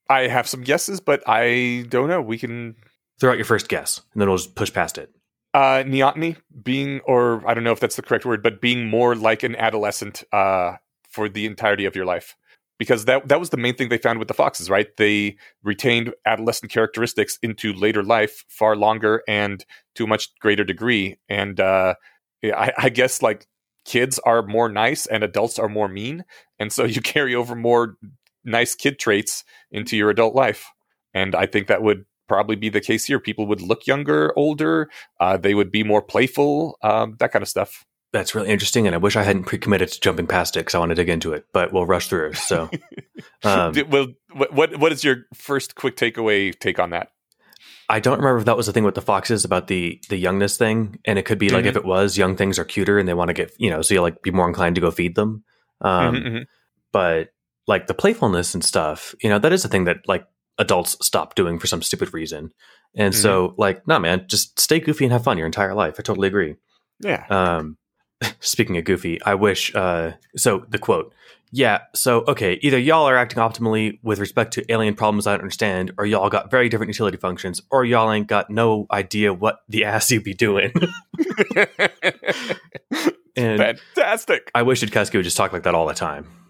[0.09, 2.21] I have some guesses, but I don't know.
[2.21, 2.75] We can
[3.19, 5.11] Throw out your first guess, and then we'll just push past it.
[5.53, 9.15] Uh neoteny being or I don't know if that's the correct word, but being more
[9.15, 10.73] like an adolescent uh
[11.09, 12.35] for the entirety of your life.
[12.79, 14.87] Because that that was the main thing they found with the foxes, right?
[14.97, 19.63] They retained adolescent characteristics into later life far longer and
[19.95, 21.17] to a much greater degree.
[21.29, 21.95] And uh
[22.43, 23.47] I, I guess like
[23.85, 26.23] kids are more nice and adults are more mean.
[26.59, 27.97] And so you carry over more
[28.43, 30.67] nice kid traits into your adult life.
[31.13, 33.19] And I think that would probably be the case here.
[33.19, 34.89] People would look younger, older.
[35.19, 37.85] Uh, they would be more playful, um, that kind of stuff.
[38.13, 40.79] that's really interesting, and I wish I hadn't pre-committed to jumping past it because I
[40.79, 42.33] want to dig into it, but we'll rush through.
[42.33, 42.69] So,
[43.43, 44.07] um, well,
[44.51, 47.07] what, what is your first quick takeaway take on that?
[47.89, 50.57] I don't remember if that was the thing with the foxes about the the youngness
[50.57, 51.69] thing, and it could be like Mhm.
[51.71, 53.93] if it was young things are cuter and they want to get you know, so
[53.93, 55.43] you like be more inclined to go feed them.
[55.81, 56.45] Um, Mhm, mhm.
[56.93, 57.29] But
[57.67, 60.25] like the playfulness and stuff, you know, that is a thing that like
[60.57, 62.51] adults stop doing for some stupid reason.
[62.95, 65.95] And so, like, nah, man, just stay goofy and have fun your entire life.
[65.97, 66.55] I totally agree.
[66.99, 67.25] Yeah.
[67.29, 67.77] Um,
[68.39, 69.73] speaking of goofy, I wish.
[69.73, 71.13] Uh, so the quote,
[71.51, 71.79] yeah.
[71.95, 75.91] So okay, either y'all are acting optimally with respect to alien problems I don't understand,
[75.97, 79.85] or y'all got very different utility functions, or y'all ain't got no idea what the
[79.85, 80.73] ass you be doing.
[83.35, 84.51] and Fantastic.
[84.55, 86.40] I wish Casky would just talk like that all the time.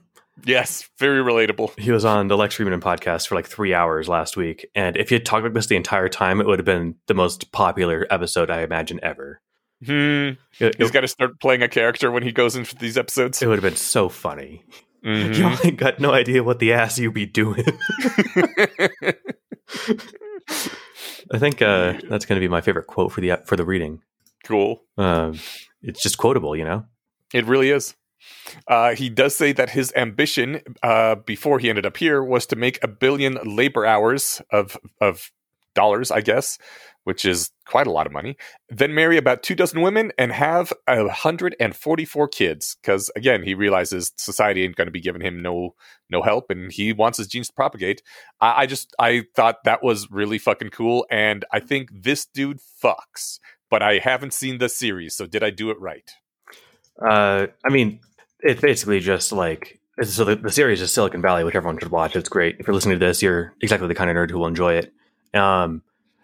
[0.46, 1.78] Yes, very relatable.
[1.80, 5.10] He was on the Lex Fridman podcast for like three hours last week, and if
[5.10, 8.08] he had talked like this the entire time, it would have been the most popular
[8.10, 9.42] episode I imagine ever.
[9.86, 10.32] Hmm.
[10.60, 13.42] It, He's got to start playing a character when he goes into these episodes.
[13.42, 14.64] it would have been so funny.
[15.04, 15.36] Mhm.
[15.64, 17.66] Y'all got no idea what the ass you be doing.
[21.34, 24.02] I think uh, that's going to be my favorite quote for the for the reading.
[24.44, 24.84] cool.
[24.98, 25.40] Um,
[25.82, 26.86] it's just quotable, you know.
[27.34, 27.96] It really is.
[28.68, 32.56] Uh, he does say that his ambition uh, before he ended up here was to
[32.56, 35.32] make a billion labor hours of of
[35.74, 36.58] dollars, I guess,
[37.04, 38.36] which is quite a lot of money.
[38.70, 42.78] Then marry about two dozen women and have hundred and forty four kids.
[42.82, 45.76] Because again, he realizes society ain't going to be giving him no
[46.10, 48.02] no help, and he wants his genes to propagate.
[48.40, 52.60] I, I just I thought that was really fucking cool, and I think this dude
[52.84, 53.40] fucks.
[53.70, 56.12] But I haven't seen the series, so did I do it right?
[57.02, 58.02] Uh, I mean,
[58.42, 60.24] it's basically just like so.
[60.26, 62.16] The, the series is Silicon Valley, which everyone should watch.
[62.16, 62.58] It's great.
[62.60, 64.94] If you're listening to this, you're exactly the kind of nerd who will enjoy it.
[65.34, 65.82] Um,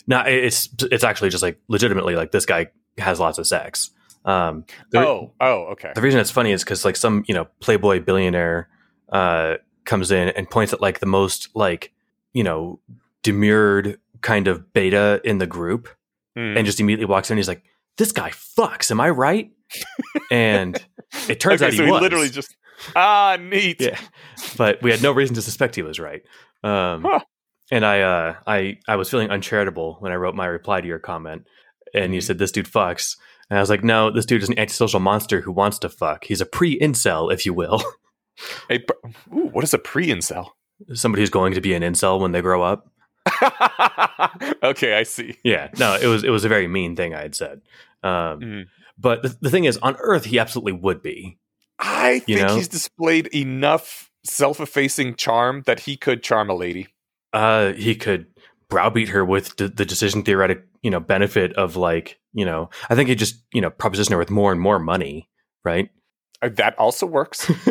[0.08, 2.68] no, it's it's actually just like legitimately like this guy
[2.98, 3.92] has lots of sex.
[4.26, 5.92] Um, the, oh, oh, okay.
[5.96, 8.68] the reason it's funny is because like some you know playboy billionaire
[9.10, 11.94] uh comes in and points at like the most like
[12.34, 12.80] you know
[13.24, 15.88] demurred kind of beta in the group
[16.36, 16.56] Hmm.
[16.56, 17.64] and just immediately walks in and he's like
[17.98, 19.50] this guy fucks am i right
[20.32, 20.78] and
[21.30, 22.56] it turns okay, out he so he was literally just
[22.96, 23.82] ah neat.
[23.82, 24.00] yeah
[24.58, 26.22] but we had no reason to suspect he was right
[26.64, 27.20] um Huh.
[27.72, 31.00] and i uh i i was feeling uncharitable when i wrote my reply to your
[31.00, 31.44] comment
[31.94, 32.24] and you Mhm.
[32.24, 33.16] said this dude fucks
[33.50, 36.26] and i was like no this dude is an antisocial monster who wants to fuck
[36.26, 37.82] he's a pre-incel if you will
[38.70, 38.94] A pr-
[39.36, 40.50] Ooh, what is a pre-incel?
[40.94, 42.88] somebody who's going to be an incel when they grow up
[44.64, 45.38] okay, I see.
[45.44, 47.62] yeah no it was it was a very mean thing i had said
[48.04, 48.64] um Mhm.
[48.98, 51.38] But the, the thing is on earth he absolutely would be
[51.80, 52.56] I think know?
[52.56, 56.88] he's displayed enough self-effacing charm that he could charm a lady.
[57.34, 58.28] uh he could
[58.70, 62.96] browbeat her with d- the decision theoretic you know benefit of like you know i
[62.96, 65.30] think he just you know proposition her with more and more money
[65.68, 65.90] right?
[66.42, 67.50] Uh, that also works.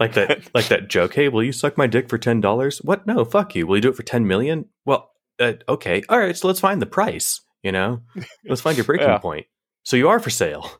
[0.00, 2.78] like that like that joke hey will you suck my dick for ten dollars?
[2.78, 3.06] What?
[3.06, 3.66] No fuck you.
[3.66, 4.66] Will you do it for ten million?
[4.84, 6.02] Well uh, okay.
[6.08, 8.00] All right so let's find the price you know
[8.46, 9.18] let's find your breaking Yeah.
[9.18, 9.46] point
[9.84, 10.70] so you are for sale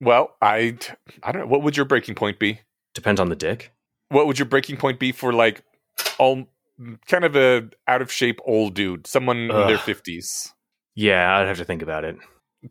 [0.00, 0.78] well, I
[1.24, 1.46] I don't know.
[1.48, 2.60] What would your breaking point be?
[2.94, 3.72] depends on the dick
[4.10, 5.62] What would your breaking point be for like
[6.18, 6.46] all
[7.08, 10.54] kind of a out of shape old dude, someone in their fifties?
[10.94, 12.16] yeah i'd have to think about it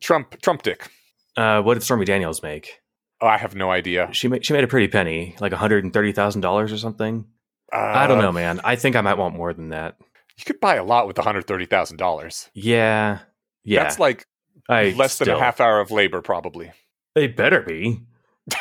[0.01, 0.89] Trump, Trump dick.
[1.35, 2.79] uh what did stormy daniels make
[3.19, 4.09] Oh, I have no idea.
[4.11, 7.25] she made she made a pretty penny like $130000 or something
[7.73, 9.97] Uh, i don't know man i think i might want more than that
[10.37, 12.49] You could buy a lot with one hundred thirty thousand dollars.
[12.53, 13.19] Yeah.
[13.67, 13.83] Yeah.
[13.83, 14.25] That's like
[14.69, 16.71] I less than a half hour of labor, probably.
[17.15, 18.01] They better be.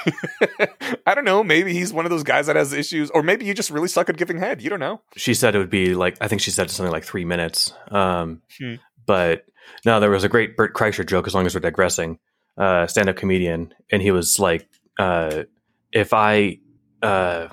[1.07, 1.45] I don't know.
[1.45, 4.09] Maybe he's one of those guys that has issues, or maybe you just really suck
[4.09, 4.61] at giving head.
[4.61, 5.01] You don't know.
[5.17, 7.73] She said it would be like I think she said something like three minutes.
[7.89, 8.75] Um, Hmm.
[9.07, 9.45] But
[9.85, 11.29] no, there was a great Bert Kreischer joke.
[11.29, 12.19] As long as we're digressing,
[12.59, 14.69] uh, stand-up comedian, and he was like,
[14.99, 15.45] uh,
[15.93, 16.59] "If I,
[17.03, 17.49] uh,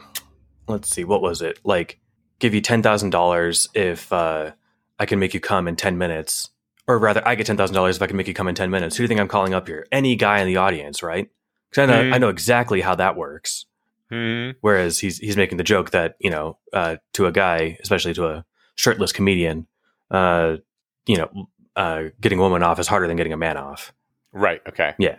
[0.68, 1.60] let's see, what was it?
[1.64, 2.00] Like,
[2.40, 4.54] give you ten thousand dollars if uh,
[4.98, 6.50] I can make you come in ten minutes."
[6.88, 8.70] Or rather, I get ten thousand dollars if I can make you come in ten
[8.70, 8.96] minutes.
[8.98, 9.86] Who do you think I'm calling up here?
[9.92, 11.30] Any guy in the audience, right?
[11.70, 12.14] Because I know Hmm.
[12.14, 13.66] I know exactly how that works.
[14.10, 14.52] Hmm.
[14.62, 18.28] Whereas he's he's making the joke that you know uh, to a guy, especially to
[18.28, 18.46] a
[18.76, 19.68] shirtless comedian,
[20.12, 20.58] uh,
[21.06, 23.94] you know, uh, getting a woman off is harder than getting a man off.
[24.34, 24.62] Right.
[24.68, 24.94] Okay.
[25.00, 25.18] Yeah.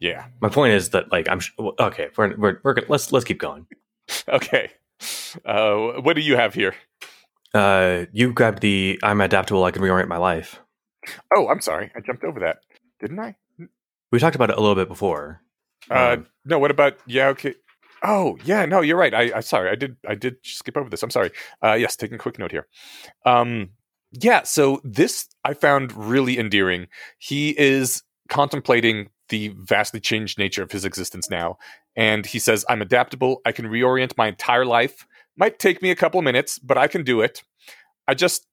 [0.00, 0.26] Yeah.
[0.40, 2.08] My point is that like I'm sh- okay.
[2.16, 3.66] We're we're, we're gonna- let's let's keep going.
[4.28, 4.70] Okay.
[5.44, 6.74] Uh, what do you have here?
[7.52, 9.64] Uh, you grabbed the I'm adaptable.
[9.64, 10.60] I can reorient my life.
[11.34, 11.90] Oh, I'm sorry.
[11.96, 12.58] I jumped over that,
[13.00, 13.36] didn't I?
[14.12, 15.42] We talked about it a little bit before.
[15.90, 16.58] Uh, Um, no.
[16.58, 16.98] What about?
[17.06, 17.28] Yeah.
[17.28, 17.54] Okay.
[18.02, 18.64] Oh, yeah.
[18.66, 19.14] No, you're right.
[19.14, 19.70] I, I sorry.
[19.70, 19.96] I did.
[20.06, 21.02] I did skip over this.
[21.02, 21.30] I'm sorry.
[21.62, 21.96] Uh, yes.
[21.96, 22.66] Taking a quick note here.
[23.24, 23.70] Um,
[24.12, 24.42] yeah.
[24.44, 26.86] So this I found really endearing.
[27.18, 31.58] He is contemplating the vastly changed nature of his existence now.
[31.96, 33.40] And he says, I'm adaptable.
[33.44, 35.06] I can reorient my entire life.
[35.36, 37.42] Might take me a couple minutes, but I can do it.
[38.06, 38.46] I just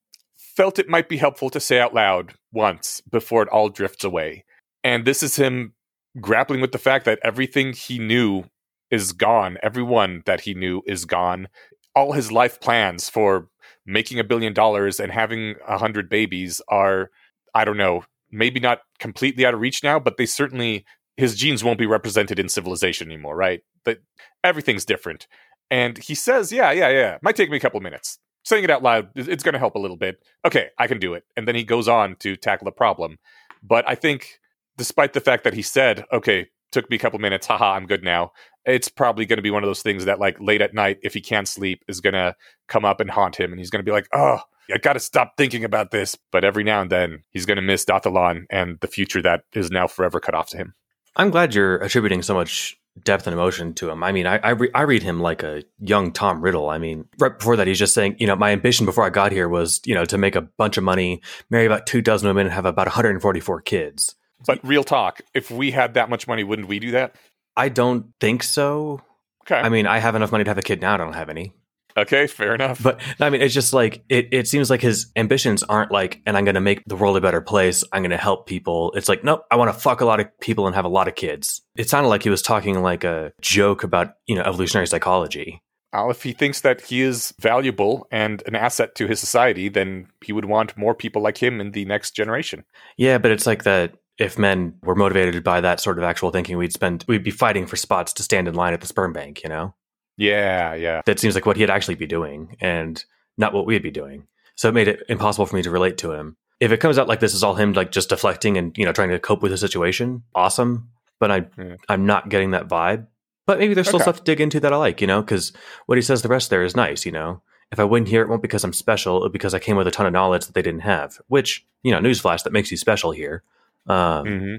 [0.55, 4.45] felt it might be helpful to say out loud once before it all drifts away.
[4.83, 5.73] And this is him
[6.19, 8.43] grappling with the fact that everything he knew
[8.91, 9.57] is gone.
[9.63, 11.47] Everyone that he knew is gone.
[11.95, 13.47] All his life plans for
[13.85, 17.09] making a billion dollars and having a hundred babies are,
[17.53, 20.85] I don't know, maybe not completely out of reach now, but they certainly
[21.17, 23.61] his genes won't be represented in civilization anymore, right?
[23.85, 23.99] But
[24.43, 25.27] everything's different.
[25.69, 27.17] And he says, "Yeah, yeah, yeah.
[27.21, 28.19] Might take me a couple minutes.
[28.43, 30.23] Saying it out loud, it's going to help a little bit.
[30.45, 33.17] Okay, I can do it." And then he goes on to tackle the problem.
[33.61, 34.39] But I think,
[34.77, 37.47] despite the fact that he said, "Okay, took me a couple minutes.
[37.47, 38.31] Haha, I'm good now."
[38.65, 41.13] It's probably going to be one of those things that, like, late at night, if
[41.13, 42.33] he can't sleep, is going to
[42.67, 44.39] come up and haunt him, and he's going to be like, "Oh,
[44.73, 46.17] I got to stop thinking about this.
[46.31, 49.43] But every now and then, he's going to miss dath ilan and the future that
[49.53, 50.73] is now forever cut off to him.
[51.15, 54.03] I'm glad you're attributing so much depth and emotion to him.
[54.03, 56.69] I mean, I I, re- I, read him like a young Tom Riddle.
[56.69, 59.31] I mean, right before that, he's just saying, you know, my ambition before I got
[59.31, 62.45] here was, you know, to make a bunch of money, marry about two dozen women,
[62.47, 64.15] and have about 144 kids.
[64.45, 67.15] But real talk, if we had that much money, wouldn't we do that?
[67.55, 69.01] I don't think so.
[69.45, 69.59] Okay.
[69.59, 70.93] I mean, I have enough money to have a kid now.
[70.93, 71.53] I don't have any.
[71.97, 72.81] Okay, fair enough.
[72.81, 74.29] But I mean, it's just like it.
[74.31, 77.21] It seems like his ambitions aren't like, and I'm going to make the world a
[77.21, 77.83] better place.
[77.91, 78.91] I'm going to help people.
[78.95, 81.07] It's like, nope, I want to fuck a lot of people and have a lot
[81.07, 81.61] of kids.
[81.75, 85.61] It sounded like he was talking like a joke about you know evolutionary psychology.
[85.93, 90.07] Well, if he thinks that he is valuable and an asset to his society, then
[90.23, 92.63] he would want more people like him in the next generation.
[92.97, 93.95] Yeah, but it's like that.
[94.19, 97.65] If men were motivated by that sort of actual thinking, we'd spend we'd be fighting
[97.65, 99.41] for spots to stand in line at the sperm bank.
[99.43, 99.73] You know.
[100.17, 101.01] Yeah, yeah.
[101.05, 103.03] That seems like what he'd actually be doing and
[103.37, 104.27] not what we'd be doing.
[104.55, 106.37] So it made it impossible for me to relate to him.
[106.59, 108.91] If it comes out like this is all him like just deflecting and, you know,
[108.93, 110.89] trying to cope with the situation, awesome.
[111.19, 111.45] But I.
[111.89, 113.07] I'm not getting that vibe.
[113.45, 114.03] But maybe there's still Okay.
[114.03, 115.51] stuff to dig into that I like, you know, because
[115.87, 117.41] what he says the rest there is nice, you know.
[117.71, 119.91] If I wouldn't hear it, won't because I'm special, it because I came with a
[119.91, 121.19] ton of knowledge that they didn't have.
[121.27, 123.43] Which, you know, newsflash, that makes you special here.
[123.87, 124.55] Um, hmm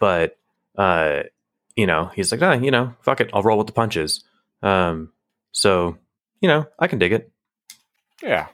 [0.00, 0.36] but
[0.76, 1.22] uh
[1.76, 4.24] you know he's like ah, you know fuck it i'll roll with the punches
[4.62, 5.12] um
[5.52, 5.96] so
[6.40, 7.30] you know i can dig it
[8.22, 8.46] Yeah.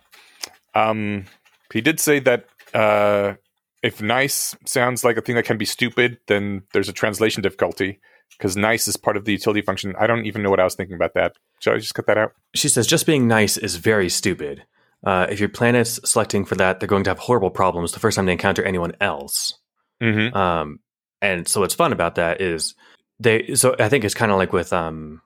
[0.74, 1.24] Um,
[1.72, 3.34] he did say that uh,
[3.82, 8.00] if nice sounds like a thing that can be stupid, then there's a translation difficulty
[8.30, 9.94] because nice is part of the utility function.
[9.98, 11.36] I don't even know what I was thinking about that.
[11.60, 12.32] Should I just cut that out?
[12.54, 14.64] she says just being nice is very stupid
[15.04, 18.16] uh, if your planet's selecting for that they're going to have horrible problems the first
[18.16, 19.58] time they encounter anyone else
[20.02, 20.36] Mm-hmm.
[20.36, 20.80] um
[21.20, 22.74] and so what's fun about that is
[23.20, 25.22] they so i think it's kind of like with um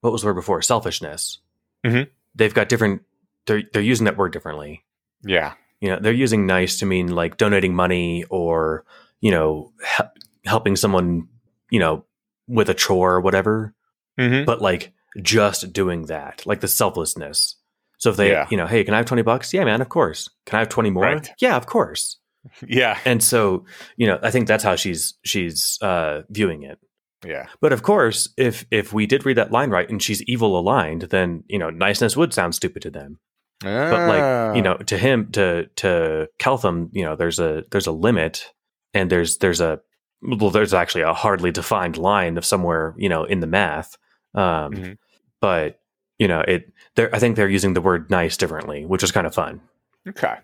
[0.00, 1.38] what was the word before selfishness
[1.84, 2.08] Mhm.
[2.34, 3.02] they've got different
[3.46, 4.84] they're they're using that word differently
[5.22, 5.54] Yeah.
[5.80, 8.84] you know they're using nice to mean like donating money or
[9.20, 10.12] you know hel-
[10.44, 11.28] helping someone
[11.70, 12.04] you know
[12.48, 13.74] with a chore or whatever
[14.18, 14.44] Mm-hmm.
[14.44, 17.56] but like just doing that like the selflessness
[17.98, 18.46] so if they Yeah.
[18.50, 20.68] you know hey can i have 20 bucks yeah man of course can i have
[20.68, 21.30] 20 more Right.
[21.38, 22.18] yeah of course
[22.66, 22.98] Yeah.
[23.06, 23.64] and so
[23.96, 26.78] you know i think that's how she's she's uh viewing it
[27.24, 27.46] Yeah.
[27.60, 31.02] but of course if if we did read that line right and she's evil aligned
[31.02, 33.18] then you know niceness would sound stupid to them
[33.60, 37.92] but like you know to him to to Keltham, you know there's a there's a
[37.92, 38.46] limit
[38.94, 39.80] and there's there's a
[40.22, 43.96] well there's actually a hardly defined line of somewhere you know in the math
[44.34, 44.96] um Mhm.
[45.42, 45.78] but
[46.18, 49.26] you know it they're i think they're using the word nice differently which is kind
[49.26, 49.60] of fun
[50.08, 50.36] Okay.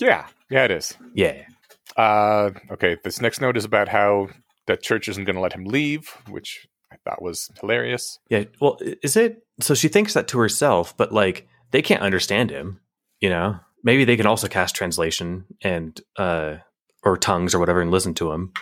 [0.00, 0.26] Yeah.
[0.50, 0.96] Yeah, it is.
[1.14, 1.44] yeah
[1.96, 2.96] Uh, okay.
[3.04, 4.28] This next note is about how
[4.66, 8.18] that church isn't going to let him leave, which I thought was hilarious.
[8.30, 12.50] yeah well is it so she thinks that to herself but like they can't understand
[12.50, 12.80] him
[13.20, 16.56] you know maybe they can also cast translation and uh
[17.02, 18.52] or tongues or whatever and listen to him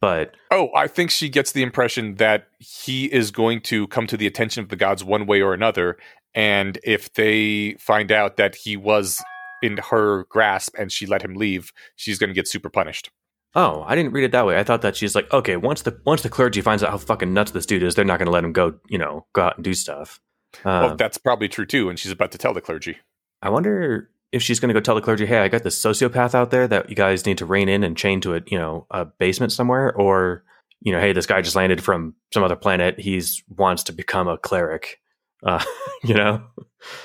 [0.00, 4.16] but Oh, I think she gets the impression that he is going to come to
[4.16, 5.96] the attention of the gods one way or another.
[6.34, 9.20] And if they find out that he was
[9.60, 13.10] in her grasp and she let him leave, she's going to get super punished.
[13.54, 14.58] Oh, I didn't read it that way.
[14.58, 17.32] I thought that she's like, okay, once the once the clergy finds out how fucking
[17.32, 18.74] nuts this dude is, they're not going to let him go.
[18.88, 20.20] You know, go out and do stuff.
[20.64, 21.88] well, Um, that's probably true too.
[21.88, 22.98] And she's about to tell the clergy.
[23.42, 26.34] I wonder if she's going to go tell the clergy, "Hey, I got this sociopath
[26.34, 28.86] out there that you guys need to rein in and chain to a you know
[28.90, 30.44] a basement somewhere," or
[30.80, 33.00] you know, "Hey, this guy just landed from some other planet.
[33.00, 35.00] He's wants to become a cleric."
[35.42, 35.64] Uh,
[36.04, 36.42] you know,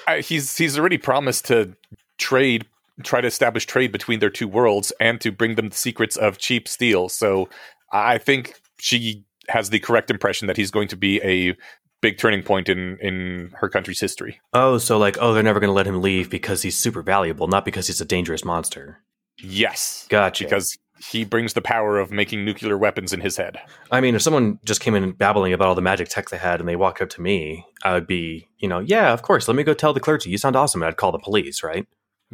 [0.07, 1.75] Uh, he's he's already promised to
[2.17, 2.65] trade,
[3.01, 6.37] try to establish trade between their two worlds, and to bring them the secrets of
[6.37, 7.09] cheap steel.
[7.09, 7.49] So
[7.91, 11.55] I think she has the correct impression that he's going to be a
[12.01, 14.39] big turning point in in her country's history.
[14.53, 17.47] oh, so like, oh, they're never going to let him leave because he's super valuable,
[17.47, 18.99] not because he's a dangerous monster.
[19.41, 20.43] Yes, Gotcha.
[20.43, 20.77] because
[21.11, 23.57] he brings the power of making nuclear weapons in his head.
[23.91, 26.59] I mean, if someone just came in babbling about all the magic tech they had
[26.59, 29.57] and they walked up to me, I would be, you know, yeah, of course, let
[29.57, 30.29] me go tell the clergy.
[30.29, 30.81] You sound awesome.
[30.81, 31.85] And I'd call the police, right?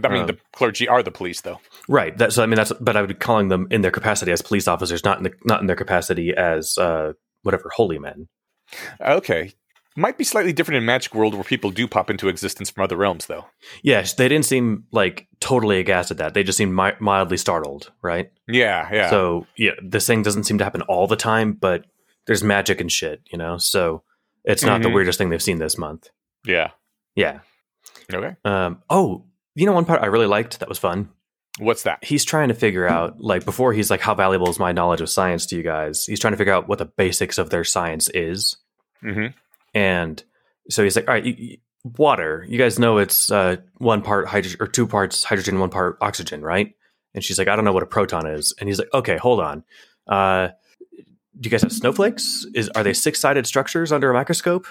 [0.03, 1.59] I mean, Um, the clergy are the police, though.
[1.87, 2.17] Right.
[2.17, 4.41] That, so I mean, that's but I would be calling them in their capacity as
[4.41, 7.13] police officers, not in the, not in their capacity as uh,
[7.43, 8.27] whatever holy men.
[9.01, 9.53] Okay.
[9.95, 12.95] Might be slightly different in Magic World where people do pop into existence from other
[12.95, 13.45] realms, though.
[13.81, 16.33] Yes, they didn't seem like totally aghast at that.
[16.33, 18.31] They just seemed mi- mildly startled, right?
[18.47, 19.09] Yeah, yeah.
[19.09, 21.85] So yeah, this thing doesn't seem to happen all the time, but
[22.27, 23.57] there's magic and shit, you know.
[23.57, 24.03] So
[24.45, 24.93] it's not the Mhm.
[24.93, 26.09] weirdest thing they've seen this month.
[26.45, 26.71] yeah.
[27.15, 27.39] Yeah.
[28.13, 28.35] Okay.
[28.45, 31.09] Um, oh, you know, one part I really liked that was fun.
[31.59, 32.03] What's that?
[32.03, 35.09] He's trying to figure out, like, before he's like, how valuable is my knowledge of
[35.09, 36.05] science to you guys?
[36.05, 38.55] He's trying to figure out what the basics of their science is.
[39.01, 39.27] hmm
[39.73, 40.23] And
[40.69, 41.57] so he's like, all right, you, you-
[41.97, 45.97] water, you guys know it's uh, one part hydrogen or two parts hydrogen, one part
[46.01, 46.73] oxygen, right?
[47.15, 48.53] And she's like, I don't know what a proton is.
[48.59, 49.63] And he's like, okay, hold on.
[50.07, 50.49] Uh,
[51.39, 52.45] do you guys have snowflakes?
[52.53, 54.67] Is are they six sided structures under a microscope?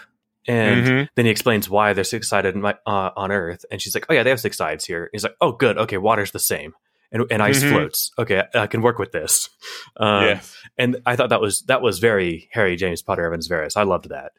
[0.48, 1.08] And Mhm.
[1.14, 3.64] then he explains why they're six sided uh, on Earth.
[3.70, 5.10] And she's like, oh yeah, they have six sides here.
[5.12, 6.72] he's like, oh good, okay, water's the same,
[7.12, 7.70] and, and ice Mhm.
[7.70, 8.10] floats.
[8.18, 9.48] Okay, I, I can work with this.
[10.00, 10.56] Um, yes.
[10.78, 13.76] And I thought that was that was very Harry James Potter Evans Verres.
[13.76, 14.30] I loved that.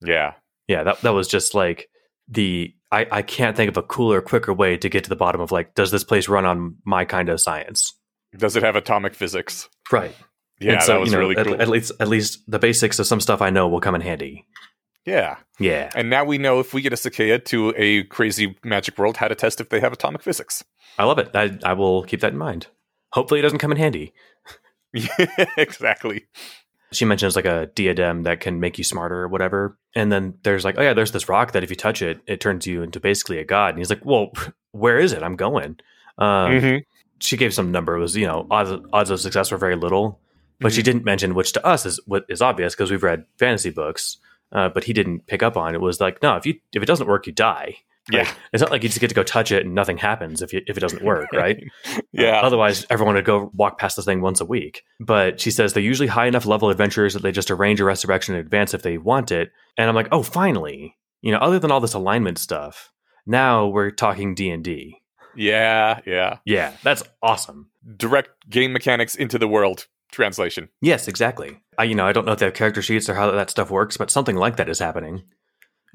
[0.00, 0.32] Yeah.
[0.68, 1.88] Yeah, that that was just like
[2.28, 5.40] the I, I can't think of a cooler, quicker way to get to the bottom
[5.40, 7.92] of like, does this place run on my kind of science?
[8.36, 9.68] Does it have atomic physics?
[9.90, 10.14] Right.
[10.60, 11.60] Yeah, and so, that was you know, really at, cool.
[11.60, 14.46] at least at least the basics of some stuff I know will come in handy.
[15.04, 15.36] Yeah.
[15.58, 15.90] Yeah.
[15.94, 19.34] And now we know if we get Isekai'd to a crazy magic world, how to
[19.34, 20.62] test if they have atomic physics.
[20.98, 21.30] I love it.
[21.34, 22.68] I, I will keep that in mind.
[23.12, 24.12] Hopefully it doesn't come in handy.
[24.94, 26.26] Yeah, exactly.
[26.92, 29.78] She mentions like a diadem that can make you smarter or whatever.
[29.94, 32.40] And then there's like, oh yeah, there's this rock that if you touch it, it
[32.42, 33.70] turns you into basically a god.
[33.70, 34.32] And he's like, well,
[34.72, 35.22] where is it?
[35.22, 35.78] I'm going.
[36.18, 36.82] Um, Mhm.
[37.20, 37.96] She gave some number.
[37.96, 40.20] It was, you know, odds, odds of success were very little.
[40.60, 40.84] But she Mhm.
[40.84, 44.18] didn't mention, which to us is what is obvious because we've read fantasy books.
[44.52, 45.80] Uh, but he didn't pick up on it.
[45.80, 47.76] Was like, no, if you if it doesn't work, you die.
[48.12, 48.34] Like, Yeah.
[48.52, 50.60] it's not like you just get to go touch it and nothing happens if you,
[50.66, 51.62] if it doesn't work, right?
[52.12, 52.38] Yeah.
[52.40, 54.82] Uh, otherwise, everyone would go walk past this thing once a week.
[55.00, 58.34] But she says they're usually high enough level adventurers that they just arrange a resurrection
[58.34, 59.50] in advance if they want it.
[59.78, 62.90] And I'm like, oh, finally, you know, other than all this alignment stuff,
[63.24, 65.00] now we're talking D and D.
[65.36, 66.00] yeah.
[66.04, 66.38] Yeah.
[66.44, 67.70] Yeah, that's awesome.
[67.96, 70.68] Direct game mechanics into the world translation.
[70.80, 71.60] Yes, exactly.
[71.82, 73.70] I, you know, I don't know if they have character sheets or how that stuff
[73.70, 75.22] works, but something like that is happening.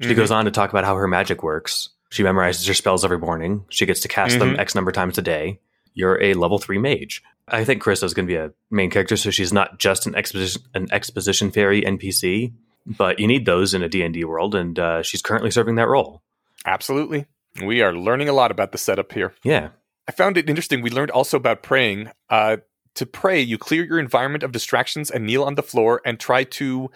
[0.00, 0.16] She Mhm.
[0.16, 1.88] goes on to talk about how her magic works.
[2.10, 3.64] She memorizes her spells every morning.
[3.70, 4.58] She gets to cast them Mhm.
[4.60, 5.60] X number of times a day.
[5.94, 7.22] You're a level three mage.
[7.48, 10.14] I think Krista is going to be a main character, so she's not just an
[10.14, 12.52] exposition an exposition fairy NPC,
[12.86, 15.74] but you need those in a D and D world, and uh, she's currently serving
[15.76, 16.22] that role.
[16.66, 17.26] Absolutely.
[17.64, 19.32] We are learning a lot about the setup here.
[19.42, 19.70] Yeah,
[20.06, 20.82] I found it interesting.
[20.82, 22.10] We learned also about praying.
[22.30, 22.58] Uh,
[22.98, 26.42] to pray, you clear your environment of distractions and kneel on the floor and try
[26.42, 26.90] to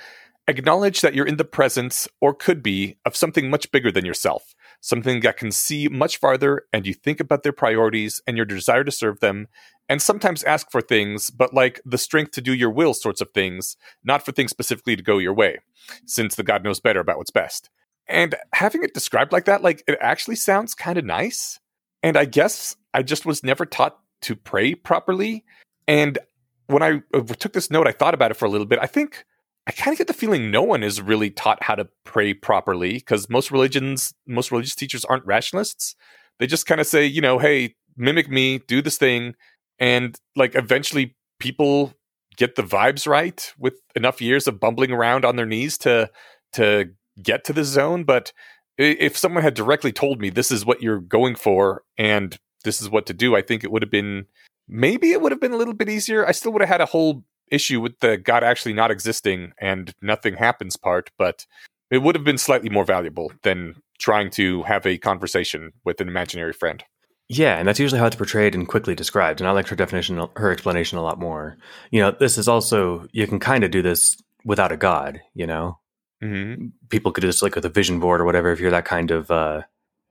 [0.49, 4.57] acknowledge that you're in the presence, or could be, of something much bigger than yourself,
[4.81, 8.83] something that can see much farther, and you think about their priorities and your desire
[8.83, 9.47] to serve them,
[9.89, 13.31] and sometimes ask for things, but like the strength to do your will sorts of
[13.33, 15.59] things, not for things specifically to go your way,
[16.05, 17.71] since the God knows better about what's best.
[18.09, 21.61] And having it described like that, like it actually sounds kind of nice.
[22.03, 25.45] And I guess I just was never taught to pray properly.
[25.87, 26.19] And
[26.67, 28.79] when I uh, took this note, I thought about it for a little bit.
[28.81, 29.25] I think
[29.67, 32.95] I kind of get the feeling no one is really taught how to pray properly
[32.95, 35.95] because most religions, most religious teachers aren't rationalists.
[36.39, 39.35] They just kind of say, you know, hey, mimic me, do this thing.
[39.79, 41.95] And like eventually people
[42.37, 46.11] get the vibes right with enough years of bumbling around on their knees to
[46.55, 46.91] to
[47.23, 48.05] get to the zone.
[48.05, 48.33] But
[48.79, 52.91] if someone had directly told me this is what you're going for and this is
[52.91, 54.27] what to do, I think it would have been
[54.69, 56.27] maybe it would have been a little bit easier.
[56.27, 59.93] I still would have had a whole issue with the God actually not existing and
[60.01, 61.47] nothing happens part, but
[61.91, 66.09] it would have been slightly more valuable than trying to have a conversation with an
[66.09, 66.83] imaginary friend.
[67.29, 69.41] yeah, and that's usually how it's portrayed and quickly described.
[69.41, 71.57] And I liked her definition, her explanation a lot more.
[71.91, 75.21] You know, this is also you can kind of do this without a god.
[75.35, 75.79] You know,
[76.23, 76.67] Mm-hmm.
[76.89, 79.11] people could do this like with a vision board or whatever if you're that kind
[79.11, 79.63] of uh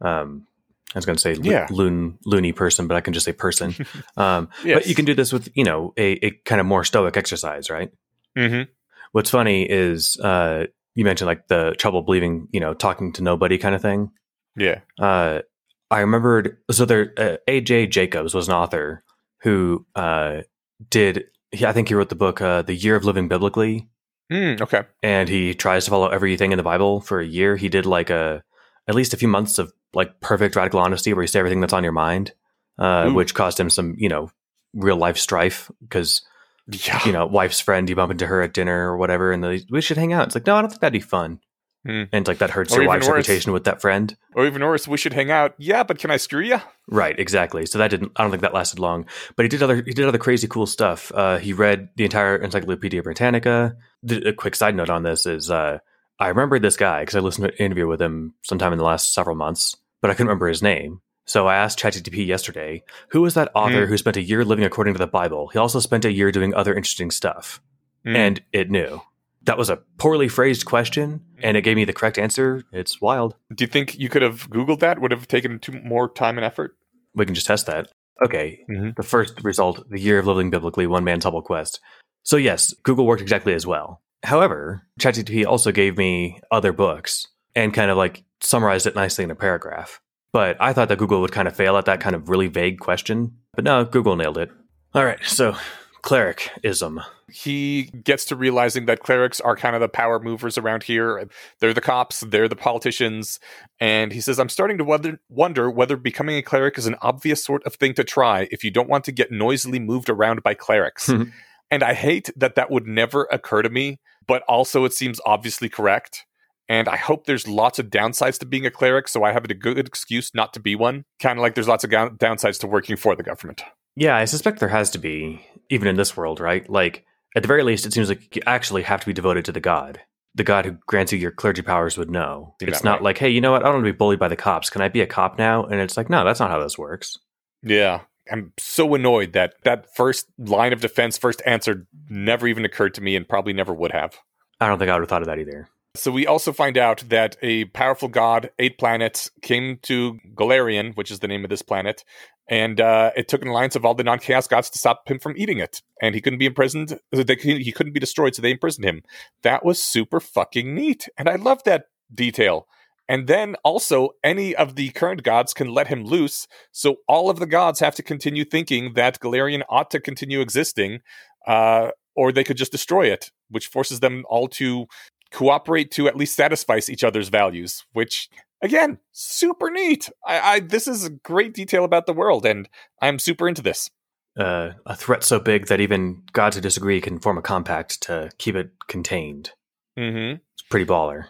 [0.01, 0.45] um
[0.93, 1.67] I was going to say lo- Yeah.
[1.69, 3.73] loon loony person, but I can just say person.
[4.17, 4.79] um, Yes.
[4.79, 7.69] But you can do this with you know a, a kind of more stoic exercise,
[7.69, 7.91] right?
[8.37, 8.69] Mm-hmm.
[9.13, 10.65] What's funny is uh,
[10.95, 14.11] you mentioned like the trouble believing, you know, talking to nobody kind of thing.
[14.57, 14.79] Yeah.
[14.99, 15.41] Uh,
[15.89, 19.03] I remembered so there uh, AJ Jacobs was an author
[19.41, 20.41] who uh,
[20.89, 23.87] did he, I think he wrote the book uh, The Year of Living Biblically
[24.31, 24.83] Mm, okay.
[25.03, 27.57] and he tries to follow everything in the Bible for a year.
[27.57, 28.41] He did like a
[28.87, 31.73] at least a few months of like perfect radical honesty where you say everything that's
[31.73, 32.33] on your mind,
[32.79, 33.13] uh, Ooh.
[33.13, 34.29] which caused him some you know
[34.73, 36.21] real life strife because
[36.67, 36.99] Yeah.
[37.05, 39.81] you know wife's friend you bump into her at dinner or whatever and they, we
[39.81, 40.27] should hang out.
[40.27, 41.39] It's like no, I don't think that'd be fun.
[41.83, 42.03] Hmm.
[42.13, 43.27] And like that hurts Or your wife's worse.
[43.27, 44.15] reputation with that friend.
[44.35, 45.55] Or even worse, we should hang out.
[45.57, 46.61] Yeah, but can I screw you?
[46.87, 47.65] Right, exactly.
[47.65, 48.11] So that didn't.
[48.15, 49.07] I don't think that lasted long.
[49.35, 49.77] But he did other.
[49.77, 51.11] He did other crazy cool stuff.
[51.15, 53.75] Uh, he read the entire Encyclopedia Britannica.
[54.03, 55.79] The, a quick side note on this is, uh,
[56.19, 58.85] I remember this guy because I listened to an interview with him sometime in the
[58.85, 61.01] last several months, but I couldn't remember his name.
[61.25, 63.89] So I asked ChatGPT yesterday, who was that author Hmm.
[63.91, 65.49] who spent a year living according to the Bible?
[65.53, 67.61] He also spent a year doing other interesting stuff,
[68.03, 68.15] Hmm.
[68.15, 69.01] and it knew.
[69.43, 72.63] That was a poorly phrased question, and it gave me the correct answer.
[72.71, 73.35] It's wild.
[73.53, 74.99] Do you think you could have Googled that?
[74.99, 76.75] Would have taken too more time and effort?
[77.15, 77.87] We can just test that.
[78.23, 78.95] Okay, Mhm.
[78.95, 81.79] the first result, the year of living biblically, one man's humble quest.
[82.23, 84.01] So yes, Google worked exactly as well.
[84.23, 89.31] However, ChatGPT also gave me other books and kind of like summarized it nicely in
[89.31, 90.01] a paragraph.
[90.33, 92.79] But I thought that Google would kind of fail at that kind of really vague
[92.79, 93.37] question.
[93.53, 94.49] But no, Google nailed it.
[94.93, 95.55] All right, so
[96.01, 97.01] clericism.
[97.31, 101.27] He gets to realizing that clerics are kind of the power movers around here.
[101.59, 103.39] They're the cops, they're the politicians.
[103.79, 107.43] And he says, I'm starting to wonder, wonder whether becoming a cleric is an obvious
[107.43, 110.53] sort of thing to try if you don't want to get noisily moved around by
[110.53, 111.09] clerics.
[111.71, 115.69] and I hate that that would never occur to me, but also it seems obviously
[115.69, 116.25] correct.
[116.71, 119.53] And I hope there's lots of downsides to being a cleric, so I have a
[119.53, 121.03] good excuse not to be one.
[121.19, 123.61] Kind of like there's lots of down- downsides to working for the government.
[123.97, 126.67] Yeah, I suspect there has to be, even in this world, right?
[126.69, 127.03] Like,
[127.35, 129.59] at the very least, it seems like you actually have to be devoted to the
[129.59, 129.99] god.
[130.33, 132.55] The god who grants you your clergy powers would know.
[132.61, 133.63] It's not like, hey, you know what?
[133.63, 134.69] I don't want to be bullied by the cops.
[134.69, 135.65] Can I be a cop now?
[135.65, 137.17] And it's like, no, that's not how this works.
[137.63, 138.03] Yeah.
[138.31, 143.01] I'm so annoyed that that first line of defense, first answer never even occurred to
[143.01, 144.19] me and probably never would have.
[144.61, 145.67] I don't think I would have thought of that either.
[145.95, 151.11] So we also find out that a powerful god, eight planets, came to Golarion, which
[151.11, 152.05] is the name of this planet,
[152.47, 155.35] and uh, it took an alliance of all the non-chaos gods to stop him from
[155.35, 156.97] eating it, and he couldn't be imprisoned.
[157.11, 159.03] He couldn't be destroyed, so they imprisoned him.
[159.43, 162.67] That was super fucking neat, and I love that detail.
[163.09, 167.39] And then also, any of the current gods can let him loose, so all of
[167.39, 170.99] the gods have to continue thinking that Golarion ought to continue existing,
[171.45, 174.87] uh, or they could just destroy it, which forces them all to
[175.31, 178.29] cooperate to at least satisfy each other's values, which
[178.61, 180.09] again, super neat.
[180.25, 182.69] I, I this is a great detail about the world, and
[183.01, 183.89] I'm super into this.
[184.37, 188.31] Uh, a threat so big that even gods who disagree can form a compact to
[188.37, 189.51] keep it contained.
[189.99, 190.37] Mm-hmm.
[190.53, 191.25] It's pretty baller.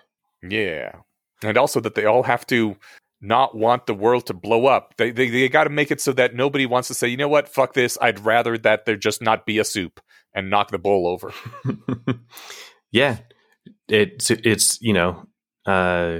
[0.47, 0.91] Yeah,
[1.43, 2.77] and also that they all have to
[3.21, 4.95] not want the world to blow up.
[4.97, 7.27] They they, they got to make it so that nobody wants to say, you know
[7.27, 7.97] what, fuck this.
[8.01, 9.99] I'd rather that there just not be a soup
[10.33, 11.33] and knock the bowl over.
[12.91, 13.17] yeah,
[13.91, 15.27] it's it's you know,
[15.65, 16.19] uh,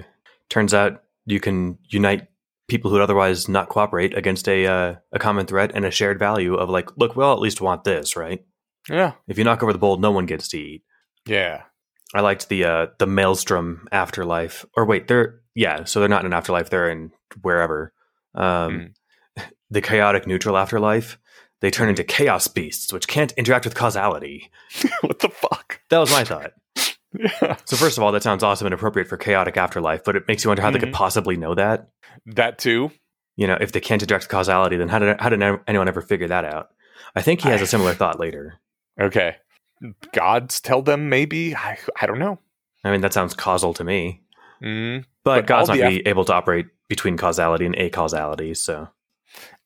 [0.49, 2.27] turns out you can unite
[2.67, 6.19] people who would otherwise not cooperate against a uh, a common threat and a shared
[6.19, 8.43] value of like, look, we all at least want this, right?
[8.89, 10.83] Yeah, If you knock over the bowl, no one gets to eat.
[11.25, 11.63] yeah.
[12.13, 14.65] I liked the uh, the maelstrom afterlife.
[14.75, 17.11] Or wait, they're yeah, so they're not in an afterlife; they're in
[17.41, 17.93] wherever.
[18.35, 18.93] Um,
[19.69, 21.17] The chaotic neutral afterlife,
[21.61, 24.51] they turn into chaos beasts, which can't interact with causality.
[25.01, 25.79] what the fuck?
[25.89, 26.51] That was my thought.
[27.17, 27.57] Yeah.
[27.65, 30.43] So first of all, that sounds awesome and appropriate for chaotic afterlife, but it makes
[30.43, 30.83] you wonder how they Mhm.
[30.83, 31.89] could possibly know that.
[32.25, 32.91] That too.
[33.37, 36.27] You know, if they can't interact causality, then how did how did anyone ever figure
[36.27, 36.69] that out?
[37.15, 38.59] I think he has a similar thought later.
[38.99, 39.37] Okay.
[40.13, 41.55] Gods tell them maybe.
[41.55, 42.39] I, I don't know.
[42.83, 44.21] I mean, that sounds causal to me,
[44.61, 45.05] Mm.
[45.23, 48.53] but, But God's not be able to operate between causality and acausality.
[48.53, 48.89] So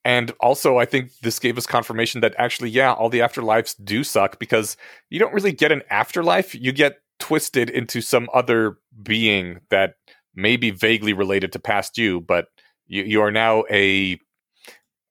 [0.05, 4.03] And also, I think this gave us confirmation that actually, yeah, all the afterlives do
[4.03, 4.77] suck because
[5.09, 6.53] you don't really get an afterlife.
[6.55, 9.95] You get twisted into some other being that
[10.35, 12.47] may be vaguely related to past you, but
[12.87, 14.19] you, you are now a,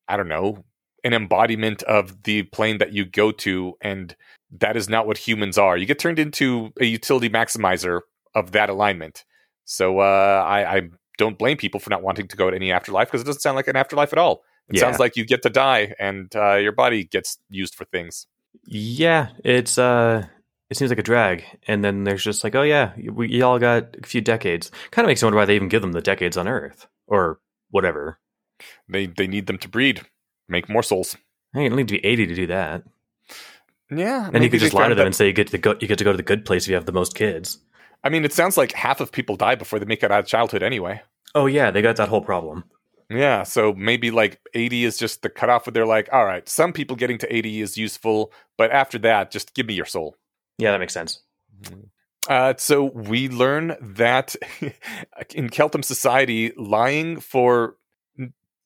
[0.08, 0.64] I don't know,
[1.02, 3.74] an embodiment of the plane that you go to.
[3.80, 4.14] And
[4.58, 5.76] that is not what humans are.
[5.76, 8.00] You get turned into a utility maximizer
[8.34, 9.24] of that alignment.
[9.64, 10.82] So uh, I, I
[11.18, 13.56] don't blame people for not wanting to go to any afterlife because it doesn't sound
[13.56, 14.42] like an afterlife at all.
[14.68, 14.80] It Yeah.
[14.80, 18.26] sounds like you get to die and uh, your body gets used for things.
[18.66, 20.26] yeah, it's uh,
[20.70, 21.44] it seems like a drag.
[21.66, 24.70] And then there's just like, oh yeah, we you all got a few decades.
[24.90, 27.40] Kind of makes me wonder why they even give them the decades on Earth or
[27.70, 28.18] whatever.
[28.88, 30.02] They they need them to breed,
[30.48, 31.16] make more souls.
[31.52, 32.82] Hey, you don't need to be eighty to do that.
[33.90, 35.76] Yeah, And you could just lie to them that- and say you get to go,
[35.80, 37.58] you get to go to the good place if you have the most kids.
[38.02, 40.26] I mean, it sounds like half of people die before they make it out of
[40.26, 41.02] childhood anyway.
[41.34, 42.64] Oh yeah, they got that whole problem.
[43.10, 46.72] Yeah, so maybe like 80 is just the cutoff where they're like, all right, some
[46.72, 50.16] people getting to 80 is useful, but after that, just give me your soul.
[50.58, 51.20] Yeah, that makes sense.
[52.28, 54.34] Uh, so we learn that
[55.34, 57.76] in Keltham society, lying for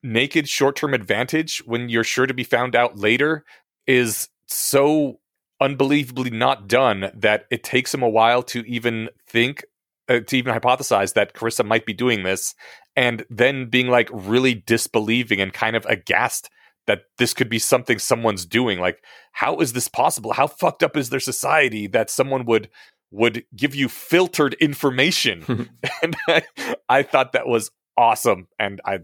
[0.02, 3.44] naked short term advantage when you're sure to be found out later
[3.86, 5.18] is so
[5.60, 9.64] unbelievably not done that it takes him a while to even think
[10.08, 12.54] uh, to even hypothesize that Carissa might be doing this
[12.96, 16.48] and then being like really disbelieving and kind of aghast
[16.88, 20.96] that this could be something someone's doing like how is this possible how fucked up
[20.96, 22.68] is their society that someone would
[23.12, 25.68] would give you filtered information
[26.02, 26.42] and I,
[26.88, 28.98] I thought that was awesome and i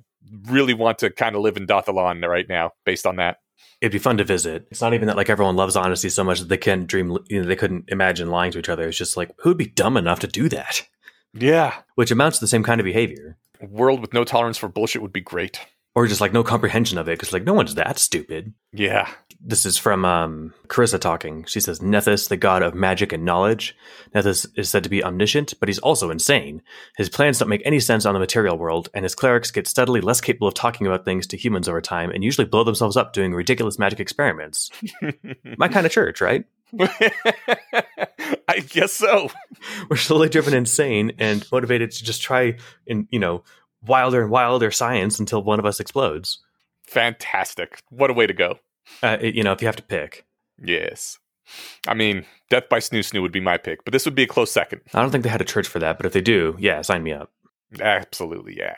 [0.47, 3.37] really want to kind of live in dath ilan right now based on that
[3.81, 4.67] It'd be fun to visit.
[4.71, 7.19] It's not even that like everyone loves honesty so much that they can't dream.
[7.29, 8.89] You know, they couldn't imagine lying to each other.
[8.89, 10.87] It's just like who'd be dumb enough to do that?
[11.35, 14.69] yeah Which amounts to the same kind of behavior, a world with no tolerance for
[14.69, 15.61] bullshit would be great
[15.95, 18.53] or just like no comprehension of it because like no one's that stupid.
[18.73, 19.09] yeah
[19.41, 21.45] This is from um, Carissa talking.
[21.45, 23.77] She says, Nethys, the god of magic and knowledge.
[24.15, 26.63] Nethys is said to be omniscient, but he's also insane.
[26.97, 30.01] His plans don't make any sense on the material world, and his clerics get steadily
[30.01, 33.13] less capable of talking about things to humans over time and usually blow themselves up
[33.13, 34.71] doing ridiculous magic experiments.
[35.59, 36.45] My kind of church, right?
[38.49, 39.31] I guess so.
[39.91, 42.57] We're slowly driven insane and motivated to just try
[42.89, 43.45] and, you know,
[43.87, 46.41] wilder and wilder science until one of us explodes.
[46.87, 47.83] Fantastic.
[47.91, 48.59] What a way to go.
[49.03, 50.25] Uh, you know, if you have to pick.
[50.63, 51.19] Yes.
[51.87, 54.29] I mean, Death by Snoo Snoo would be my pick, but this would be a
[54.29, 54.81] close second.
[54.93, 57.03] I don't think they had a church for that, but if they do, yeah, sign
[57.03, 57.31] me up.
[57.81, 58.77] Absolutely, yeah.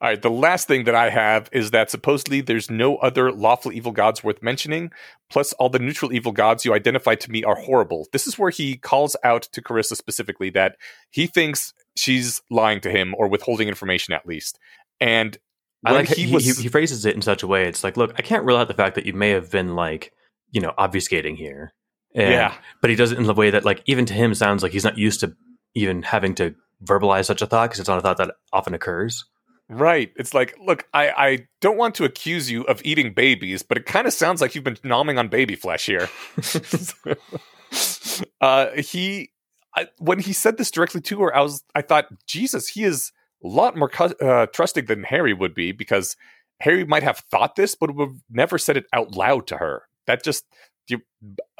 [0.00, 3.72] All right, the last thing that I have is that supposedly there's no other lawful
[3.72, 4.90] evil gods worth mentioning,
[5.30, 8.06] plus all the neutral evil gods you identify to me are horrible.
[8.12, 10.76] This is where he calls out to Carissa specifically that
[11.10, 14.58] he thinks she's lying to him or withholding information at least.
[15.00, 15.36] And
[15.84, 17.68] I like he, he, he phrases it in such a way.
[17.68, 20.12] It's like, look, I can't rule out the fact that you may have been like,
[20.50, 21.72] you know, obfuscating here.
[22.14, 22.54] And- Yeah.
[22.80, 24.84] But he does it in the way that, like, even to him sounds like he's
[24.84, 25.34] not used to
[25.74, 26.54] even having to
[26.84, 29.24] verbalize such a thought because it's not a thought that often occurs.
[29.68, 30.12] Right.
[30.16, 33.84] It's like, look, I, I don't want to accuse you of eating babies, but it
[33.84, 36.08] kind of sounds like you've been nomming on baby flesh here.
[38.40, 39.30] uh, he,
[39.76, 43.12] I, when he said this directly to her, I was, I thought, Jesus, he is
[43.44, 43.90] a lot more
[44.20, 46.16] uh, trusting than Harry would be because
[46.60, 49.82] Harry might have thought this, but would never said it out loud to her.
[50.06, 50.44] That just,
[50.88, 51.00] you,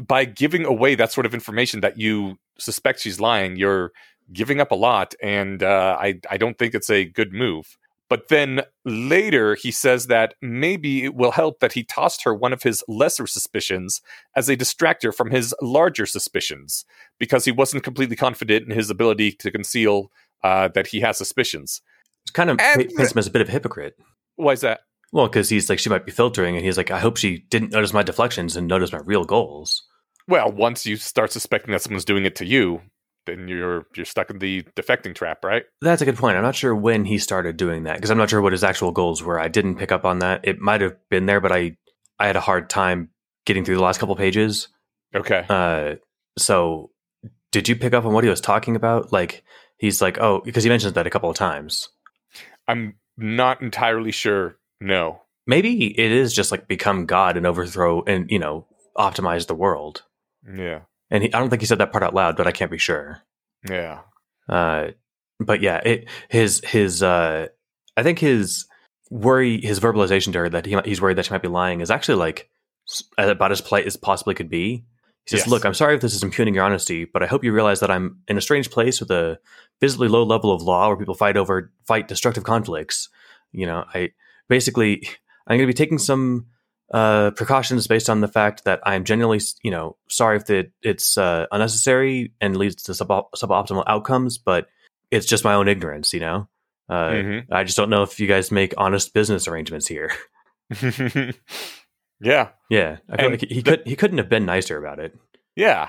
[0.04, 3.92] by giving away that sort of information that you suspect she's lying, you're
[4.32, 7.76] giving up a lot, and uh, I, I don't think it's a good move.
[8.08, 12.52] But then later, he says that maybe it will help that he tossed her one
[12.52, 14.00] of his lesser suspicions
[14.36, 16.84] as a distractor from his larger suspicions,
[17.18, 20.12] because he wasn't completely confident in his ability to conceal
[20.44, 21.82] uh, that he has suspicions.
[22.24, 23.94] It's kind of And- paints him as a bit of a hypocrite.
[24.36, 24.80] Why is that?
[25.12, 27.72] Well, because he's like, she might be filtering, and he's like, I hope she didn't
[27.72, 29.82] notice my deflections and notice my real goals.
[30.28, 32.82] Well, once you start suspecting that someone's doing it to you,
[33.26, 35.64] then you're you're stuck in the defecting trap, right?
[35.80, 36.36] That's a good point.
[36.36, 38.92] I'm not sure when he started doing that because I'm not sure what his actual
[38.92, 39.38] goals were.
[39.38, 40.40] I didn't pick up on that.
[40.44, 41.76] It might have been there, but I
[42.18, 43.10] I had a hard time
[43.44, 44.68] getting through the last couple pages.
[45.14, 45.44] Okay.
[45.48, 45.96] Uh,
[46.38, 46.90] so
[47.52, 49.12] did you pick up on what he was talking about?
[49.12, 49.42] Like
[49.78, 51.88] he's like, oh, because he mentions that a couple of times.
[52.68, 54.56] I'm not entirely sure.
[54.80, 55.22] No.
[55.46, 58.66] Maybe it is just like become God and overthrow and you know
[58.96, 60.02] optimize the world.
[60.46, 60.80] Yeah.
[61.10, 62.78] And he, I don't think he said that part out loud, but I can't be
[62.78, 63.22] sure.
[63.68, 64.00] Yeah.
[64.48, 64.88] Uh,
[65.38, 67.48] but yeah, it his his uh,
[67.96, 68.66] I think his
[69.10, 71.90] worry, his verbalization to her that he he's worried that she might be lying is
[71.90, 72.48] actually like
[73.18, 74.84] about as polite as possibly could be.
[75.24, 75.48] He says, Yes.
[75.48, 77.90] "Look, I'm sorry if this is impugning your honesty, but I hope you realize that
[77.90, 79.38] I'm in a strange place with a
[79.80, 83.08] visibly low level of law where people fight over fight destructive conflicts.
[83.52, 84.12] You know, I
[84.48, 85.02] basically
[85.46, 86.46] I'm going to be taking some."
[86.92, 91.18] Uh, precautions based on the fact that I'm genuinely, you know, sorry if the, it's
[91.18, 94.68] uh, unnecessary and leads to sub- suboptimal outcomes, but
[95.10, 96.48] it's just my own ignorance, you know.
[96.88, 97.46] Uh, Mhm.
[97.50, 100.12] I just don't know if you guys make honest business arrangements here.
[102.20, 102.48] yeah.
[102.70, 105.16] yeah, I feel And like he the- could he couldn't have been nicer about it.
[105.54, 105.88] Yeah.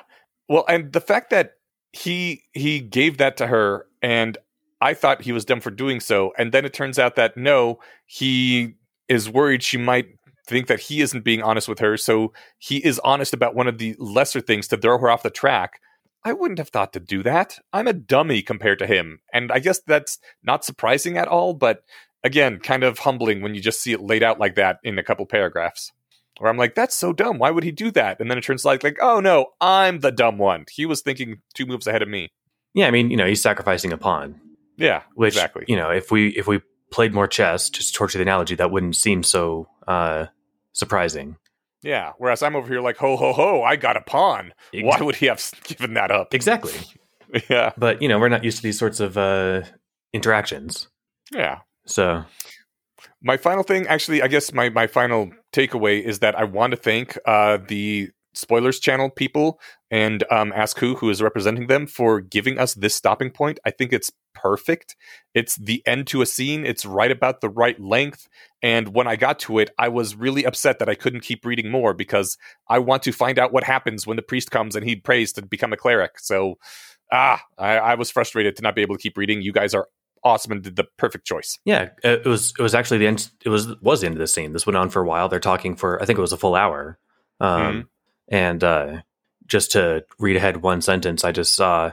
[0.49, 1.53] Well, and the fact that
[1.93, 4.37] he he gave that to her and
[4.81, 7.79] I thought he was dumb for doing so and then it turns out that no,
[8.05, 8.75] he
[9.07, 10.07] is worried she might
[10.47, 13.77] think that he isn't being honest with her, so he is honest about one of
[13.77, 15.79] the lesser things to throw her off the track.
[16.23, 17.59] I wouldn't have thought to do that.
[17.71, 19.19] I'm a dummy compared to him.
[19.33, 21.83] And I guess that's not surprising at all, but
[22.23, 25.03] again, kind of humbling when you just see it laid out like that in a
[25.03, 25.91] couple paragraphs.
[26.39, 27.39] Where I'm like, that's so dumb.
[27.39, 28.19] Why would he do that?
[28.19, 30.65] And then it turns like, like, oh no, I'm the dumb one.
[30.71, 32.29] He was thinking two moves ahead of me.
[32.73, 34.39] Yeah, I mean, you know, he's sacrificing a pawn,
[34.75, 35.65] Yeah, which exactly.
[35.67, 36.61] you know, if we if we
[36.91, 40.27] played more chess, just to torture the analogy, that wouldn't seem so uh,
[40.77, 41.37] surprising.
[41.83, 42.13] Yeah.
[42.17, 44.53] Whereas I'm over here like, ho ho ho, I got a pawn.
[44.73, 46.33] Why would he have given that up?
[46.33, 46.73] Exactly,
[47.49, 49.63] Yeah, but you know, we're not used to these sorts of uh,
[50.13, 50.87] interactions.
[51.33, 51.59] yeah.
[51.85, 52.25] So
[53.21, 56.77] My final thing, actually, I guess my my final takeaway is that I want to
[56.77, 59.59] thank uh, the spoilers channel people
[59.89, 63.59] and um, ask who who is representing them for giving us this stopping point.
[63.65, 64.11] I think it's
[64.41, 64.95] perfect.
[65.33, 66.65] It's the end to a scene.
[66.65, 68.27] It's right about the right length.
[68.61, 71.69] And when I got to it, I was really upset that I couldn't keep reading
[71.69, 72.37] more because
[72.67, 75.41] I want to find out what happens when the priest comes and he prays to
[75.41, 76.19] become a cleric.
[76.19, 76.57] So,
[77.11, 79.41] ah, I, I was frustrated to not be able to keep reading.
[79.41, 79.87] You guys are
[80.23, 81.59] awesome and did the perfect choice.
[81.65, 82.53] Yeah, it was.
[82.57, 83.29] It was actually the end.
[83.45, 84.53] It was was the end of the scene.
[84.53, 85.29] This went on for a while.
[85.29, 86.99] They're talking for I think it was a full hour.
[87.39, 87.81] Um, mm-hmm.
[88.29, 89.01] And uh,
[89.45, 91.91] just to read ahead one sentence, I just saw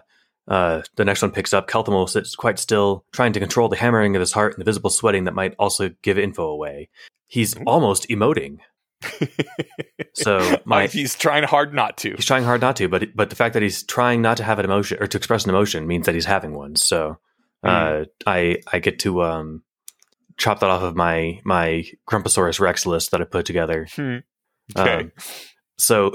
[0.49, 1.69] uh, the next one picks up.
[1.69, 4.91] Keltham sits quite still, trying to control the hammering of his heart and the visible
[4.91, 6.89] sweating that might also give info away.
[7.27, 7.67] He's mm-hmm.
[7.67, 8.59] almost emoting.
[10.15, 12.15] so my, he's trying hard not to.
[12.15, 14.59] He's trying hard not to, but but the fact that he's trying not to have
[14.59, 16.77] an emotion or to express an emotion means that he's having one.
[16.77, 17.19] So
[17.63, 18.07] uh, mm.
[18.27, 19.63] I I get to um,
[20.37, 23.87] chop that off of my my Grumposaurus Rex list that I put together.
[23.95, 24.19] Hmm.
[24.77, 25.01] Okay.
[25.01, 25.13] Um,
[25.79, 26.13] so,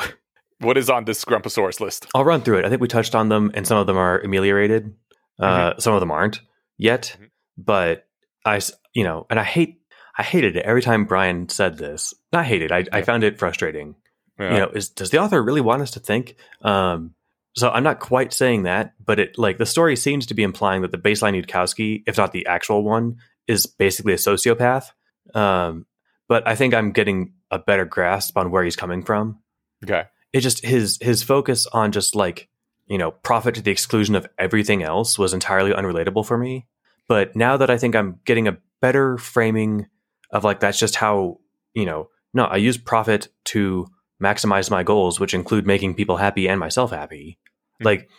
[0.59, 2.07] what is on this Grumposaurus list?
[2.13, 2.65] I'll run through it.
[2.65, 4.93] I think we touched on them, and some of them are ameliorated.
[5.39, 5.79] Uh, mm-hmm.
[5.79, 6.41] Some of them aren't
[6.77, 7.25] yet, mm-hmm.
[7.57, 8.07] but
[8.45, 8.59] I,
[8.93, 9.81] you know, and I hate,
[10.17, 12.13] I hated it every time Brian said this.
[12.33, 12.71] Not hated.
[12.71, 12.87] I, yeah.
[12.91, 13.95] I found it frustrating.
[14.39, 14.53] Yeah.
[14.53, 16.35] You know, is does the author really want us to think?
[16.61, 17.13] Um,
[17.55, 20.81] so I'm not quite saying that, but it like the story seems to be implying
[20.83, 23.17] that the baseline Yudkowsky, if not the actual one,
[23.47, 24.91] is basically a sociopath.
[25.33, 25.85] Um,
[26.27, 29.39] but I think I'm getting a better grasp on where he's coming from.
[29.83, 30.03] Okay.
[30.33, 32.49] It just his his focus on just like,
[32.87, 36.67] you know, profit to the exclusion of everything else was entirely unrelatable for me.
[37.07, 39.87] But now that I think I'm getting a better framing
[40.31, 41.39] of like that's just how,
[41.73, 43.87] you know, no, I use profit to
[44.21, 47.39] maximize my goals, which include making people happy and myself happy.
[47.75, 47.85] Mm-hmm.
[47.85, 48.09] Like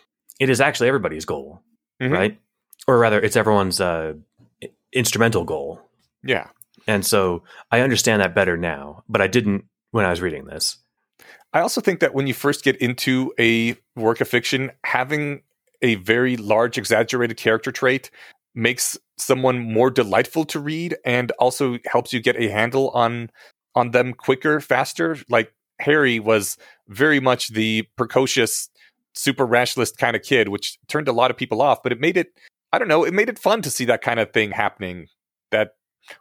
[0.41, 1.63] it is actually everybody's goal,
[2.03, 2.13] mm-hmm.
[2.13, 2.41] right?
[2.87, 4.15] Or rather, it's everyone's uh,
[4.93, 5.81] instrumental goal.
[6.25, 6.49] Yeah.
[6.87, 10.79] And so I understand that better now, but I didn't when I was reading this.
[11.53, 15.43] I also think that when you first get into a work of fiction, having
[15.83, 18.11] a very large, exaggerated character trait
[18.55, 23.31] makes someone more delightful to read and also helps you get a handle on
[23.75, 25.17] on them quicker, faster.
[25.29, 26.57] Like Harry was
[26.89, 28.69] very much the precocious,
[29.15, 32.17] super rationalist kind of kid, which turned a lot of people off, but it made
[32.17, 32.29] it
[32.73, 35.07] I don't know, it made it fun to see that kind of thing happening.
[35.51, 35.73] That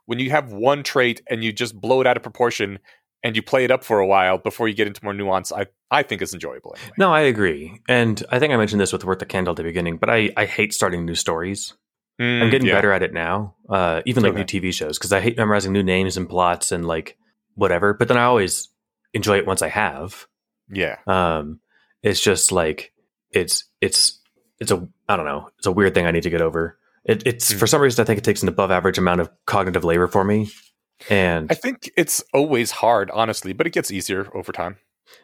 [0.06, 2.80] when you have one trait and you just blow it out of proportion
[3.24, 5.68] and you play it up for a while before you get into more nuance, I,
[5.92, 6.76] I think is enjoyable.
[6.78, 6.94] Anyway.
[6.98, 7.82] No, I agree.
[7.90, 10.30] And I think I mentioned this with Worth the Candle at the beginning, but I,
[10.38, 11.74] I hate starting new stories.
[12.20, 12.76] Mm, I'm getting yeah.
[12.76, 14.40] better at it now, uh, even like okay.
[14.40, 17.18] new TV shows, because I hate memorizing new names and plots and like
[17.56, 17.94] whatever.
[17.94, 18.70] But then I always
[19.14, 20.28] enjoy it once I have.
[20.70, 20.98] Yeah.
[21.08, 21.62] Um,
[22.04, 22.94] it's just like
[23.32, 24.22] it's it's
[24.60, 26.78] it's a I don't know it's a weird thing I need to get over.
[27.06, 27.58] It, it's mm.
[27.58, 30.24] for some reason I think it takes an above average amount of cognitive labor for
[30.24, 30.50] me,
[31.10, 34.78] and I think it's always hard, honestly, but it gets easier over time.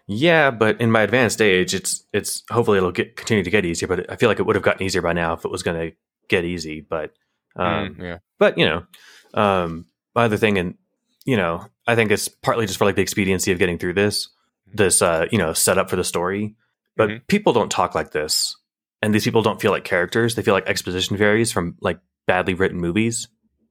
[0.07, 3.87] Yeah, but in my advanced age, it's it's hopefully it'll get continue to get easier.
[3.87, 5.91] But I feel like it would have gotten easier by now if it was going
[5.91, 5.95] to
[6.27, 6.81] get easy.
[6.81, 7.13] But
[7.55, 8.85] um, mm, yeah, but you know,
[9.33, 9.85] um,
[10.15, 10.75] my other thing, and
[11.25, 14.27] you know, I think it's partly just for like the expediency of getting through this,
[14.67, 14.77] mm-hmm.
[14.77, 16.55] this uh, you know, setup for the story.
[16.97, 17.25] But mm-hmm.
[17.27, 18.55] people don't talk like this
[19.05, 22.55] and these people don't feel like characters; they feel like exposition fairies from like badly
[22.55, 23.27] written movies.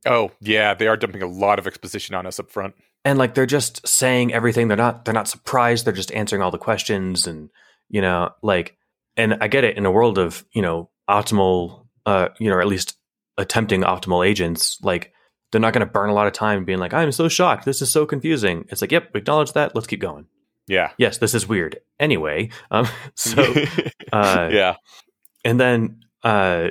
[0.06, 2.74] Oh yeah, they are dumping a lot of exposition on us up front,
[3.04, 4.68] and like they're just saying everything.
[4.68, 5.84] They're not they're not surprised.
[5.84, 7.50] They're just answering all the questions, and
[7.88, 8.76] you know, like,
[9.16, 12.60] and I get it in a world of you know optimal, uh, you know, or
[12.60, 12.96] at least
[13.38, 15.12] attempting optimal agents, like
[15.50, 17.64] they're not going to burn a lot of time being like, I'm so shocked.
[17.64, 18.64] This is so confusing.
[18.70, 19.74] It's like, yep, acknowledge that.
[19.74, 20.26] Let's keep going.
[20.66, 20.90] Yeah.
[20.98, 21.78] Yes, this is weird.
[22.00, 23.42] Anyway, um, so
[24.12, 24.76] uh, yeah,
[25.44, 26.70] and then uh,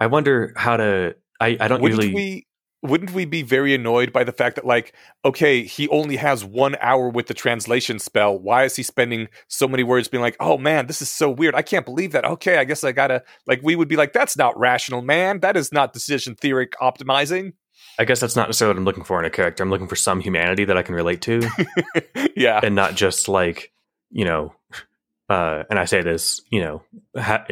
[0.00, 1.14] I wonder how to.
[1.40, 2.14] I, I don't wouldn't usually.
[2.14, 2.46] We,
[2.82, 4.94] wouldn't we be very annoyed by the fact that, like,
[5.24, 8.38] okay, he only has one hour with the translation spell.
[8.38, 11.54] Why is he spending so many words being like, oh man, this is so weird.
[11.54, 12.24] I can't believe that.
[12.24, 13.24] Okay, I guess I gotta.
[13.46, 15.40] Like, we would be like, that's not rational, man.
[15.40, 17.54] That is not decision theoric optimizing.
[17.98, 19.62] I guess that's not necessarily what I'm looking for in a character.
[19.62, 21.48] I'm looking for some humanity that I can relate to.
[22.36, 22.60] yeah.
[22.62, 23.72] And not just like,
[24.10, 24.54] you know,
[25.28, 26.82] uh, and I say this, you know,
[27.16, 27.44] ha-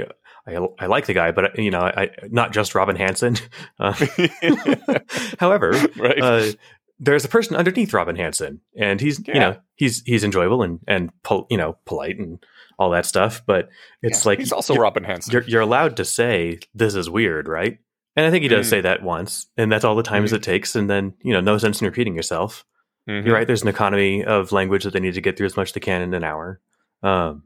[0.47, 3.37] I, I like the guy, but you know, I, not just Robin Hanson.
[3.79, 3.93] Uh,
[5.39, 6.21] however, right.
[6.21, 6.53] uh,
[6.99, 9.35] there's a person underneath Robin Hanson, and he's yeah.
[9.35, 12.45] you know he's he's enjoyable and and pol- you know polite and
[12.79, 13.43] all that stuff.
[13.47, 13.69] But
[14.03, 15.33] it's yeah, like he's also Robin Hanson.
[15.33, 17.79] You're, you're, allowed to say this is weird, right?
[18.15, 18.71] And I think he does mm.
[18.71, 20.37] say that once, and that's all the times mm.
[20.37, 20.75] it takes.
[20.75, 22.65] And then you know, no sense in repeating yourself.
[23.09, 23.27] Mm-hmm.
[23.27, 23.47] You're right.
[23.47, 25.81] There's an economy of language that they need to get through as much as they
[25.81, 26.61] can in an hour.
[27.03, 27.45] Um,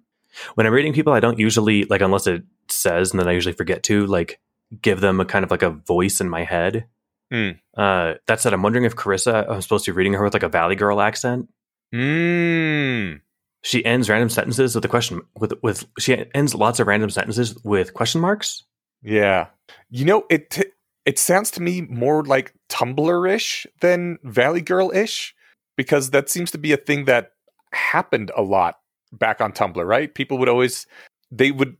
[0.55, 3.55] when I'm reading people, I don't usually like unless it says, and then I usually
[3.55, 4.40] forget to like
[4.82, 6.86] give them a kind of like a voice in my head.
[7.32, 7.59] Mm.
[7.77, 10.43] Uh, that said, I'm wondering if Carissa, I'm supposed to be reading her with like
[10.43, 11.48] a Valley Girl accent.
[11.94, 13.20] Mm.
[13.62, 17.57] She ends random sentences with a question with with she ends lots of random sentences
[17.62, 18.65] with question marks.
[19.02, 19.48] Yeah.
[19.90, 20.73] You know, it t-
[21.05, 25.35] it sounds to me more like Tumblr-ish than Valley Girl-ish
[25.77, 27.32] because that seems to be a thing that
[27.73, 28.77] happened a lot
[29.12, 30.14] back on Tumblr, right?
[30.14, 30.86] People would always
[31.30, 31.76] they would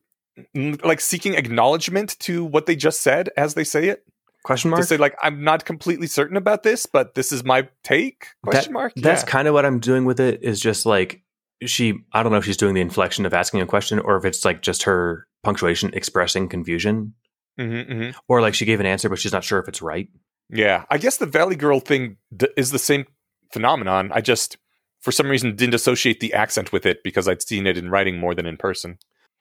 [0.55, 4.05] like seeking acknowledgement to what they just said as they say it.
[4.45, 4.81] Question mark.
[4.81, 8.29] To say like I'm not completely certain about this, but this is my take?
[8.43, 8.93] Question That- mark.
[8.97, 9.29] That's Yeah.
[9.29, 10.43] kind of what I'm doing with it.
[10.43, 11.23] Is just like
[11.67, 11.95] she.
[12.13, 14.45] I don't know if she's doing the inflection of asking a question or if it's
[14.45, 17.15] like just her punctuation expressing confusion,
[17.59, 18.15] Mhm, mhm.
[18.29, 20.09] or like she gave an answer but she's not sure if it's right.
[20.49, 23.05] Yeah, I guess the Valley Girl thing d- is the same
[23.53, 24.11] phenomenon.
[24.13, 24.57] I just,
[25.01, 28.19] for some reason, didn't associate the accent with it because I'd seen it in writing
[28.19, 28.99] more than in person.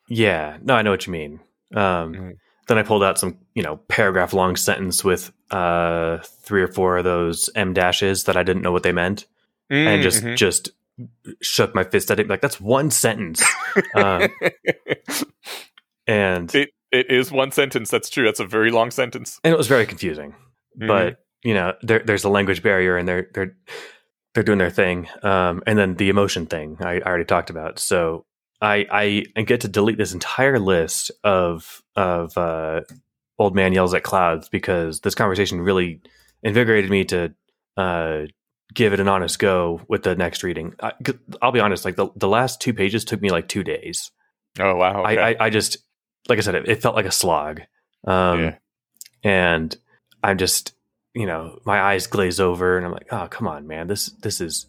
[0.08, 1.40] Yeah, no, I know what you mean.
[1.76, 2.34] Um, Mhm.
[2.68, 6.98] Then I pulled out some, you know, paragraph long sentence with uh, three or four
[6.98, 9.26] of those em dashes that I didn't know what they meant,
[9.72, 10.36] and just Mhm.
[10.38, 10.70] just
[11.42, 13.44] shook my fist at it like that's one sentence.
[13.96, 14.30] um,
[16.08, 17.90] and it it is one sentence.
[17.90, 18.26] That's true.
[18.26, 19.40] That's a very long sentence.
[19.44, 20.36] and it was very confusing.
[20.80, 20.88] Mhm.
[20.88, 23.56] But you know, there, there's a language barrier, and they're they're
[24.34, 25.08] they're doing their thing.
[25.24, 27.80] Um, and then the emotion thing I, I already talked about.
[27.80, 28.26] So
[28.62, 32.82] I, I I get to delete this entire list of of uh,
[33.38, 36.02] old man yells at clouds because this conversation really
[36.44, 37.34] invigorated me to
[37.78, 38.22] uh,
[38.74, 40.76] give it an honest go with the next reading.
[40.82, 40.94] I,
[41.42, 44.12] will be honest, like the the last two pages took me like two days.
[44.60, 45.18] oh wow, okay.
[45.18, 45.78] I, I I just
[46.28, 47.62] like I said, it, it felt like a slog.
[48.06, 48.56] Um, Yeah.
[49.24, 49.76] and
[50.24, 50.74] I'm just
[51.14, 54.42] you know my eyes glaze over, and I'm like, oh come on, man, this this
[54.42, 54.66] is.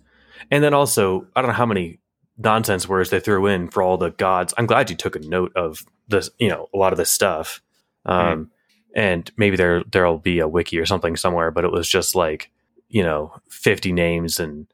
[0.50, 1.98] And then also, I don't know how many
[2.38, 4.54] nonsense words they threw in for all the gods.
[4.56, 7.60] I'm glad you took a note of this, you know, a lot of this stuff.
[8.06, 8.50] Um,
[8.96, 12.50] and maybe there there'll be a wiki or something somewhere, but it was just like
[12.88, 14.66] you know 50 names, and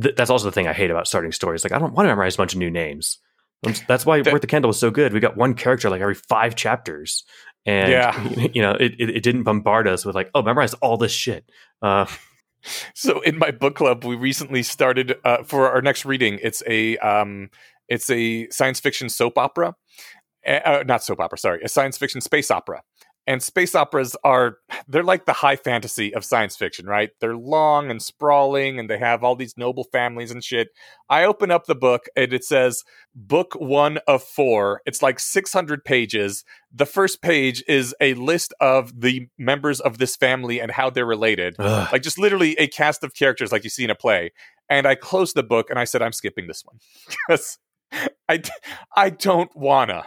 [0.00, 1.64] th- that's also the thing I hate about starting stories.
[1.64, 3.18] Like I don't want to memorize a bunch of new names.
[3.86, 5.12] That's why That- Worth the Candle was so good.
[5.12, 7.24] We got one character like every five chapters,
[7.66, 8.48] and Yeah.
[8.54, 11.50] you know it, it, it didn't bombard us with like oh memorize all this shit.
[11.80, 12.06] Uh,
[12.94, 16.38] So in my book club, we recently started uh, for our next reading.
[16.42, 17.50] It's a um,
[17.88, 19.74] it's a science fiction soap opera,
[20.46, 21.38] uh, uh, not soap opera.
[21.38, 22.82] Sorry, a science fiction space opera.
[23.26, 24.56] And space operas are
[24.88, 27.10] they're like the high fantasy of science fiction, right?
[27.20, 30.68] They're long and sprawling, and they have all these noble families and shit.
[31.08, 32.82] I open up the book and it says
[33.14, 34.80] book one of four.
[34.86, 36.44] It's like six hundred pages.
[36.72, 41.06] The first page is a list of the members of this family and how they're
[41.06, 41.88] related ugh.
[41.92, 44.32] like just literally a cast of characters like you see in a play
[44.70, 46.78] and i closed the book and i said i'm skipping this one
[47.28, 47.58] because
[48.28, 48.42] i
[48.96, 50.04] i don't wanna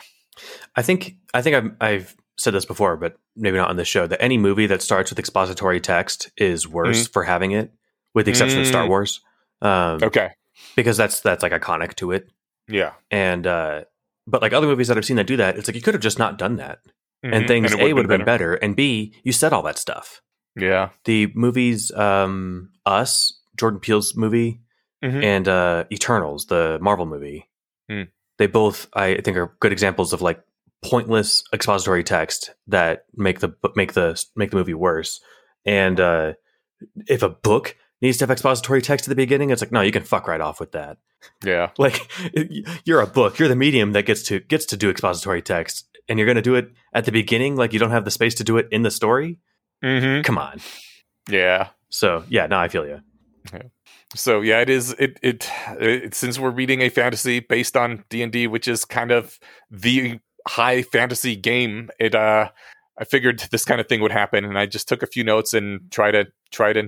[0.75, 4.07] I think I think I've, I've said this before, but maybe not on this show.
[4.07, 7.71] That any movie that starts with expository text is worse for having it,
[8.13, 8.89] with the exception of Star Mm.
[8.89, 9.21] Wars,
[9.61, 10.31] um, okay
[10.75, 12.29] because that's that's like iconic to it.
[12.67, 13.83] yeah And uh,
[14.27, 16.01] but like other movies that I've seen that do that, it's like you could have
[16.03, 16.79] just not done that,
[17.23, 17.47] and Mhm.
[17.47, 20.21] things it a would have been better, and b you said all that stuff.
[20.57, 24.61] yeah The movies, um, Us, Jordan Peele's movie,
[25.03, 25.23] Mhm.
[25.23, 27.49] and uh, Eternals, the Marvel movie.
[27.89, 28.03] Hmm.
[28.37, 30.41] They both, I think, are good examples of like
[30.89, 35.19] pointless expository text that make the make the make the movie worse.
[35.65, 36.33] And uh,
[37.07, 39.91] if a book needs to have expository text at the beginning, it's like no, you
[39.91, 40.97] can fuck right off with that.
[41.43, 42.07] yeah Like
[42.85, 46.19] you're a book, you're the medium that gets to gets to do expository text, and
[46.19, 47.55] you're going to do it at the beginning.
[47.55, 49.39] Like you don't have the space to do it in the story.
[49.83, 50.59] hmm Come on.
[51.29, 53.01] yeah So yeah, no, I feel you.
[54.15, 55.49] so yeah it is it, it
[55.79, 59.39] it since we're reading a fantasy based on d&d which is kind of
[59.69, 62.49] the high fantasy game it uh
[62.99, 65.53] i figured this kind of thing would happen and i just took a few notes
[65.53, 66.87] and try to try to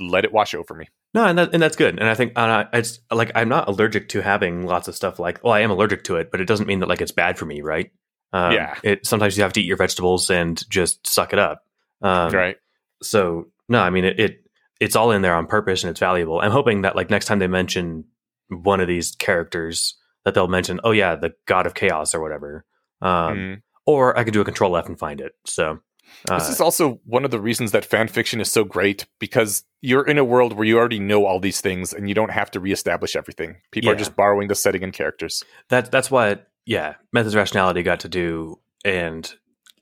[0.00, 1.98] let it wash over me No, and that, and that's good.
[1.98, 5.18] And I think uh, it's like I'm not allergic to having lots of stuff.
[5.18, 7.38] Like, well, I am allergic to it, but it doesn't mean that like it's bad
[7.38, 7.90] for me, right?
[8.32, 8.74] Um, Yeah.
[8.82, 11.64] It sometimes you have to eat your vegetables and just suck it up.
[12.02, 12.56] Um, right
[13.02, 14.44] So no, I mean it, it.
[14.80, 16.40] It's all in there on purpose and it's valuable.
[16.40, 18.04] I'm hoping that like next time they mention
[18.48, 22.64] one of these characters, that they'll mention, oh yeah, the God of Chaos or whatever.
[23.00, 23.62] Um, Mm.
[23.86, 25.32] Or I could do a Control F and find it.
[25.46, 25.78] So
[26.30, 29.64] uh, this is also one of the reasons that fan fiction is so great because
[29.80, 32.50] you're in a world where you already know all these things and you don't have
[32.50, 33.56] to reestablish everything.
[33.70, 35.42] People are just borrowing the setting and characters.
[35.70, 39.32] that that's what yeah methods of rationality got to do and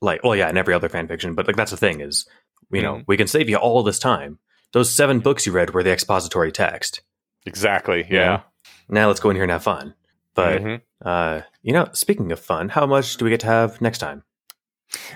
[0.01, 2.27] like well yeah in every other fan fiction but like that's the thing is
[2.71, 3.05] you know Mhm.
[3.09, 4.39] we can save you all this time
[4.73, 7.01] those seven books you read were the expository text
[7.45, 8.07] Exactly.
[8.09, 8.21] Yeah.
[8.21, 8.41] Yeah.
[8.89, 9.95] now let's go in here and have fun
[10.35, 10.81] but Mhm.
[11.05, 14.23] Uh you know speaking of fun how much do we get to have next time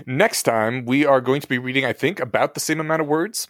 [0.06, 3.08] Next time, we are going to be reading, I think, about the same amount of
[3.08, 3.48] words.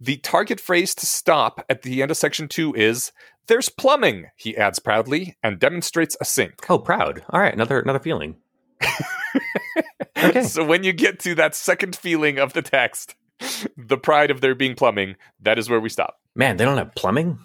[0.00, 3.12] The target phrase to stop at the end of section two is
[3.46, 6.68] "There's plumbing," he adds proudly and demonstrates a sink.
[6.70, 7.22] Oh, proud.
[7.30, 8.36] All right, another another feeling.
[10.18, 10.42] okay.
[10.42, 13.14] So when you get to that second feeling of the text,
[13.76, 16.18] the pride of there being plumbing, that is where we stop.
[16.34, 17.38] Man, they don't have plumbing.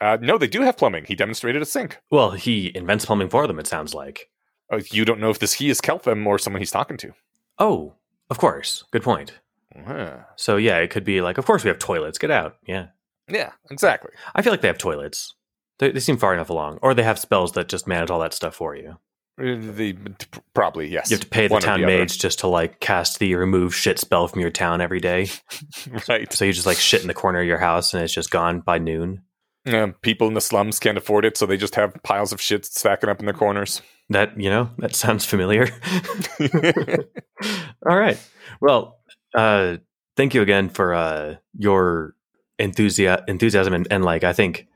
[0.00, 1.04] Uh, no, they do have plumbing.
[1.06, 1.98] He demonstrated a sink.
[2.10, 3.58] Well, he invents plumbing for them.
[3.58, 4.28] It sounds like.
[4.72, 7.12] Uh, you don't know if this he is Keltham or someone he's talking to.
[7.58, 7.94] Oh,
[8.30, 8.84] of course.
[8.90, 9.38] Good point.
[9.86, 12.18] Uh, So yeah, it could be like, of course we have toilets.
[12.18, 12.56] Get out.
[12.66, 12.86] Yeah,
[13.28, 14.10] yeah, exactly.
[14.34, 15.34] I feel like they have toilets.
[15.78, 18.32] They, they seem far enough along, or they have spells that just manage all that
[18.34, 18.98] stuff for you.
[19.38, 19.96] Uh, The
[20.54, 21.10] probably yes.
[21.10, 21.86] You have to pay the One town other.
[21.98, 25.28] mage just to like cast the remove shit spell from your town every day.
[26.08, 26.32] right?
[26.32, 28.60] So you just like shit in the corner of your house, and it's just gone
[28.60, 29.22] by noon.
[29.66, 32.64] Yeah, people in the slums can't afford it, so they just have piles of shit
[32.64, 33.82] stacking up in their corners.
[34.10, 35.68] That you know that sounds familiar.
[37.88, 38.16] All right.
[38.60, 39.00] Well,
[39.34, 39.78] uh,
[40.16, 42.14] thank you again for uh, your
[42.60, 44.68] enthusiasm, enthusiasm, and, and like I think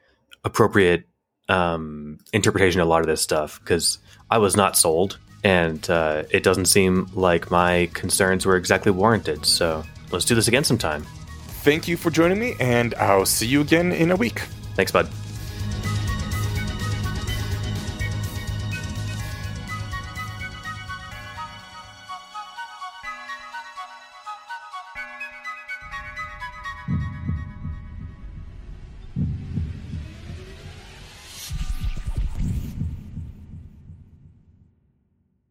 [0.44, 1.04] appropriate
[1.48, 3.98] um, interpretation of a lot of this stuff because
[4.28, 9.46] I was not sold, and uh, it doesn't seem like my concerns were exactly warranted.
[9.46, 11.06] So let's do this again sometime.
[11.62, 14.42] Thank you for joining me, and I'll see you again in a week.
[14.74, 15.08] Thanks, bud.